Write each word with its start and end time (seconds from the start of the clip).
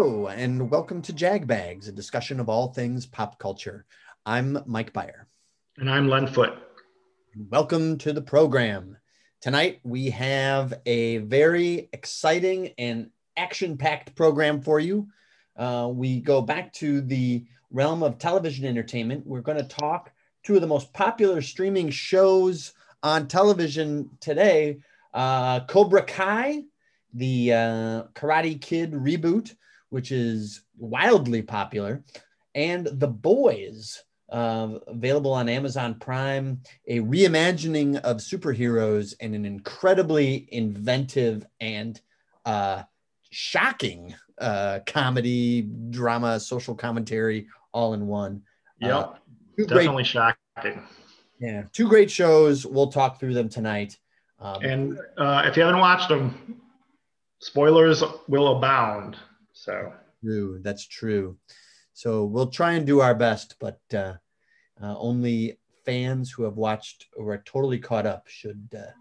Hello, 0.00 0.28
and 0.28 0.70
welcome 0.70 1.02
to 1.02 1.12
Jagbags, 1.12 1.88
a 1.88 1.92
discussion 1.92 2.38
of 2.38 2.48
all 2.48 2.68
things 2.68 3.04
pop 3.04 3.36
culture. 3.40 3.84
I'm 4.24 4.62
Mike 4.64 4.92
Bayer. 4.92 5.26
And 5.76 5.90
I'm 5.90 6.06
Len 6.06 6.28
Foot. 6.28 6.52
Welcome 7.50 7.98
to 7.98 8.12
the 8.12 8.22
program. 8.22 8.96
Tonight, 9.40 9.80
we 9.82 10.10
have 10.10 10.72
a 10.86 11.16
very 11.16 11.88
exciting 11.92 12.74
and 12.78 13.10
action 13.36 13.76
packed 13.76 14.14
program 14.14 14.60
for 14.60 14.78
you. 14.78 15.08
Uh, 15.56 15.90
we 15.92 16.20
go 16.20 16.42
back 16.42 16.72
to 16.74 17.00
the 17.00 17.44
realm 17.72 18.04
of 18.04 18.18
television 18.18 18.66
entertainment. 18.66 19.26
We're 19.26 19.40
going 19.40 19.58
to 19.58 19.64
talk 19.64 20.12
two 20.44 20.54
of 20.54 20.60
the 20.60 20.68
most 20.68 20.92
popular 20.92 21.42
streaming 21.42 21.90
shows 21.90 22.72
on 23.02 23.26
television 23.26 24.10
today 24.20 24.78
uh, 25.12 25.58
Cobra 25.66 26.04
Kai, 26.04 26.62
the 27.14 27.52
uh, 27.52 28.02
Karate 28.14 28.60
Kid 28.60 28.92
reboot, 28.92 29.56
which 29.90 30.12
is 30.12 30.62
wildly 30.76 31.42
popular, 31.42 32.02
and 32.54 32.86
The 32.86 33.08
Boys, 33.08 34.02
uh, 34.30 34.78
available 34.86 35.32
on 35.32 35.48
Amazon 35.48 35.94
Prime, 35.98 36.60
a 36.86 37.00
reimagining 37.00 37.98
of 38.00 38.18
superheroes 38.18 39.14
and 39.20 39.34
an 39.34 39.44
incredibly 39.44 40.48
inventive 40.52 41.46
and 41.60 42.00
uh, 42.44 42.82
shocking 43.30 44.14
uh, 44.38 44.80
comedy, 44.86 45.62
drama, 45.90 46.38
social 46.38 46.74
commentary 46.74 47.46
all 47.72 47.94
in 47.94 48.06
one. 48.06 48.42
Yep. 48.80 48.92
Uh, 48.92 49.12
definitely 49.56 49.94
great, 49.94 50.06
shocking. 50.06 50.82
Yeah. 51.40 51.64
Two 51.72 51.88
great 51.88 52.10
shows. 52.10 52.66
We'll 52.66 52.90
talk 52.90 53.20
through 53.20 53.34
them 53.34 53.48
tonight. 53.48 53.98
Um, 54.40 54.62
and 54.62 54.98
uh, 55.16 55.42
if 55.46 55.56
you 55.56 55.62
haven't 55.62 55.80
watched 55.80 56.08
them, 56.08 56.60
spoilers 57.40 58.02
will 58.28 58.56
abound. 58.56 59.16
So 59.58 59.92
true. 60.22 60.60
That's 60.62 60.86
true. 60.86 61.36
So 61.92 62.24
we'll 62.24 62.50
try 62.50 62.74
and 62.74 62.86
do 62.86 63.00
our 63.00 63.14
best, 63.14 63.56
but 63.58 63.80
uh, 63.92 64.14
uh, 64.80 64.96
only 64.96 65.58
fans 65.84 66.30
who 66.30 66.44
have 66.44 66.56
watched 66.56 67.06
or 67.16 67.32
are 67.32 67.42
totally 67.44 67.80
caught 67.80 68.06
up 68.06 68.28
should 68.28 68.68
uh, 68.72 68.92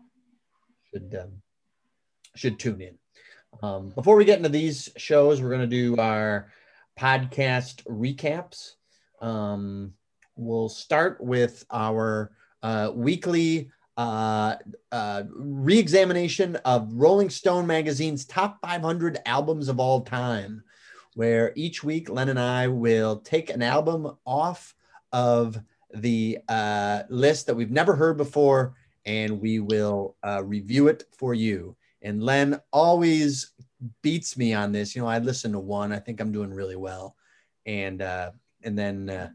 should 0.90 1.16
um, 1.22 1.44
should 2.36 2.58
tune 2.58 2.82
in. 2.82 2.98
Um, 3.62 3.90
before 3.90 4.16
we 4.16 4.26
get 4.26 4.38
into 4.38 4.50
these 4.50 4.90
shows, 4.98 5.42
we're 5.42 5.50
going 5.50 5.62
to 5.62 5.68
do 5.68 5.96
our 5.98 6.52
podcast 7.00 7.84
recaps. 7.84 8.74
Um, 9.22 9.94
we'll 10.36 10.70
start 10.70 11.22
with 11.22 11.66
our 11.70 12.32
uh, 12.64 12.92
weekly 12.96 13.70
uh, 13.98 14.56
uh, 14.92 15.24
re-examination 15.36 16.56
of 16.58 16.94
Rolling 16.94 17.32
Stone 17.32 17.66
magazine's 17.66 18.26
top 18.26 18.60
500 18.62 19.18
albums 19.26 19.68
of 19.68 19.80
all 19.80 20.02
time, 20.02 20.64
where 21.16 21.52
each 21.56 21.84
week 21.84 22.08
Len 22.10 22.30
and 22.30 22.40
I 22.40 22.68
will 22.68 23.18
take 23.18 23.50
an 23.50 23.64
album 23.64 24.16
off 24.26 24.76
of 25.12 25.60
the 25.94 26.38
uh, 26.48 27.04
list 27.10 27.48
that 27.48 27.56
we've 27.56 27.72
never 27.72 27.96
heard 27.96 28.18
before, 28.18 28.76
and 29.06 29.42
we 29.42 29.60
will 29.60 30.16
uh, 30.24 30.44
review 30.46 30.90
it 30.90 31.06
for 31.12 31.34
you. 31.34 31.76
And 32.04 32.22
Len 32.22 32.60
always 32.72 33.52
beats 34.04 34.38
me 34.38 34.54
on 34.54 34.72
this. 34.72 34.96
You 34.96 35.02
know, 35.02 35.08
I 35.08 35.18
listen 35.18 35.52
to 35.54 35.60
one. 35.60 35.92
I 35.92 36.00
think 36.00 36.20
I'm 36.20 36.32
doing 36.32 36.54
really 36.54 36.76
well, 36.76 37.16
and 37.66 38.02
uh, 38.02 38.32
and 38.64 38.78
then 38.78 39.10
uh, 39.10 39.30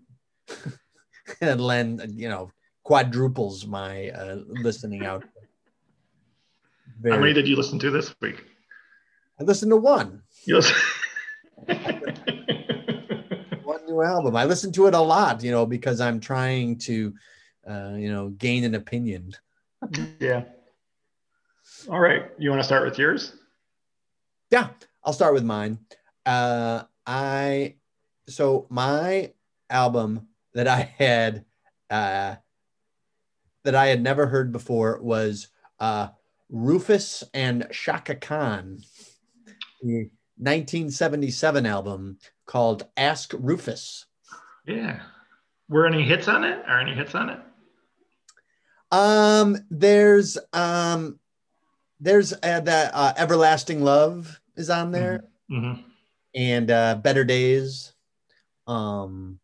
and 1.41 1.61
Len, 1.61 2.01
you 2.15 2.29
know, 2.29 2.53
quadruples 2.83 3.67
my 3.67 4.11
uh, 4.11 4.39
listening 4.47 5.05
out. 5.05 5.25
Very, 7.01 7.15
How 7.15 7.21
many 7.21 7.33
did 7.33 7.49
you 7.49 7.57
listen 7.57 7.79
to 7.81 7.91
this 7.91 8.15
week? 8.21 8.45
I 9.41 9.45
listened 9.45 9.71
to 9.71 9.77
one. 9.77 10.23
Yes. 10.47 10.71
one 13.65 13.87
new 13.87 14.03
album. 14.03 14.37
I 14.37 14.45
listen 14.45 14.73
to 14.73 14.87
it 14.87 14.95
a 14.95 15.01
lot, 15.01 15.43
you 15.43 15.51
know, 15.51 15.67
because 15.67 16.01
I'm 16.01 16.21
trying 16.21 16.79
to, 16.81 17.15
uh, 17.69 17.95
you 17.97 18.13
know, 18.13 18.29
gain 18.31 18.65
an 18.65 18.75
opinion. 18.75 19.33
yeah. 20.21 20.45
All 21.89 22.01
right. 22.01 22.25
You 22.39 22.51
want 22.51 22.61
to 22.61 22.67
start 22.67 22.85
with 22.85 22.99
yours? 22.99 23.35
Yeah, 24.51 24.69
I'll 25.05 25.13
start 25.15 25.35
with 25.35 25.45
mine. 25.45 25.79
Uh, 26.27 26.83
I 27.07 27.77
so 28.29 28.67
my 28.71 29.33
album 29.71 30.29
that 30.55 30.69
I 30.69 30.93
had 30.99 31.45
uh, 31.91 32.37
that 33.65 33.75
I 33.75 33.87
had 33.87 34.03
never 34.03 34.27
heard 34.27 34.53
before 34.53 35.01
was 35.03 35.49
uh, 35.81 36.09
Rufus 36.51 37.25
and 37.33 37.67
Chaka 37.71 38.17
Khan, 38.17 38.79
the 39.83 40.11
1977 40.37 41.67
album 41.67 42.19
called 42.47 42.87
Ask 42.97 43.33
Rufus. 43.39 44.07
Yeah. 44.67 45.01
Were 45.69 45.87
any 45.87 46.03
hits 46.03 46.29
on 46.29 46.45
it? 46.45 46.63
Are 46.67 46.81
any 46.81 46.95
hits 46.95 47.15
on 47.15 47.31
it? 47.31 47.39
Um, 48.91 49.57
there's 49.71 50.37
um, 50.53 51.19
there's 51.99 52.33
uh, 52.35 52.61
that 52.61 52.91
uh, 52.93 53.15
Everlasting 53.17 53.83
Love 53.83 54.39
is 54.57 54.69
on 54.69 54.93
there, 54.93 55.25
mm-hmm. 55.51 55.65
mm-hmm. 55.65 55.81
and 56.35 56.71
uh, 56.71 56.97
Better 56.97 57.25
Days. 57.25 57.95
Um, 58.67 59.39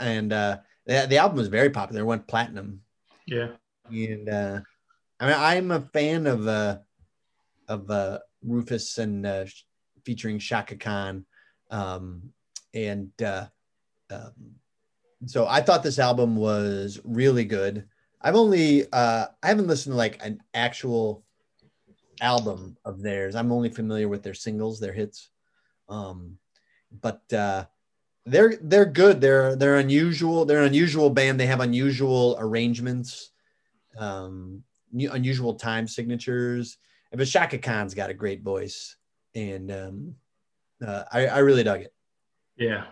and 0.00 0.32
uh, 0.32 0.58
the, 0.84 1.06
the 1.08 1.18
album 1.18 1.38
was 1.38 1.48
very 1.48 1.70
popular. 1.70 2.02
It 2.02 2.06
went 2.06 2.26
platinum 2.26 2.82
yeah. 3.30 3.48
And 3.90 4.28
uh, 4.28 4.60
I 5.18 5.26
mean, 5.26 5.36
I'm 5.38 5.70
a 5.70 5.80
fan 5.80 6.26
of 6.26 6.46
uh, 6.46 6.78
of 7.68 7.90
uh, 7.90 8.18
Rufus 8.42 8.98
and 8.98 9.24
uh, 9.24 9.46
featuring 10.04 10.38
Chaka 10.38 10.76
Khan, 10.76 11.24
um, 11.70 12.32
and 12.74 13.10
uh, 13.22 13.46
um, 14.10 14.32
so 15.26 15.46
I 15.46 15.60
thought 15.60 15.82
this 15.82 15.98
album 15.98 16.36
was 16.36 17.00
really 17.04 17.44
good. 17.44 17.86
I've 18.20 18.36
only 18.36 18.84
uh, 18.92 19.26
I 19.42 19.46
haven't 19.46 19.68
listened 19.68 19.92
to 19.92 19.96
like 19.96 20.24
an 20.24 20.40
actual 20.52 21.24
album 22.20 22.76
of 22.84 23.00
theirs. 23.02 23.34
I'm 23.34 23.52
only 23.52 23.70
familiar 23.70 24.08
with 24.08 24.22
their 24.22 24.34
singles, 24.34 24.78
their 24.80 24.92
hits. 24.92 25.30
Um, 25.88 26.38
but 27.00 27.22
uh, 27.32 27.64
they're 28.30 28.56
they're 28.62 28.86
good. 28.86 29.20
They're 29.20 29.56
they're 29.56 29.76
unusual. 29.76 30.44
They're 30.44 30.60
an 30.60 30.66
unusual 30.66 31.10
band. 31.10 31.38
They 31.38 31.46
have 31.46 31.60
unusual 31.60 32.36
arrangements, 32.38 33.30
um, 33.98 34.62
unusual 34.92 35.54
time 35.54 35.86
signatures. 35.88 36.78
But 37.12 37.26
Chaka 37.26 37.58
Khan's 37.58 37.94
got 37.94 38.10
a 38.10 38.14
great 38.14 38.42
voice, 38.42 38.96
and 39.34 39.70
um, 39.72 40.14
uh, 40.84 41.04
I, 41.12 41.26
I 41.26 41.38
really 41.38 41.64
dug 41.64 41.80
it. 41.80 41.92
Yeah, 42.56 42.84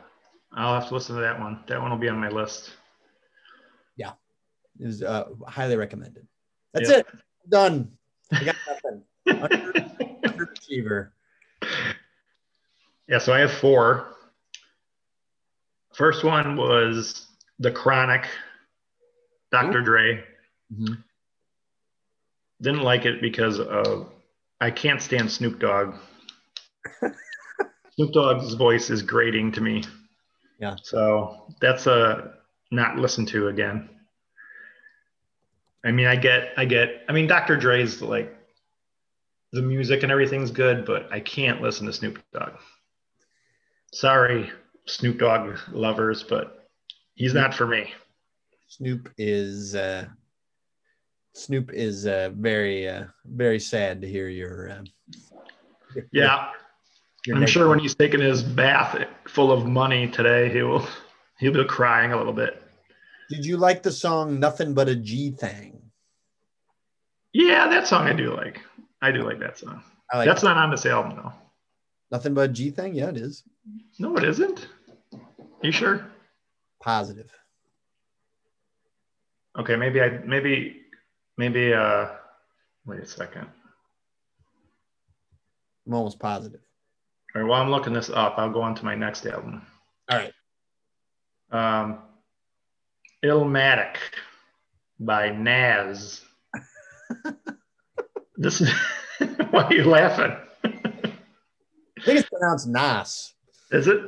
I'll 0.52 0.74
have 0.74 0.88
to 0.88 0.94
listen 0.94 1.14
to 1.14 1.20
that 1.20 1.38
one. 1.38 1.60
That 1.68 1.80
one 1.80 1.90
will 1.90 1.98
be 1.98 2.08
on 2.08 2.18
my 2.18 2.28
list. 2.28 2.72
Yeah, 3.96 4.12
it 4.80 4.86
was 4.86 5.02
uh, 5.02 5.28
highly 5.46 5.76
recommended. 5.76 6.26
That's 6.74 6.90
yep. 6.90 7.08
it. 7.08 7.20
Done. 7.48 7.92
I 8.32 8.44
got 8.44 8.56
nothing. 8.66 9.02
Underachiever. 10.24 11.10
Yeah, 13.08 13.18
so 13.18 13.32
I 13.32 13.38
have 13.38 13.52
four. 13.52 14.17
First 15.98 16.22
one 16.22 16.56
was 16.56 17.26
The 17.58 17.72
Chronic, 17.72 18.28
Dr. 19.50 19.80
Ooh. 19.80 19.84
Dre. 19.84 20.24
Mm-hmm. 20.72 20.94
Didn't 22.62 22.82
like 22.82 23.04
it 23.04 23.20
because 23.20 23.58
of 23.58 24.06
I 24.60 24.70
can't 24.70 25.02
stand 25.02 25.28
Snoop 25.28 25.58
Dogg. 25.58 25.96
Snoop 27.96 28.12
Dogg's 28.12 28.54
voice 28.54 28.90
is 28.90 29.02
grating 29.02 29.50
to 29.50 29.60
me. 29.60 29.82
Yeah. 30.60 30.76
So 30.84 31.52
that's 31.60 31.88
a 31.88 32.34
not 32.70 32.96
listen 32.96 33.26
to 33.26 33.48
again. 33.48 33.88
I 35.84 35.90
mean, 35.90 36.06
I 36.06 36.14
get, 36.14 36.52
I 36.56 36.64
get, 36.64 37.02
I 37.08 37.12
mean, 37.12 37.26
Dr. 37.26 37.56
Dre's 37.56 38.00
like 38.00 38.32
the 39.50 39.62
music 39.62 40.04
and 40.04 40.12
everything's 40.12 40.52
good, 40.52 40.84
but 40.84 41.12
I 41.12 41.18
can't 41.18 41.60
listen 41.60 41.86
to 41.86 41.92
Snoop 41.92 42.22
Dogg. 42.32 42.52
Sorry, 43.92 44.52
Snoop 44.88 45.18
Dogg 45.18 45.58
lovers, 45.72 46.22
but 46.22 46.68
he's 47.14 47.34
not 47.34 47.54
for 47.54 47.66
me. 47.66 47.92
Snoop 48.68 49.10
is 49.18 49.74
uh, 49.74 50.06
Snoop 51.34 51.70
is 51.72 52.06
uh, 52.06 52.30
very 52.34 52.88
uh, 52.88 53.04
very 53.24 53.60
sad 53.60 54.00
to 54.00 54.08
hear 54.08 54.28
your. 54.28 54.70
Uh, 54.70 56.00
yeah, 56.12 56.50
your 57.26 57.36
I'm 57.36 57.46
sure 57.46 57.68
when 57.68 57.78
he's 57.78 57.94
taking 57.94 58.20
his 58.20 58.42
bath 58.42 58.98
full 59.26 59.52
of 59.52 59.66
money 59.66 60.08
today, 60.08 60.50
he 60.50 60.62
will 60.62 60.86
he'll 61.38 61.52
be 61.52 61.64
crying 61.64 62.12
a 62.12 62.16
little 62.16 62.32
bit. 62.32 62.62
Did 63.30 63.44
you 63.44 63.56
like 63.56 63.82
the 63.82 63.92
song 63.92 64.40
"Nothing 64.40 64.74
But 64.74 64.88
a 64.88 64.96
G 64.96 65.30
Thing"? 65.30 65.80
Yeah, 67.32 67.68
that 67.68 67.86
song 67.86 68.06
I 68.06 68.14
do 68.14 68.34
like. 68.34 68.60
I 69.02 69.12
do 69.12 69.22
like 69.22 69.38
that 69.40 69.58
song. 69.58 69.82
Like 70.12 70.26
That's 70.26 70.40
that. 70.40 70.48
not 70.48 70.56
on 70.56 70.70
this 70.70 70.86
album 70.86 71.16
though. 71.16 71.32
Nothing 72.10 72.34
but 72.34 72.50
a 72.50 72.52
G 72.52 72.70
thing? 72.70 72.94
Yeah, 72.94 73.10
it 73.10 73.18
is. 73.18 73.44
No, 73.98 74.16
it 74.16 74.24
isn't. 74.24 74.66
You 75.62 75.72
sure? 75.72 76.06
Positive. 76.80 77.30
Okay, 79.58 79.76
maybe 79.76 80.00
I 80.00 80.18
maybe 80.24 80.82
maybe 81.36 81.74
uh 81.74 82.08
wait 82.86 83.00
a 83.00 83.06
second. 83.06 83.46
I'm 85.86 85.94
almost 85.94 86.18
positive. 86.20 86.60
All 87.34 87.42
right. 87.42 87.48
While 87.48 87.62
I'm 87.62 87.70
looking 87.70 87.92
this 87.92 88.10
up, 88.10 88.34
I'll 88.36 88.52
go 88.52 88.62
on 88.62 88.74
to 88.76 88.84
my 88.84 88.94
next 88.94 89.26
album. 89.26 89.62
All 90.10 90.18
right. 90.18 90.32
Um, 91.50 91.98
Illmatic 93.24 93.96
by 95.00 95.30
Nas. 95.30 96.24
this 98.36 98.60
is 98.60 98.70
why 99.50 99.64
are 99.64 99.74
you 99.74 99.84
laughing? 99.84 100.36
I 100.64 102.04
think 102.04 102.20
it's 102.20 102.28
pronounced 102.28 102.68
Nas. 102.68 103.34
Is 103.72 103.88
it? 103.88 104.00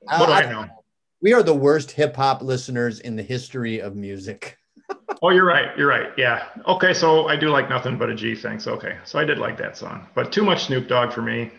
What 0.00 0.26
do 0.26 0.32
I 0.32 0.50
know? 0.50 0.77
We 1.20 1.32
are 1.32 1.42
the 1.42 1.54
worst 1.54 1.90
hip 1.92 2.16
hop 2.16 2.42
listeners 2.42 3.00
in 3.00 3.16
the 3.16 3.22
history 3.22 3.80
of 3.80 3.96
music. 3.96 4.56
oh, 5.22 5.30
you're 5.30 5.44
right. 5.46 5.76
You're 5.76 5.88
right. 5.88 6.10
Yeah. 6.16 6.46
Okay. 6.66 6.94
So 6.94 7.28
I 7.28 7.36
do 7.36 7.48
like 7.48 7.68
nothing 7.68 7.98
but 7.98 8.08
a 8.08 8.14
G 8.14 8.34
thing. 8.34 8.60
So 8.60 8.72
okay. 8.74 8.98
So 9.04 9.18
I 9.18 9.24
did 9.24 9.38
like 9.38 9.56
that 9.58 9.76
song, 9.76 10.06
but 10.14 10.30
too 10.32 10.44
much 10.44 10.66
Snoop 10.66 10.88
Dogg 10.88 11.12
for 11.12 11.22
me. 11.22 11.50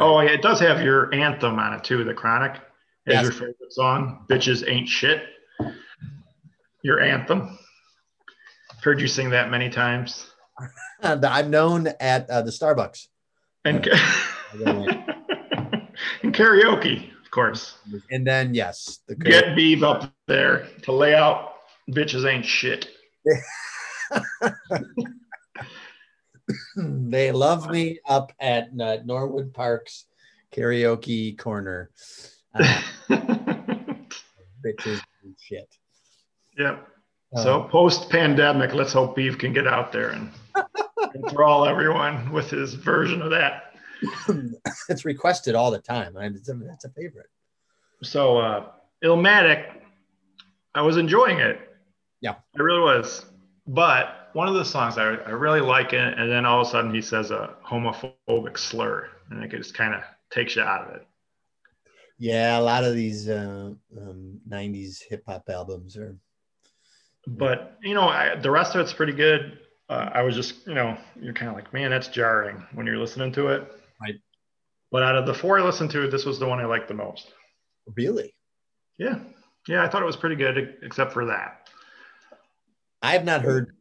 Oh, 0.00 0.20
yeah, 0.20 0.30
it 0.30 0.42
does 0.42 0.58
have 0.60 0.82
your 0.82 1.14
anthem 1.14 1.58
on 1.58 1.74
it 1.74 1.84
too, 1.84 2.02
the 2.02 2.14
Chronic. 2.14 2.54
Is 3.06 3.14
Yes. 3.14 3.22
your 3.24 3.32
favorite 3.32 3.70
song? 3.72 4.26
Bitches 4.28 4.68
ain't 4.68 4.88
shit. 4.88 5.22
Your 6.82 7.00
anthem. 7.00 7.58
Heard 8.82 9.00
you 9.00 9.06
sing 9.08 9.30
that 9.30 9.50
many 9.50 9.70
times. 9.70 10.30
I'm 11.02 11.50
known 11.50 11.88
at 12.00 12.28
uh, 12.28 12.42
the 12.42 12.50
Starbucks. 12.50 13.06
And, 13.64 13.86
and 16.22 16.34
karaoke, 16.34 17.10
course. 17.34 17.76
And 18.10 18.26
then, 18.26 18.54
yes, 18.54 19.00
the 19.06 19.16
Get 19.16 19.56
Beeve 19.56 19.82
up 19.82 20.12
there 20.26 20.68
to 20.82 20.92
lay 20.92 21.14
out 21.14 21.54
bitches 21.90 22.24
ain't 22.24 22.46
shit. 22.46 22.88
they 26.76 27.32
love 27.32 27.70
me 27.70 27.98
up 28.06 28.32
at 28.40 28.68
uh, 28.80 28.98
Norwood 29.04 29.52
Park's 29.52 30.06
karaoke 30.54 31.36
corner. 31.36 31.90
Uh, 32.56 33.16
bitches 34.64 35.00
shit. 35.40 35.68
yep. 36.56 36.86
Uh, 37.34 37.42
So 37.42 37.62
post 37.64 38.08
pandemic, 38.10 38.72
let's 38.74 38.92
hope 38.92 39.16
Beef 39.16 39.36
can 39.36 39.52
get 39.52 39.66
out 39.66 39.90
there 39.90 40.10
and 40.10 40.30
enthrall 41.16 41.66
everyone 41.66 42.30
with 42.32 42.48
his 42.50 42.74
version 42.74 43.20
of 43.22 43.30
that. 43.30 43.73
it's 44.88 45.04
requested 45.04 45.54
all 45.54 45.70
the 45.70 45.78
time. 45.78 46.16
It's, 46.16 46.48
a, 46.48 46.58
it's 46.72 46.84
a 46.84 46.90
favorite. 46.90 47.28
So 48.02 48.38
uh 48.38 48.66
Illmatic, 49.04 49.66
I 50.74 50.82
was 50.82 50.96
enjoying 50.96 51.38
it. 51.38 51.58
Yeah. 52.20 52.36
I 52.58 52.62
really 52.62 52.80
was. 52.80 53.26
But 53.66 54.30
one 54.32 54.48
of 54.48 54.54
the 54.54 54.64
songs 54.64 54.98
I, 54.98 55.14
I 55.14 55.30
really 55.30 55.60
like 55.60 55.92
it, 55.92 56.18
and 56.18 56.30
then 56.30 56.44
all 56.44 56.60
of 56.60 56.66
a 56.66 56.70
sudden 56.70 56.94
he 56.94 57.02
says 57.02 57.30
a 57.30 57.54
homophobic 57.64 58.58
slur, 58.58 59.08
and 59.30 59.42
it 59.42 59.50
just 59.50 59.74
kind 59.74 59.94
of 59.94 60.02
takes 60.30 60.56
you 60.56 60.62
out 60.62 60.88
of 60.88 60.96
it. 60.96 61.06
Yeah, 62.18 62.58
a 62.58 62.60
lot 62.60 62.84
of 62.84 62.94
these 62.94 63.28
uh, 63.28 63.72
um, 63.98 64.40
'90s 64.48 65.02
hip 65.08 65.24
hop 65.26 65.48
albums 65.48 65.96
are. 65.96 66.16
But 67.26 67.78
you 67.82 67.94
know, 67.94 68.08
I, 68.08 68.36
the 68.36 68.50
rest 68.50 68.74
of 68.74 68.80
it's 68.80 68.92
pretty 68.92 69.12
good. 69.12 69.58
Uh, 69.88 70.10
I 70.12 70.22
was 70.22 70.34
just, 70.34 70.66
you 70.66 70.74
know, 70.74 70.96
you're 71.20 71.34
kind 71.34 71.50
of 71.50 71.54
like, 71.54 71.72
man, 71.74 71.90
that's 71.90 72.08
jarring 72.08 72.64
when 72.72 72.86
you're 72.86 72.98
listening 72.98 73.32
to 73.32 73.48
it. 73.48 73.70
Right. 74.00 74.16
But 74.90 75.02
out 75.02 75.16
of 75.16 75.26
the 75.26 75.34
four 75.34 75.58
I 75.58 75.62
listened 75.62 75.90
to, 75.92 76.08
this 76.08 76.24
was 76.24 76.38
the 76.38 76.46
one 76.46 76.60
I 76.60 76.66
liked 76.66 76.88
the 76.88 76.94
most. 76.94 77.32
Really, 77.96 78.34
Yeah, 78.98 79.18
yeah, 79.68 79.84
I 79.84 79.88
thought 79.88 80.02
it 80.02 80.06
was 80.06 80.16
pretty 80.16 80.36
good, 80.36 80.76
except 80.82 81.12
for 81.12 81.26
that. 81.26 81.68
I 83.02 83.12
have 83.12 83.24
not 83.24 83.42
heard. 83.42 83.74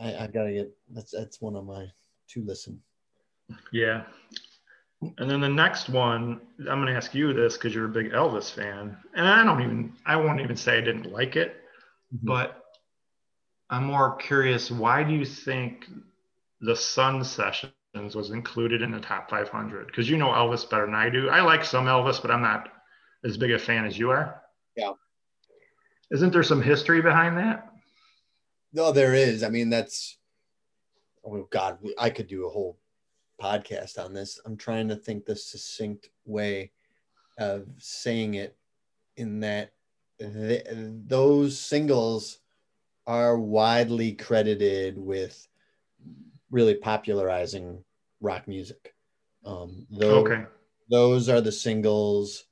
I, 0.00 0.16
I've 0.16 0.32
got 0.32 0.44
to 0.44 0.52
get. 0.52 0.72
That's 0.90 1.10
that's 1.10 1.40
one 1.40 1.56
of 1.56 1.66
my 1.66 1.86
to 2.28 2.44
listen. 2.44 2.80
Yeah. 3.72 4.04
And 5.18 5.30
then 5.30 5.40
the 5.40 5.48
next 5.48 5.88
one, 5.88 6.40
I'm 6.60 6.80
going 6.80 6.86
to 6.86 6.94
ask 6.94 7.14
you 7.14 7.32
this 7.34 7.54
because 7.54 7.74
you're 7.74 7.84
a 7.84 7.90
big 7.90 8.12
Elvis 8.12 8.50
fan. 8.50 8.96
And 9.14 9.28
I 9.28 9.44
don't 9.44 9.60
even, 9.60 9.92
I 10.06 10.16
won't 10.16 10.40
even 10.40 10.56
say 10.56 10.78
I 10.78 10.80
didn't 10.80 11.12
like 11.12 11.36
it, 11.36 11.56
mm-hmm. 12.14 12.26
but 12.26 12.62
I'm 13.68 13.84
more 13.84 14.16
curious 14.16 14.70
why 14.70 15.02
do 15.02 15.12
you 15.12 15.26
think 15.26 15.86
the 16.60 16.76
Sun 16.76 17.24
Sessions 17.24 17.72
was 17.94 18.30
included 18.30 18.82
in 18.82 18.90
the 18.90 19.00
top 19.00 19.30
500? 19.30 19.86
Because 19.86 20.08
you 20.08 20.16
know 20.16 20.28
Elvis 20.28 20.68
better 20.68 20.86
than 20.86 20.94
I 20.94 21.08
do. 21.08 21.28
I 21.28 21.40
like 21.42 21.64
some 21.64 21.86
Elvis, 21.86 22.20
but 22.20 22.30
I'm 22.30 22.42
not 22.42 22.68
as 23.24 23.36
big 23.36 23.52
a 23.52 23.58
fan 23.58 23.84
as 23.84 23.98
you 23.98 24.10
are. 24.10 24.42
Yeah. 24.76 24.92
Isn't 26.10 26.32
there 26.32 26.42
some 26.42 26.60
history 26.60 27.00
behind 27.00 27.38
that? 27.38 27.70
No, 28.72 28.92
there 28.92 29.14
is. 29.14 29.42
I 29.42 29.48
mean, 29.48 29.70
that's. 29.70 30.18
Oh 31.24 31.46
God, 31.50 31.78
I 31.98 32.10
could 32.10 32.26
do 32.26 32.46
a 32.46 32.50
whole 32.50 32.78
podcast 33.40 33.98
on 33.98 34.12
this. 34.12 34.40
I'm 34.44 34.56
trying 34.56 34.88
to 34.88 34.96
think 34.96 35.24
the 35.24 35.36
succinct 35.36 36.10
way 36.26 36.72
of 37.38 37.66
saying 37.78 38.34
it, 38.34 38.56
in 39.16 39.40
that 39.40 39.72
th- 40.18 40.66
those 40.70 41.58
singles 41.58 42.38
are 43.06 43.38
widely 43.38 44.12
credited 44.12 44.98
with 44.98 45.46
really 46.54 46.76
popularizing 46.76 47.82
rock 48.20 48.46
music. 48.46 48.94
Um, 49.44 49.86
those, 49.90 50.24
Okay. 50.24 50.44
those 50.88 51.28
are 51.28 51.40
the 51.40 51.52
singles 51.52 52.44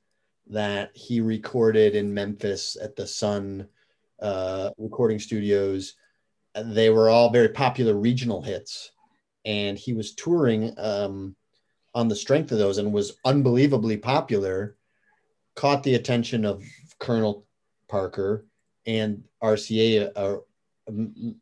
that 0.47 0.91
he 0.93 1.21
recorded 1.21 1.95
in 1.95 2.13
Memphis 2.13 2.75
at 2.79 2.97
the 2.97 3.07
Sun 3.07 3.65
uh, 4.21 4.71
recording 4.77 5.19
studios. 5.19 5.95
They 6.53 6.89
were 6.89 7.09
all 7.09 7.29
very 7.29 7.47
popular 7.47 7.95
regional 7.95 8.41
hits, 8.41 8.91
and 9.45 9.77
he 9.77 9.93
was 9.93 10.15
touring 10.15 10.77
um, 10.77 11.33
on 11.95 12.09
the 12.09 12.15
strength 12.15 12.51
of 12.51 12.57
those 12.57 12.79
and 12.79 12.91
was 12.91 13.17
unbelievably 13.23 13.97
popular. 13.97 14.75
Caught 15.55 15.83
the 15.83 15.95
attention 15.95 16.43
of 16.45 16.61
Colonel 16.99 17.45
Parker 17.87 18.45
and 18.85 19.23
RCA, 19.41 20.11
a 20.15 20.39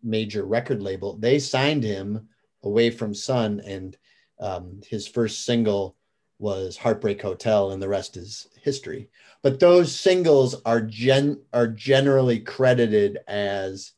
major 0.04 0.46
record 0.46 0.84
label. 0.84 1.18
They 1.18 1.40
signed 1.40 1.84
him 1.84 2.28
away 2.64 2.90
from 2.90 3.14
Sun, 3.14 3.62
and 3.66 3.98
um, 4.40 4.82
his 4.88 5.08
first 5.08 5.46
single 5.46 5.96
was 6.40 6.76
Heartbreak 6.76 7.22
Hotel, 7.22 7.72
and 7.72 7.82
the 7.82 7.88
rest 7.88 8.18
is 8.18 8.48
history. 8.62 9.10
But 9.44 9.60
those 9.60 9.98
singles 9.98 10.56
are 10.66 10.82
gen 10.82 11.42
are 11.54 11.68
generally 11.68 12.40
credited 12.40 13.20
as 13.28 13.94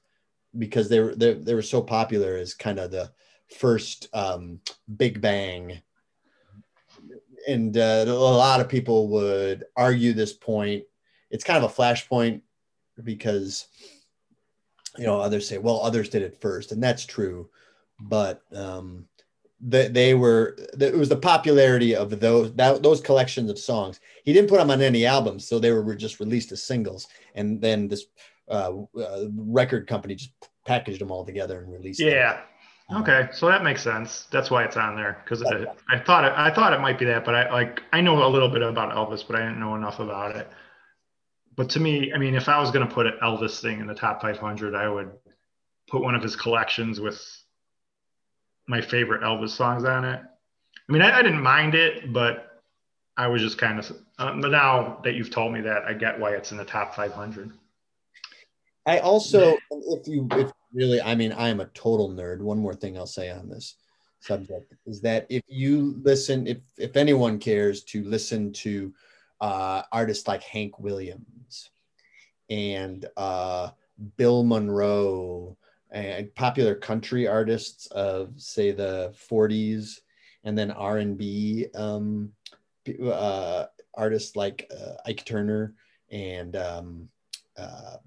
because 0.58 0.90
they 0.90 1.00
were 1.00 1.16
they, 1.16 1.34
they 1.34 1.54
were 1.54 1.62
so 1.62 1.82
popular 1.82 2.36
as 2.36 2.54
kind 2.54 2.80
of 2.80 2.92
the 2.92 3.12
first 3.58 4.10
um, 4.14 4.60
Big 4.98 5.22
Bang. 5.22 5.82
And 7.48 7.76
uh, 7.78 8.06
a 8.08 8.12
lot 8.12 8.62
of 8.62 8.70
people 8.70 9.10
would 9.10 9.66
argue 9.76 10.14
this 10.14 10.34
point. 10.34 10.84
It's 11.30 11.44
kind 11.44 11.64
of 11.64 11.70
a 11.70 11.74
flashpoint 11.74 12.42
because 13.04 13.68
you 14.98 15.06
know 15.06 15.20
others 15.20 15.48
say, 15.48 15.58
well, 15.58 15.82
others 15.82 16.10
did 16.10 16.22
it 16.22 16.42
first, 16.42 16.72
and 16.72 16.84
that's 16.84 17.06
true. 17.06 17.50
But 18.06 18.42
um, 18.54 19.08
they, 19.60 19.88
they 19.88 20.14
were 20.14 20.58
it 20.80 20.96
was 20.96 21.10
the 21.10 21.16
popularity 21.16 21.96
of 21.96 22.20
those 22.20 22.54
that, 22.56 22.84
those 22.84 23.00
collections 23.00 23.50
of 23.50 23.58
songs 23.58 24.02
he 24.26 24.34
didn't 24.34 24.50
put 24.50 24.58
them 24.58 24.72
on 24.72 24.82
any 24.82 25.06
albums 25.06 25.48
so 25.48 25.58
they 25.58 25.72
were 25.72 25.96
just 25.96 26.20
released 26.20 26.52
as 26.52 26.62
singles 26.62 27.08
and 27.36 27.62
then 27.62 27.88
this 27.88 28.08
uh, 28.50 28.74
uh, 29.00 29.26
record 29.36 29.88
company 29.88 30.16
just 30.16 30.32
packaged 30.66 31.00
them 31.00 31.12
all 31.12 31.26
together 31.26 31.62
and 31.62 31.72
released 31.72 32.00
them. 32.00 32.10
Yeah. 32.10 32.42
Okay, 32.94 33.30
so 33.32 33.48
that 33.48 33.64
makes 33.64 33.82
sense. 33.82 34.28
That's 34.32 34.52
why 34.52 34.66
it's 34.66 34.76
on 34.76 34.96
there 34.96 35.22
because 35.24 35.42
I 35.42 36.00
thought 36.00 36.26
it. 36.26 36.34
I 36.36 36.52
thought 36.54 36.74
it 36.74 36.82
might 36.82 37.00
be 37.00 37.06
that, 37.06 37.24
but 37.24 37.34
I 37.34 37.50
like 37.50 37.82
I 37.94 38.02
know 38.02 38.28
a 38.28 38.28
little 38.28 38.50
bit 38.50 38.62
about 38.62 38.94
Elvis, 38.94 39.26
but 39.26 39.38
I 39.38 39.40
didn't 39.40 39.60
know 39.60 39.76
enough 39.76 40.00
about 40.00 40.36
it. 40.36 40.50
But 41.56 41.70
to 41.72 41.80
me, 41.80 42.12
I 42.14 42.18
mean, 42.18 42.36
if 42.36 42.50
I 42.50 42.60
was 42.60 42.72
going 42.72 42.86
to 42.86 42.94
put 42.94 43.08
an 43.08 43.14
Elvis 43.24 43.62
thing 43.62 43.80
in 43.80 43.88
the 43.88 43.96
top 43.96 44.22
500, 44.22 44.76
I 44.76 44.90
would 44.90 45.12
put 45.88 46.02
one 46.02 46.14
of 46.14 46.22
his 46.22 46.36
collections 46.36 47.00
with 47.00 47.22
my 48.67 48.82
favorite 48.82 49.22
Elvis 49.22 49.50
songs 49.50 49.84
on 49.84 50.05
it. 50.05 50.22
I 50.89 50.91
mean, 50.91 51.01
I, 51.01 51.20
I 51.20 51.22
didn't 51.22 51.41
mind 51.41 51.75
it, 51.75 52.12
but 52.12 52.62
I 53.17 53.27
was 53.27 53.41
just 53.41 53.58
kind 53.58 53.79
of. 53.79 53.91
Uh, 54.20 54.39
but 54.39 54.51
now 54.51 55.00
that 55.03 55.15
you've 55.15 55.29
told 55.32 55.53
me 55.53 55.62
that, 55.62 55.84
I 55.84 55.93
get 55.93 56.20
why 56.20 56.32
it's 56.32 56.51
in 56.51 56.58
the 56.58 56.65
top 56.65 56.96
500. 56.96 57.51
I 58.86 59.00
also, 59.00 59.58
if 59.72 60.08
you, 60.08 60.27
if 60.32 60.51
really, 60.74 61.01
I 61.01 61.15
mean, 61.15 61.32
I 61.32 61.50
am 61.50 61.62
a 61.62 61.65
total 61.67 62.10
nerd. 62.10 62.39
One 62.39 62.60
more 62.60 62.74
thing 62.74 62.98
I'll 62.98 63.08
say 63.08 63.29
on 63.29 63.50
this 63.50 63.75
subject 64.20 64.74
is 64.86 65.01
that 65.01 65.25
if 65.29 65.43
you 65.48 66.00
listen, 66.03 66.48
if 66.48 66.58
if 66.77 66.98
anyone 66.98 67.39
cares 67.39 67.84
to 67.86 68.03
listen 68.03 68.51
to 68.53 68.93
uh, 69.41 69.84
artists 69.91 70.27
like 70.27 70.43
Hank 70.43 70.79
Williams 70.79 71.70
and 72.50 73.05
uh, 73.17 73.70
Bill 74.17 74.43
Monroe 74.43 75.58
and 75.94 76.34
popular 76.34 76.76
country 76.76 77.28
artists 77.28 77.86
of 77.88 78.34
say 78.38 78.72
the 78.72 79.14
40s 79.30 80.00
and 80.44 80.58
then 80.58 80.72
R&B 80.72 81.68
um, 81.76 82.32
uh, 83.06 83.66
artists 83.94 84.36
like 84.36 84.70
uh, 84.72 84.96
Ike 85.06 85.24
Turner 85.24 85.76
and 86.12 86.56
um, 86.56 87.10
uh, 87.58 87.98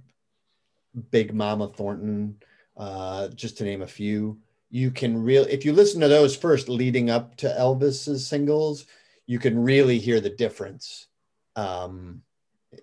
Big 1.11 1.33
Mama 1.33 1.69
Thornton, 1.69 2.37
uh, 2.77 3.29
just 3.29 3.59
to 3.59 3.65
name 3.65 3.83
a 3.83 3.87
few. 3.87 4.39
You 4.71 4.91
can 4.91 5.23
real 5.23 5.45
if 5.45 5.65
you 5.65 5.73
listen 5.73 6.01
to 6.01 6.09
those 6.09 6.37
first, 6.37 6.69
leading 6.69 7.09
up 7.09 7.37
to 7.37 7.49
Elvis's 7.49 8.27
singles, 8.27 8.87
you 9.27 9.39
can 9.39 9.59
really 9.59 9.99
hear 9.99 10.21
the 10.21 10.31
difference, 10.31 11.07
um, 11.55 12.23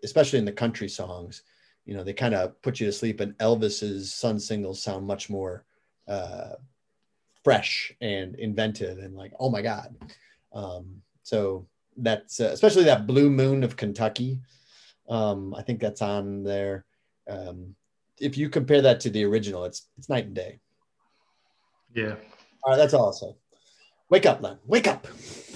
especially 0.04 0.40
in 0.40 0.46
the 0.46 0.52
country 0.52 0.88
songs. 0.88 1.44
You 1.86 1.96
know, 1.96 2.04
they 2.04 2.14
kind 2.14 2.34
of 2.34 2.62
put 2.62 2.80
you 2.80 2.86
to 2.86 2.92
sleep, 2.94 3.20
and 3.20 3.38
Elvis's 3.38 4.14
Sun 4.14 4.40
singles 4.40 4.82
sound 4.82 5.06
much 5.06 5.30
more 5.30 5.66
uh, 6.08 6.54
fresh 7.44 7.94
and 8.02 8.36
inventive, 8.36 9.00
and 9.00 9.16
like, 9.16 9.34
oh 9.40 9.50
my 9.50 9.62
god. 9.62 9.96
Um, 10.54 11.02
so 11.24 11.68
that's 11.98 12.40
uh, 12.40 12.52
especially 12.54 12.86
that 12.86 13.08
Blue 13.08 13.30
Moon 13.30 13.64
of 13.64 13.76
Kentucky. 13.76 14.40
Um, 15.10 15.54
I 15.56 15.62
think 15.62 15.80
that's 15.80 16.02
on 16.02 16.44
there. 16.44 16.86
Um, 17.30 17.76
if 18.20 18.38
you 18.38 18.50
compare 18.50 18.82
that 18.82 19.00
to 19.02 19.10
the 19.10 19.26
original, 19.26 19.66
it's 19.66 19.88
it's 19.98 20.10
night 20.10 20.26
and 20.26 20.36
day. 20.36 20.60
Yeah. 21.94 22.16
All 22.64 22.72
right, 22.72 22.78
that's 22.78 22.94
all 22.94 23.06
I'll 23.06 23.14
say. 23.14 23.36
Wake 24.10 24.26
up, 24.26 24.42
Len. 24.42 24.58
Wake 24.66 24.88
up. 24.88 25.08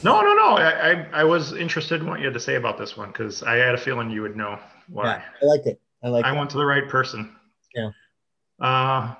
No, 0.03 0.21
no, 0.21 0.33
no. 0.33 0.57
I, 0.57 0.91
I, 0.91 1.07
I 1.13 1.23
was 1.23 1.53
interested 1.53 2.01
in 2.01 2.07
what 2.07 2.19
you 2.19 2.25
had 2.25 2.33
to 2.33 2.39
say 2.39 2.55
about 2.55 2.77
this 2.77 2.97
one 2.97 3.09
because 3.09 3.43
I 3.43 3.55
had 3.55 3.73
a 3.73 3.77
feeling 3.77 4.09
you 4.09 4.21
would 4.21 4.35
know 4.35 4.59
why. 4.87 5.05
Yeah, 5.05 5.21
I 5.41 5.45
like 5.45 5.65
it. 5.65 5.81
I 6.03 6.09
like. 6.09 6.25
I 6.25 6.33
it. 6.33 6.37
went 6.37 6.49
to 6.51 6.57
the 6.57 6.65
right 6.65 6.87
person. 6.87 7.35
Yeah. 7.75 7.91
Uh, 8.59 9.15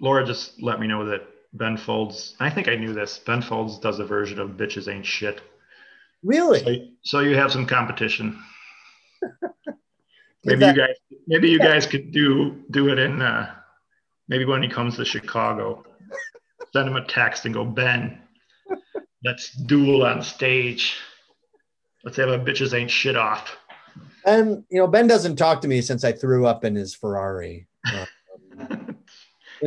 Laura 0.00 0.24
just 0.24 0.62
let 0.62 0.80
me 0.80 0.86
know 0.86 1.04
that 1.06 1.22
Ben 1.52 1.76
Folds. 1.76 2.34
I 2.40 2.50
think 2.50 2.68
I 2.68 2.76
knew 2.76 2.92
this. 2.92 3.18
Ben 3.18 3.42
Folds 3.42 3.78
does 3.78 3.98
a 3.98 4.04
version 4.04 4.38
of 4.38 4.50
"Bitches 4.50 4.92
Ain't 4.92 5.06
Shit." 5.06 5.40
Really? 6.22 6.60
So, 7.02 7.18
so 7.18 7.20
you 7.20 7.36
have 7.36 7.50
some 7.52 7.66
competition. 7.66 8.42
Maybe 10.44 10.60
that- 10.60 10.74
you 10.76 10.82
guys, 10.82 10.96
maybe 11.28 11.48
you 11.50 11.58
guys 11.58 11.86
could 11.86 12.10
do 12.12 12.64
do 12.70 12.88
it 12.88 12.98
in. 12.98 13.22
Uh, 13.22 13.54
maybe 14.28 14.44
when 14.44 14.62
he 14.62 14.68
comes 14.68 14.96
to 14.96 15.04
Chicago, 15.04 15.84
send 16.72 16.88
him 16.88 16.96
a 16.96 17.04
text 17.04 17.44
and 17.44 17.54
go, 17.54 17.64
Ben, 17.64 18.18
let's 19.24 19.52
duel 19.52 20.04
on 20.04 20.22
stage. 20.22 20.96
Let's 22.04 22.16
have 22.16 22.28
a 22.28 22.38
bitches 22.38 22.74
ain't 22.76 22.90
shit 22.90 23.16
off. 23.16 23.56
And 24.24 24.64
you 24.70 24.78
know, 24.78 24.86
Ben 24.86 25.06
doesn't 25.06 25.36
talk 25.36 25.60
to 25.62 25.68
me 25.68 25.80
since 25.80 26.04
I 26.04 26.12
threw 26.12 26.46
up 26.46 26.64
in 26.64 26.74
his 26.74 26.94
Ferrari. 26.94 27.66
In 27.92 28.06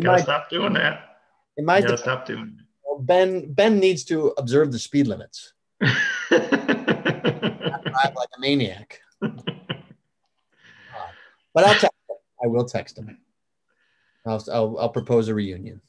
Gotta 0.02 0.08
my, 0.08 0.22
stop 0.22 0.50
doing 0.50 0.74
that. 0.74 1.18
in 1.58 1.66
my 1.66 1.82
Gotta 1.82 1.98
stop 1.98 2.26
doing 2.26 2.60
Ben 3.00 3.52
Ben 3.54 3.80
needs 3.80 4.04
to 4.06 4.34
observe 4.38 4.72
the 4.72 4.80
speed 4.80 5.08
limits. 5.08 5.54
it. 5.82 5.92
Drive 6.32 8.16
like 8.16 8.30
a 8.38 8.40
maniac. 8.40 9.02
But 11.54 11.64
I'll 11.64 11.74
text 11.74 11.98
him. 12.10 12.18
I 12.44 12.48
will 12.48 12.66
text 12.66 12.98
him. 12.98 13.18
I'll, 14.26 14.44
I'll, 14.52 14.78
I'll 14.80 14.90
propose 14.90 15.28
a 15.30 15.34
reunion. 15.34 15.82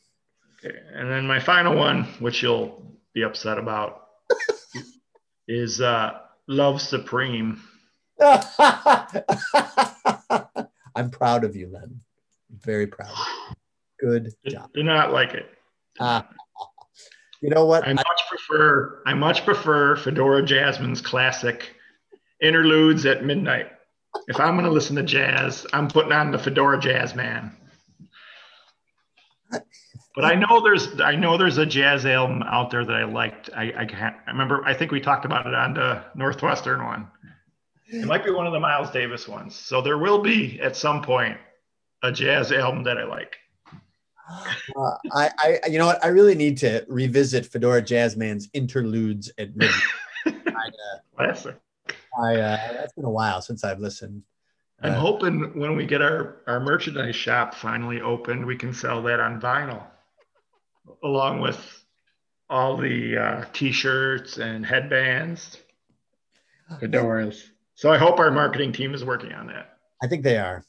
Okay, 0.59 0.77
and 0.95 1.11
then 1.11 1.27
my 1.27 1.41
final 1.41 1.77
one, 1.77 2.05
which 2.21 2.43
you'll 2.43 2.97
be 3.15 3.23
upset 3.23 3.59
about, 3.59 4.09
is 5.49 5.81
uh, 5.81 6.21
Love 6.47 6.81
Supreme. 6.81 7.61
I'm 10.95 11.11
proud 11.11 11.45
of 11.45 11.55
you, 11.55 11.69
Len. 11.69 12.01
Very 12.51 12.87
proud. 12.87 13.13
Good 14.01 14.35
job. 14.47 14.71
Do 14.75 14.83
not 14.83 15.13
like 15.13 15.35
it. 15.35 15.51
Ah, 16.01 16.27
you 17.41 17.51
know 17.51 17.67
what? 17.67 17.87
I 17.87 17.93
much 17.93 18.23
prefer 18.29 19.03
I 19.07 19.15
much 19.15 19.45
prefer 19.45 19.97
Fedora 19.97 20.43
Jazzman's 20.43 21.01
classic 21.01 21.75
interludes 22.41 23.07
at 23.07 23.25
midnight. 23.25 23.71
If 24.29 24.41
I'm 24.41 24.57
gonna 24.57 24.71
listen 24.71 24.97
to 24.97 25.03
jazz, 25.03 25.67
I'm 25.73 25.89
putting 25.89 26.13
on 26.13 26.31
the 26.31 26.39
Fedora 26.39 26.81
Jazz 26.81 27.15
Man. 27.15 27.53
But 30.17 30.25
I 30.25 30.35
know 30.35 30.63
there's 30.63 30.99
I 31.01 31.15
know 31.15 31.37
there's 31.37 31.59
a 31.59 31.67
jazz 31.67 32.07
album 32.07 32.43
out 32.43 32.71
there 32.71 32.85
that 32.85 32.97
I 32.97 33.05
liked. 33.05 33.51
I 33.55 33.73
I, 33.77 33.85
can't, 33.85 34.17
I 34.27 34.31
remember 34.31 34.65
I 34.65 34.73
think 34.73 34.91
we 34.91 35.01
talked 35.01 35.27
about 35.27 35.47
it 35.47 35.55
on 35.55 35.75
the 35.75 36.03
Northwestern 36.15 36.85
one. 36.85 37.09
It 37.89 38.07
might 38.07 38.25
be 38.25 38.31
one 38.31 38.47
of 38.47 38.53
the 38.53 38.61
Miles 38.61 38.91
Davis 38.91 39.29
ones. 39.29 39.55
So 39.55 39.81
there 39.81 39.99
will 39.99 40.19
be 40.21 40.61
at 40.61 40.77
some 40.77 41.03
point 41.03 41.39
a 42.03 42.11
jazz 42.11 42.53
album 42.53 42.83
that 42.85 42.99
I 42.99 43.05
like. 43.05 43.37
Uh, 44.77 44.97
I, 45.13 45.31
I, 45.39 45.61
you 45.69 45.79
know 45.79 45.87
what? 45.87 46.05
I 46.05 46.09
really 46.09 46.35
need 46.35 46.59
to 46.59 46.85
revisit 46.89 47.47
Fedora 47.47 47.81
Jazzman's 47.81 48.49
interludes 48.53 49.31
at 49.39 49.55
midnight. 49.57 49.81
I, 50.27 50.31
uh, 50.33 50.99
Classic. 51.17 51.57
I 52.21 52.35
uh, 52.37 52.73
that's 52.73 52.93
been 52.95 53.05
a 53.05 53.11
while 53.11 53.41
since 53.41 53.63
I've 53.63 53.79
listened. 53.79 54.23
I'm 54.83 54.93
Uh, 54.93 54.99
hoping 54.99 55.59
when 55.59 55.77
we 55.77 55.87
get 55.87 56.03
our, 56.03 56.43
our 56.47 56.61
merchandise 56.61 57.15
shop 57.17 57.55
finally 57.55 58.01
opened, 58.01 58.45
we 58.45 58.57
can 58.57 58.75
sell 58.75 59.01
that 59.03 59.21
on 59.21 59.41
vinyl 59.41 59.85
along 61.03 61.41
with 61.41 61.85
all 62.51 62.77
the 62.77 63.17
uh, 63.17 63.45
t-shirts 63.53 64.39
and 64.39 64.65
headbands, 64.67 65.59
fedoras. 66.81 67.43
So 67.77 67.93
I 67.93 67.99
hope 67.99 68.19
our 68.19 68.31
marketing 68.31 68.73
team 68.73 68.95
is 68.95 69.05
working 69.05 69.33
on 69.33 69.47
that. 69.49 69.77
I 70.03 70.09
think 70.09 70.25
they 70.25 70.39
are. 70.39 70.65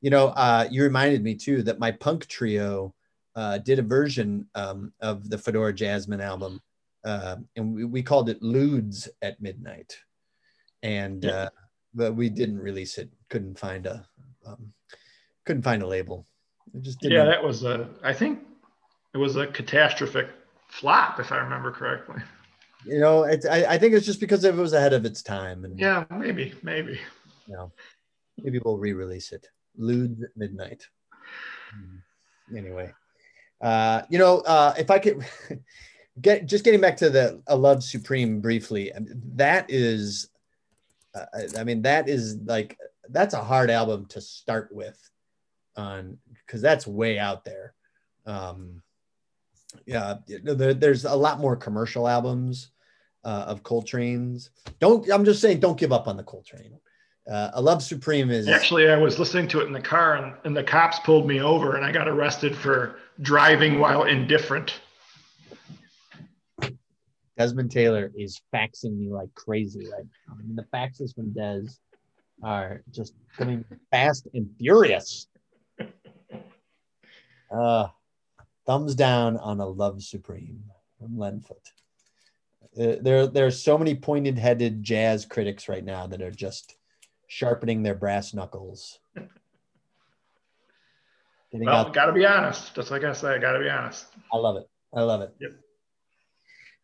You 0.00 0.10
know, 0.10 0.28
uh, 0.28 0.66
you 0.70 0.82
reminded 0.82 1.22
me 1.22 1.34
too 1.36 1.62
that 1.62 1.78
my 1.78 1.92
punk 1.92 2.26
trio 2.26 2.94
uh, 3.36 3.58
did 3.58 3.78
a 3.78 3.82
version 3.82 4.46
um, 4.56 4.92
of 5.00 5.30
the 5.30 5.38
Fedora 5.38 5.72
Jazzman 5.72 6.20
album, 6.20 6.60
uh, 7.04 7.36
and 7.54 7.74
we, 7.74 7.84
we 7.84 8.02
called 8.02 8.28
it 8.28 8.42
"Ludes 8.42 9.08
at 9.22 9.40
Midnight," 9.40 9.96
and 10.82 11.24
Yeah. 11.24 11.30
uh, 11.30 11.48
but 11.94 12.14
we 12.14 12.28
didn't 12.28 12.58
release 12.58 12.98
it. 12.98 13.10
Couldn't 13.30 13.58
find 13.58 13.86
a 13.86 14.06
um, 14.44 14.72
couldn't 15.46 15.62
find 15.62 15.82
a 15.82 15.86
label. 15.86 16.26
It 16.74 16.82
just 16.82 17.00
didn't. 17.00 17.18
Yeah, 17.18 17.24
that 17.24 17.42
was 17.42 17.62
a, 17.62 17.88
I 18.02 18.12
think 18.12 18.40
it 19.14 19.18
was 19.18 19.36
a 19.36 19.46
catastrophic 19.46 20.28
flop, 20.68 21.20
if 21.20 21.30
I 21.30 21.38
remember 21.38 21.70
correctly. 21.70 22.22
you 22.88 23.00
know, 23.00 23.24
it's, 23.24 23.46
I, 23.46 23.64
I 23.64 23.78
think 23.78 23.94
it's 23.94 24.06
just 24.06 24.20
because 24.20 24.44
it 24.44 24.54
was 24.54 24.72
ahead 24.72 24.92
of 24.92 25.04
its 25.04 25.22
time, 25.22 25.64
and 25.64 25.78
Yeah, 25.78 26.04
maybe, 26.10 26.54
maybe. 26.62 26.98
you 27.46 27.54
know, 27.54 27.72
maybe 28.38 28.58
we'll 28.64 28.78
re-release 28.78 29.32
it. 29.32 29.44
At 29.44 30.36
Midnight. 30.36 30.88
Hmm. 31.72 32.56
Anyway, 32.56 32.92
uh, 33.60 34.02
you 34.08 34.18
know, 34.18 34.38
uh, 34.40 34.74
if 34.78 34.90
I 34.90 34.98
could 34.98 35.24
get 36.20 36.46
just 36.46 36.64
getting 36.64 36.80
back 36.80 36.96
to 36.98 37.10
the 37.10 37.42
"A 37.46 37.54
Love 37.56 37.84
Supreme" 37.84 38.40
briefly, 38.40 38.92
I 38.92 38.98
that 39.36 39.66
is, 39.68 40.30
uh, 41.14 41.26
I 41.58 41.64
mean, 41.64 41.82
that 41.82 42.08
is 42.08 42.36
like 42.44 42.76
that's 43.10 43.34
a 43.34 43.44
hard 43.44 43.70
album 43.70 44.06
to 44.06 44.20
start 44.20 44.70
with, 44.72 44.98
on 45.76 46.18
because 46.46 46.62
that's 46.62 46.86
way 46.86 47.18
out 47.18 47.44
there. 47.44 47.74
Um, 48.26 48.82
yeah, 49.86 50.14
there, 50.26 50.74
there's 50.74 51.04
a 51.04 51.14
lot 51.14 51.38
more 51.38 51.54
commercial 51.54 52.08
albums 52.08 52.70
uh, 53.28 53.44
of 53.46 53.62
Coltrane's. 53.62 54.48
Don't 54.80 55.06
I'm 55.12 55.24
just 55.24 55.42
saying, 55.42 55.60
don't 55.60 55.78
give 55.78 55.92
up 55.92 56.08
on 56.08 56.16
the 56.16 56.22
Coltrane. 56.22 56.78
Uh, 57.30 57.50
"A 57.52 57.60
Love 57.60 57.82
Supreme" 57.82 58.30
is 58.30 58.48
Actually, 58.48 58.88
I 58.88 58.96
was 58.96 59.18
listening 59.18 59.48
to 59.48 59.60
it 59.60 59.66
in 59.66 59.72
the 59.74 59.82
car 59.82 60.16
and, 60.16 60.34
and 60.44 60.56
the 60.56 60.64
cops 60.64 60.98
pulled 61.00 61.26
me 61.26 61.42
over 61.42 61.76
and 61.76 61.84
I 61.84 61.92
got 61.92 62.08
arrested 62.08 62.56
for 62.56 62.96
driving 63.20 63.80
while 63.80 64.04
indifferent. 64.04 64.80
Desmond 67.36 67.70
Taylor 67.70 68.10
is 68.16 68.40
faxing 68.52 68.96
me 68.96 69.10
like 69.10 69.32
crazy 69.34 69.86
right 69.92 70.06
now. 70.26 70.34
I 70.34 70.42
mean, 70.42 70.56
the 70.56 70.66
faxes 70.74 71.14
from 71.14 71.32
Des 71.34 71.70
are 72.42 72.82
just 72.90 73.12
coming 73.36 73.62
fast 73.90 74.26
and 74.32 74.48
furious. 74.58 75.28
Uh, 77.50 77.88
thumbs 78.66 78.94
down 78.94 79.36
on 79.36 79.60
a 79.60 79.66
love 79.66 80.02
supreme 80.02 80.64
from 80.98 81.16
Lenfoot. 81.16 81.72
Uh, 82.78 82.96
there, 83.00 83.26
there 83.26 83.46
are 83.46 83.50
so 83.50 83.76
many 83.76 83.94
pointed-headed 83.94 84.82
jazz 84.82 85.26
critics 85.26 85.68
right 85.68 85.84
now 85.84 86.06
that 86.06 86.22
are 86.22 86.30
just 86.30 86.76
sharpening 87.26 87.82
their 87.82 87.94
brass 87.94 88.34
knuckles. 88.34 89.00
Well, 91.52 91.68
out 91.68 91.94
gotta 91.94 92.12
be 92.12 92.26
honest. 92.26 92.74
That's 92.74 92.90
like 92.90 93.04
I 93.04 93.12
said, 93.12 93.40
gotta 93.40 93.58
be 93.58 93.70
honest. 93.70 94.06
I 94.32 94.36
love 94.36 94.56
it. 94.56 94.68
I 94.94 95.02
love 95.02 95.22
it. 95.22 95.34
Yep. 95.40 95.50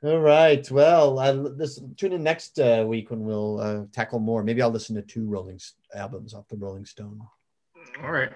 All 0.04 0.20
right. 0.20 0.70
Well, 0.70 1.18
I, 1.18 1.32
this 1.32 1.80
tune 1.96 2.12
in 2.12 2.22
next 2.22 2.58
uh, 2.58 2.84
week 2.86 3.10
when 3.10 3.24
we'll 3.24 3.60
uh, 3.60 3.84
tackle 3.92 4.18
more. 4.18 4.42
Maybe 4.42 4.62
I'll 4.62 4.70
listen 4.70 4.96
to 4.96 5.02
two 5.02 5.26
Rolling 5.26 5.60
albums 5.94 6.34
off 6.34 6.48
the 6.48 6.56
Rolling 6.56 6.84
Stone. 6.84 7.20
All 8.02 8.10
right. 8.10 8.32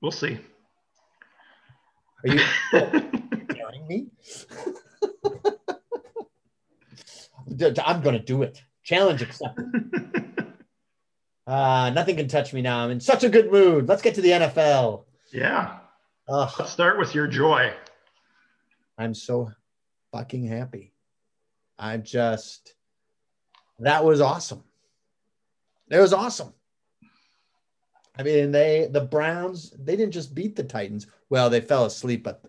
We'll 0.00 0.12
see. 0.12 0.38
Are 2.24 2.34
you 2.34 2.40
daring 2.72 3.86
me? 3.88 4.06
I'm 7.84 8.02
going 8.02 8.16
to 8.16 8.22
do 8.22 8.42
it. 8.42 8.62
Challenge 8.84 9.22
accepted. 9.22 10.16
Uh, 11.46 11.90
nothing 11.90 12.14
can 12.14 12.28
touch 12.28 12.52
me 12.52 12.62
now. 12.62 12.78
I'm 12.78 12.92
in 12.92 13.00
such 13.00 13.24
a 13.24 13.28
good 13.28 13.50
mood. 13.50 13.88
Let's 13.88 14.02
get 14.02 14.14
to 14.14 14.20
the 14.20 14.30
NFL. 14.30 15.02
yeah. 15.32 15.78
Ugh, 16.28 16.52
Let's 16.60 16.70
start 16.70 16.96
with 16.96 17.12
your 17.12 17.26
joy. 17.26 17.72
I'm 18.96 19.14
so 19.14 19.50
fucking 20.12 20.46
happy. 20.46 20.92
I 21.76 21.96
just, 21.96 22.74
that 23.80 24.04
was 24.04 24.20
awesome. 24.20 24.62
It 25.90 25.98
was 25.98 26.12
awesome. 26.12 26.54
I 28.16 28.22
mean, 28.22 28.52
they, 28.52 28.88
the 28.88 29.00
Browns, 29.00 29.72
they 29.76 29.96
didn't 29.96 30.12
just 30.12 30.36
beat 30.36 30.54
the 30.54 30.62
Titans. 30.62 31.08
Well, 31.30 31.50
they 31.50 31.60
fell 31.60 31.84
asleep 31.86 32.28
at, 32.28 32.42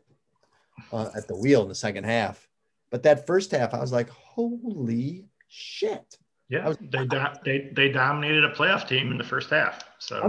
uh, 0.94 1.10
at 1.16 1.28
the 1.28 1.36
wheel 1.36 1.64
in 1.64 1.70
the 1.70 1.76
second 1.76 2.04
half. 2.04 2.48
But 2.92 3.04
that 3.04 3.26
first 3.26 3.52
half, 3.52 3.74
I 3.74 3.80
was 3.80 3.92
like, 3.94 4.10
holy 4.10 5.26
shit. 5.48 6.18
Yeah, 6.50 6.68
was- 6.68 6.78
they, 6.82 7.06
do- 7.06 7.24
they 7.46 7.72
they 7.74 7.90
dominated 7.90 8.44
a 8.44 8.52
playoff 8.54 8.88
team 8.88 9.12
in 9.12 9.18
the 9.18 9.24
first 9.24 9.50
half. 9.50 9.82
So 10.00 10.22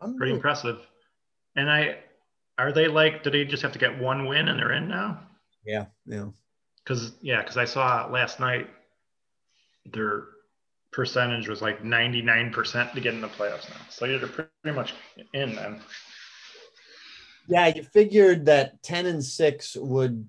Unbelievable. 0.00 0.18
pretty 0.18 0.32
impressive. 0.32 0.78
And 1.56 1.70
I 1.70 1.98
are 2.56 2.72
they 2.72 2.88
like 2.88 3.22
do 3.22 3.30
they 3.30 3.44
just 3.44 3.62
have 3.62 3.72
to 3.72 3.78
get 3.78 3.98
one 3.98 4.26
win 4.26 4.48
and 4.48 4.58
they're 4.58 4.72
in 4.72 4.88
now? 4.88 5.20
Yeah, 5.66 5.86
yeah. 6.06 6.26
Because 6.82 7.12
yeah, 7.20 7.42
because 7.42 7.58
I 7.58 7.66
saw 7.66 8.06
last 8.10 8.40
night 8.40 8.68
their 9.92 10.24
percentage 10.90 11.48
was 11.48 11.60
like 11.60 11.82
99% 11.82 12.92
to 12.92 13.00
get 13.00 13.12
in 13.14 13.20
the 13.20 13.28
playoffs 13.28 13.68
now. 13.68 13.76
So 13.90 14.06
they're 14.06 14.26
pretty 14.26 14.74
much 14.74 14.94
in 15.34 15.54
then. 15.54 15.80
Yeah, 17.48 17.66
you 17.66 17.82
figured 17.82 18.46
that 18.46 18.82
10 18.82 19.04
and 19.06 19.22
6 19.22 19.76
would 19.76 20.26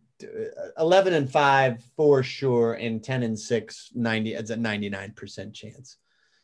11 0.78 1.14
and 1.14 1.30
5 1.30 1.84
for 1.96 2.24
sure 2.24 2.74
and 2.74 3.04
10 3.04 3.24
and 3.24 3.38
6 3.38 3.92
90 3.96 4.34
it's 4.34 4.50
a 4.50 4.56
99% 4.56 5.54
chance. 5.54 5.98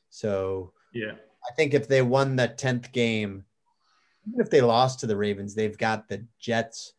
So, 0.10 0.74
Yeah. 0.94 1.14
I 1.14 1.54
think 1.56 1.74
if 1.74 1.88
they 1.88 2.02
won 2.02 2.36
the 2.36 2.50
10th 2.50 2.92
game, 2.92 3.46
even 4.28 4.42
if 4.42 4.50
they 4.50 4.62
lost 4.62 5.00
to 5.00 5.08
the 5.08 5.18
Ravens, 5.18 5.56
they've 5.56 5.78
got 5.78 6.08
the 6.08 6.26
Jets 6.40 6.94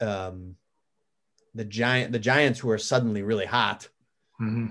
um 0.00 0.54
the 1.54 1.64
giant 1.64 2.12
the 2.12 2.18
Giants 2.20 2.60
who 2.60 2.70
are 2.70 2.78
suddenly 2.78 3.22
really 3.22 3.46
hot 3.46 3.88
hmm 4.38 4.66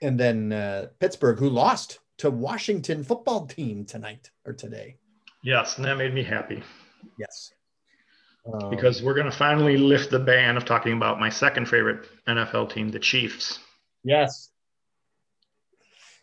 and 0.00 0.18
then 0.18 0.52
uh, 0.52 0.86
Pittsburgh 1.00 1.38
who 1.38 1.50
lost 1.50 1.98
to 2.18 2.30
Washington 2.30 3.02
football 3.04 3.46
team 3.46 3.84
tonight 3.84 4.30
or 4.46 4.52
today. 4.52 4.96
Yes, 5.42 5.76
and 5.76 5.84
that 5.84 5.98
made 5.98 6.14
me 6.14 6.22
happy 6.22 6.62
Yes. 7.18 7.52
Um, 8.52 8.70
because 8.70 9.02
we're 9.02 9.14
going 9.14 9.30
to 9.30 9.36
finally 9.36 9.76
lift 9.76 10.10
the 10.10 10.18
ban 10.18 10.56
of 10.56 10.64
talking 10.64 10.94
about 10.94 11.20
my 11.20 11.28
second 11.28 11.68
favorite 11.68 12.08
NFL 12.26 12.72
team, 12.72 12.88
the 12.88 12.98
Chiefs. 12.98 13.58
yes, 14.04 14.50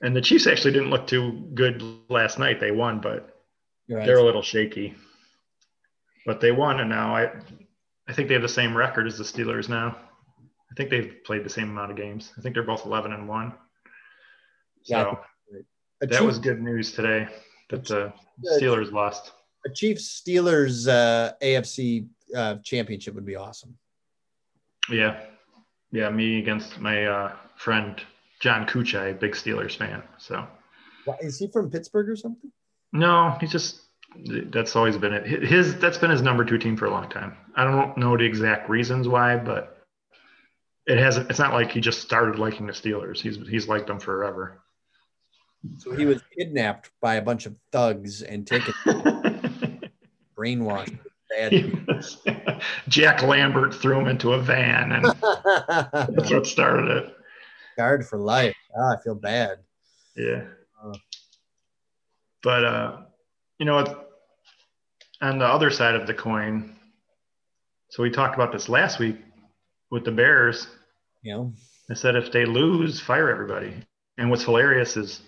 And 0.01 0.15
the 0.15 0.21
Chiefs 0.21 0.47
actually 0.47 0.71
didn't 0.71 0.89
look 0.89 1.05
too 1.05 1.49
good 1.53 1.83
last 2.09 2.39
night. 2.39 2.59
They 2.59 2.71
won, 2.71 2.99
but 2.99 3.37
right. 3.89 4.05
they're 4.05 4.17
a 4.17 4.23
little 4.23 4.41
shaky. 4.41 4.95
But 6.25 6.41
they 6.41 6.51
won, 6.51 6.79
and 6.79 6.89
now 6.89 7.15
I, 7.15 7.31
I 8.07 8.13
think 8.13 8.27
they 8.27 8.33
have 8.33 8.41
the 8.41 8.49
same 8.49 8.75
record 8.75 9.05
as 9.05 9.17
the 9.19 9.23
Steelers 9.23 9.69
now. 9.69 9.95
I 10.71 10.73
think 10.75 10.89
they've 10.89 11.23
played 11.23 11.45
the 11.45 11.49
same 11.49 11.69
amount 11.69 11.91
of 11.91 11.97
games. 11.97 12.33
I 12.37 12.41
think 12.41 12.55
they're 12.55 12.63
both 12.63 12.85
eleven 12.85 13.13
and 13.13 13.27
one. 13.27 13.53
So 14.81 15.19
Yeah, 15.51 15.59
that 16.01 16.09
Chiefs, 16.09 16.21
was 16.23 16.39
good 16.39 16.61
news 16.61 16.93
today 16.93 17.27
that 17.69 17.85
the. 17.85 18.13
Steelers 18.43 18.91
lost. 18.91 19.31
a 19.65 19.69
Chiefs 19.69 20.21
Steelers 20.21 20.89
uh, 20.89 21.33
AFC 21.41 22.07
uh, 22.35 22.55
championship 22.63 23.15
would 23.15 23.25
be 23.25 23.35
awesome. 23.35 23.77
Yeah, 24.89 25.19
yeah. 25.91 26.09
Me 26.09 26.39
against 26.39 26.79
my 26.79 27.05
uh, 27.05 27.35
friend 27.55 28.01
John 28.39 28.67
Kuchai, 28.67 29.19
big 29.19 29.31
Steelers 29.33 29.75
fan. 29.75 30.03
So 30.17 30.45
is 31.21 31.39
he 31.39 31.47
from 31.47 31.69
Pittsburgh 31.69 32.09
or 32.09 32.15
something? 32.15 32.51
no, 32.93 33.35
he's 33.39 33.51
just 33.51 33.81
that's 34.25 34.75
always 34.75 34.97
been 34.97 35.13
it. 35.13 35.25
His 35.25 35.75
that's 35.77 35.97
been 35.97 36.11
his 36.11 36.21
number 36.21 36.45
two 36.45 36.57
team 36.57 36.77
for 36.77 36.85
a 36.85 36.91
long 36.91 37.09
time. 37.09 37.35
I 37.55 37.63
don't 37.63 37.97
know 37.97 38.17
the 38.17 38.23
exact 38.23 38.69
reasons 38.69 39.07
why, 39.07 39.37
but 39.37 39.85
it 40.87 40.97
hasn't. 40.97 41.29
It's 41.29 41.39
not 41.39 41.53
like 41.53 41.71
he 41.71 41.81
just 41.81 42.01
started 42.01 42.39
liking 42.39 42.67
the 42.67 42.73
Steelers. 42.73 43.19
He's 43.19 43.37
he's 43.47 43.67
liked 43.67 43.87
them 43.87 43.99
forever. 43.99 44.61
So 45.79 45.95
he 45.95 46.05
was 46.05 46.21
kidnapped 46.37 46.91
by 47.01 47.15
a 47.15 47.21
bunch 47.21 47.45
of 47.47 47.55
thugs 47.71 48.21
and 48.21 48.45
taken 48.45 48.73
brainwashed. 50.37 50.99
He 51.49 51.61
Bad. 51.63 51.87
was- 51.87 52.17
Jack 52.87 53.23
Lambert 53.23 53.73
threw 53.73 53.99
him 53.99 54.07
into 54.07 54.33
a 54.33 54.39
van, 54.39 54.91
and 54.91 55.05
that's 55.05 56.31
what 56.31 56.45
started 56.47 56.89
it. 56.97 57.15
Guard 57.77 58.05
for 58.07 58.17
life. 58.19 58.55
Ah, 58.77 58.95
I 58.97 59.01
feel 59.03 59.15
bad. 59.15 59.57
Yeah. 60.15 60.43
Uh. 60.83 60.93
But 62.43 62.63
uh, 62.63 62.97
you 63.59 63.65
know, 63.65 63.75
what? 63.75 64.01
on 65.21 65.39
the 65.39 65.45
other 65.45 65.71
side 65.71 65.95
of 65.95 66.07
the 66.07 66.13
coin, 66.13 66.75
so 67.89 68.03
we 68.03 68.09
talked 68.09 68.35
about 68.35 68.51
this 68.51 68.69
last 68.69 68.99
week 68.99 69.17
with 69.89 70.05
the 70.05 70.11
Bears. 70.11 70.67
You 71.23 71.33
know, 71.33 71.53
I 71.89 71.95
said 71.95 72.15
if 72.15 72.31
they 72.31 72.45
lose, 72.45 72.99
fire 73.01 73.29
everybody. 73.29 73.73
And 74.17 74.29
what's 74.29 74.43
hilarious 74.43 74.95
is 74.95 75.21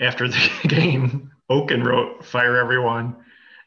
after 0.00 0.28
the 0.28 0.50
game, 0.68 1.30
Oaken 1.50 1.82
wrote 1.82 2.24
fire 2.24 2.56
everyone. 2.56 3.16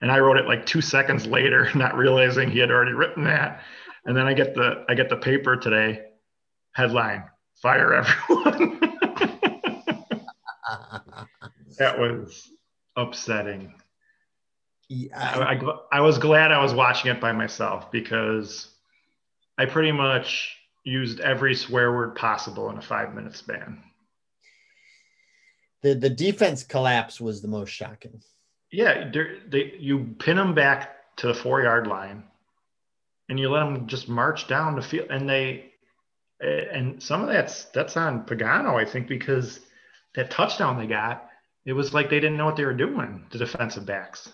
And 0.04 0.12
I 0.12 0.20
wrote 0.20 0.36
it 0.36 0.48
like 0.48 0.66
two 0.66 0.82
seconds 0.82 1.26
later, 1.26 1.70
not 1.76 1.96
realizing 1.96 2.52
he 2.52 2.60
had 2.60 2.70
already 2.70 2.92
written 2.92 3.24
that. 3.24 3.62
And 4.06 4.16
then 4.16 4.28
I 4.28 4.34
get 4.34 4.54
the 4.54 4.84
I 4.90 4.96
get 4.96 5.08
the 5.08 5.16
paper 5.16 5.56
today, 5.56 6.02
headline, 6.74 7.24
fire 7.62 7.94
everyone. 7.94 8.80
that 11.80 11.98
was 11.98 12.50
upsetting. 12.98 13.74
Yeah, 14.90 15.18
I, 15.18 15.56
I, 15.56 15.78
I 15.94 16.02
was 16.02 16.18
glad 16.18 16.52
I 16.52 16.62
was 16.62 16.74
watching 16.74 17.10
it 17.10 17.22
by 17.22 17.32
myself 17.32 17.90
because 17.90 18.68
I 19.58 19.66
pretty 19.66 19.94
much 19.94 20.58
used 20.84 21.22
every 21.22 21.56
swear 21.56 21.94
word 21.94 22.16
possible 22.16 22.70
in 22.70 22.78
a 22.78 22.82
five 22.82 23.16
minute 23.16 23.38
span. 23.38 23.82
the 25.82 25.94
the 25.96 26.10
defense 26.10 26.62
collapse 26.62 27.22
was 27.22 27.42
the 27.42 27.48
most 27.48 27.70
shocking. 27.70 28.22
Yeah, 28.74 29.10
they're- 29.12 29.38
you 29.52 30.16
pin 30.20 30.36
them 30.38 30.54
back 30.56 31.16
to 31.18 31.28
the 31.28 31.34
four 31.34 31.62
yard 31.62 31.86
line, 31.88 32.24
and 33.30 33.40
you 33.40 33.50
let 33.50 33.60
them 33.64 33.88
just 33.88 34.10
march 34.10 34.48
down 34.48 34.76
the 34.76 34.82
field, 34.82 35.08
and 35.12 35.30
they 35.30 35.70
and 36.42 37.02
some 37.02 37.22
of 37.22 37.28
that's 37.28 37.66
that's 37.66 37.96
on 37.96 38.26
Pagano, 38.26 38.74
I 38.76 38.84
think, 38.84 39.08
because 39.08 39.60
that 40.16 40.30
touchdown 40.32 40.78
they 40.78 40.88
got, 40.88 41.30
it 41.66 41.74
was 41.74 41.94
like 41.94 42.10
they 42.10 42.20
didn't 42.20 42.36
know 42.38 42.46
what 42.46 42.56
they 42.58 42.66
were 42.66 42.74
doing. 42.74 43.26
The 43.32 43.38
defensive 43.38 43.86
backs. 43.86 44.30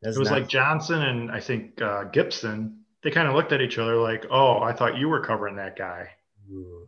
That's 0.00 0.16
It 0.16 0.20
was 0.20 0.30
not- 0.30 0.40
like 0.40 0.48
Johnson 0.48 1.02
and 1.02 1.30
I 1.30 1.40
think 1.40 1.82
uh, 1.82 2.04
Gipson. 2.04 2.76
They 3.02 3.10
kind 3.10 3.28
of 3.28 3.34
looked 3.34 3.52
at 3.52 3.60
each 3.60 3.78
other 3.78 3.96
like, 3.96 4.26
"Oh, 4.30 4.60
I 4.62 4.72
thought 4.72 4.96
you 4.98 5.08
were 5.08 5.20
covering 5.20 5.56
that 5.56 5.76
guy." 5.76 6.10
Ooh, 6.50 6.86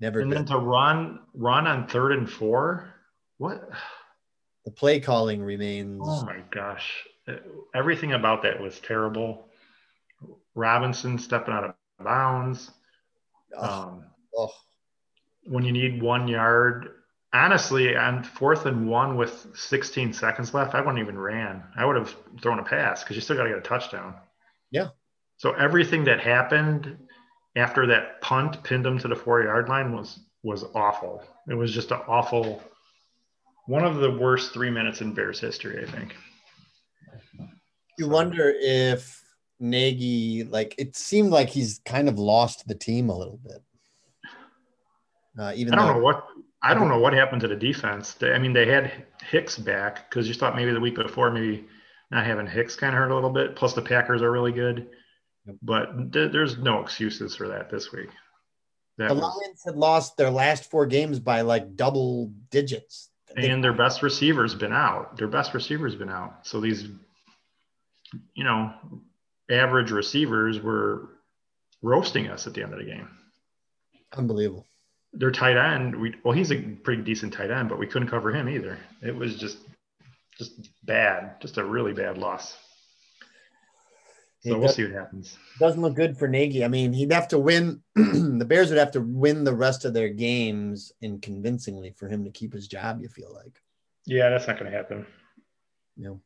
never 0.00 0.20
And 0.20 0.32
then 0.32 0.46
to 0.46 0.56
run 0.58 1.20
run 1.34 1.66
on 1.66 1.86
third 1.86 2.12
and 2.12 2.28
four, 2.28 2.92
what? 3.38 3.68
The 4.64 4.70
play 4.70 5.00
calling 5.00 5.42
remains. 5.42 6.02
Oh 6.04 6.24
my 6.24 6.40
gosh, 6.50 7.04
everything 7.74 8.12
about 8.12 8.42
that 8.42 8.60
was 8.60 8.78
terrible. 8.80 9.48
Robinson 10.54 11.18
stepping 11.18 11.54
out 11.54 11.64
of 11.64 11.74
bounds. 12.04 12.70
oh, 13.56 13.64
Um, 13.64 14.04
oh, 14.36 14.52
when 15.44 15.64
you 15.64 15.72
need 15.72 16.02
one 16.02 16.28
yard, 16.28 16.90
honestly, 17.32 17.96
on 17.96 18.22
fourth 18.22 18.66
and 18.66 18.88
one 18.88 19.16
with 19.16 19.46
16 19.54 20.12
seconds 20.12 20.52
left, 20.52 20.74
I 20.74 20.80
wouldn't 20.80 20.98
even 20.98 21.18
ran. 21.18 21.62
I 21.76 21.84
would 21.86 21.96
have 21.96 22.14
thrown 22.42 22.58
a 22.58 22.64
pass 22.64 23.02
because 23.02 23.16
you 23.16 23.22
still 23.22 23.36
got 23.36 23.44
to 23.44 23.50
get 23.50 23.58
a 23.58 23.62
touchdown. 23.62 24.14
Yeah. 24.70 24.88
So 25.38 25.52
everything 25.52 26.04
that 26.04 26.20
happened 26.20 26.98
after 27.56 27.86
that 27.86 28.20
punt 28.20 28.62
pinned 28.62 28.84
them 28.84 28.98
to 28.98 29.08
the 29.08 29.16
four 29.16 29.42
yard 29.42 29.68
line 29.68 29.94
was 29.96 30.20
was 30.42 30.64
awful. 30.74 31.22
It 31.48 31.54
was 31.54 31.72
just 31.72 31.90
an 31.90 32.00
awful, 32.06 32.62
one 33.70 33.84
of 33.84 33.98
the 33.98 34.10
worst 34.10 34.52
three 34.52 34.68
minutes 34.68 35.00
in 35.00 35.14
Bears 35.14 35.38
history, 35.38 35.80
I 35.80 35.88
think. 35.88 36.16
you 37.96 38.08
wonder 38.08 38.52
if 38.60 39.22
Nagy, 39.60 40.42
like, 40.42 40.74
it 40.76 40.96
seemed 40.96 41.30
like 41.30 41.48
he's 41.48 41.80
kind 41.84 42.08
of 42.08 42.18
lost 42.18 42.66
the 42.66 42.74
team 42.74 43.10
a 43.10 43.16
little 43.16 43.38
bit. 43.44 43.62
Uh, 45.38 45.52
even 45.54 45.72
I 45.72 45.76
don't 45.76 45.86
though, 45.86 45.92
know 45.94 46.00
what 46.00 46.26
I 46.62 46.74
don't 46.74 46.88
know 46.88 46.98
what 46.98 47.12
happened 47.12 47.42
to 47.42 47.48
the 47.48 47.54
defense. 47.54 48.14
They, 48.14 48.32
I 48.32 48.38
mean, 48.38 48.52
they 48.52 48.66
had 48.66 49.06
Hicks 49.22 49.56
back 49.56 50.10
because 50.10 50.26
you 50.26 50.34
thought 50.34 50.56
maybe 50.56 50.72
the 50.72 50.80
week 50.80 50.96
before 50.96 51.30
maybe 51.30 51.64
not 52.10 52.26
having 52.26 52.48
Hicks 52.48 52.74
kind 52.74 52.92
of 52.92 52.98
hurt 52.98 53.12
a 53.12 53.14
little 53.14 53.30
bit. 53.30 53.54
Plus 53.54 53.72
the 53.72 53.82
Packers 53.82 54.20
are 54.20 54.32
really 54.32 54.52
good, 54.52 54.88
but 55.62 56.12
th- 56.12 56.32
there's 56.32 56.58
no 56.58 56.80
excuses 56.80 57.36
for 57.36 57.46
that 57.48 57.70
this 57.70 57.92
week. 57.92 58.08
That 58.98 59.08
the 59.10 59.14
was, 59.14 59.22
Lions 59.22 59.62
had 59.64 59.76
lost 59.76 60.16
their 60.16 60.30
last 60.30 60.68
four 60.68 60.86
games 60.86 61.20
by 61.20 61.42
like 61.42 61.76
double 61.76 62.32
digits. 62.50 63.09
And 63.36 63.62
their 63.62 63.72
best 63.72 64.02
receiver's 64.02 64.54
been 64.54 64.72
out. 64.72 65.16
Their 65.16 65.28
best 65.28 65.54
receiver's 65.54 65.94
been 65.94 66.10
out. 66.10 66.46
So 66.46 66.60
these, 66.60 66.88
you 68.34 68.44
know, 68.44 68.72
average 69.50 69.90
receivers 69.90 70.60
were 70.60 71.08
roasting 71.82 72.28
us 72.28 72.46
at 72.46 72.54
the 72.54 72.62
end 72.62 72.72
of 72.72 72.78
the 72.78 72.84
game. 72.84 73.08
unbelievable. 74.16 74.66
Their 75.12 75.30
tight 75.32 75.56
end, 75.56 75.96
we 75.96 76.14
well, 76.22 76.34
he's 76.34 76.52
a 76.52 76.60
pretty 76.60 77.02
decent 77.02 77.32
tight 77.32 77.50
end, 77.50 77.68
but 77.68 77.78
we 77.78 77.86
couldn't 77.86 78.08
cover 78.08 78.32
him 78.32 78.48
either. 78.48 78.78
It 79.02 79.14
was 79.14 79.36
just, 79.36 79.58
just 80.38 80.68
bad, 80.84 81.40
just 81.40 81.58
a 81.58 81.64
really 81.64 81.92
bad 81.92 82.16
loss. 82.16 82.56
So 84.42 84.54
It 84.54 84.58
we'll 84.58 84.68
see 84.68 84.84
what 84.84 84.92
happens. 84.92 85.36
doesn't 85.58 85.82
look 85.82 85.94
good 85.94 86.16
for 86.16 86.26
Nagy. 86.26 86.64
I 86.64 86.68
mean, 86.68 86.92
he'd 86.94 87.12
have 87.12 87.28
to 87.28 87.38
win. 87.38 87.82
the 87.94 88.46
Bears 88.48 88.70
would 88.70 88.78
have 88.78 88.92
to 88.92 89.00
win 89.00 89.44
the 89.44 89.54
rest 89.54 89.84
of 89.84 89.92
their 89.92 90.08
games 90.08 90.92
and 91.02 91.20
convincingly 91.20 91.90
for 91.96 92.08
him 92.08 92.24
to 92.24 92.30
keep 92.30 92.52
his 92.54 92.66
job. 92.66 93.00
You 93.02 93.08
feel 93.08 93.32
like, 93.34 93.60
Yeah, 94.06 94.30
that's 94.30 94.46
not 94.46 94.58
going 94.58 94.70
to 94.70 94.76
happen. 94.76 95.06
No. 95.96 96.20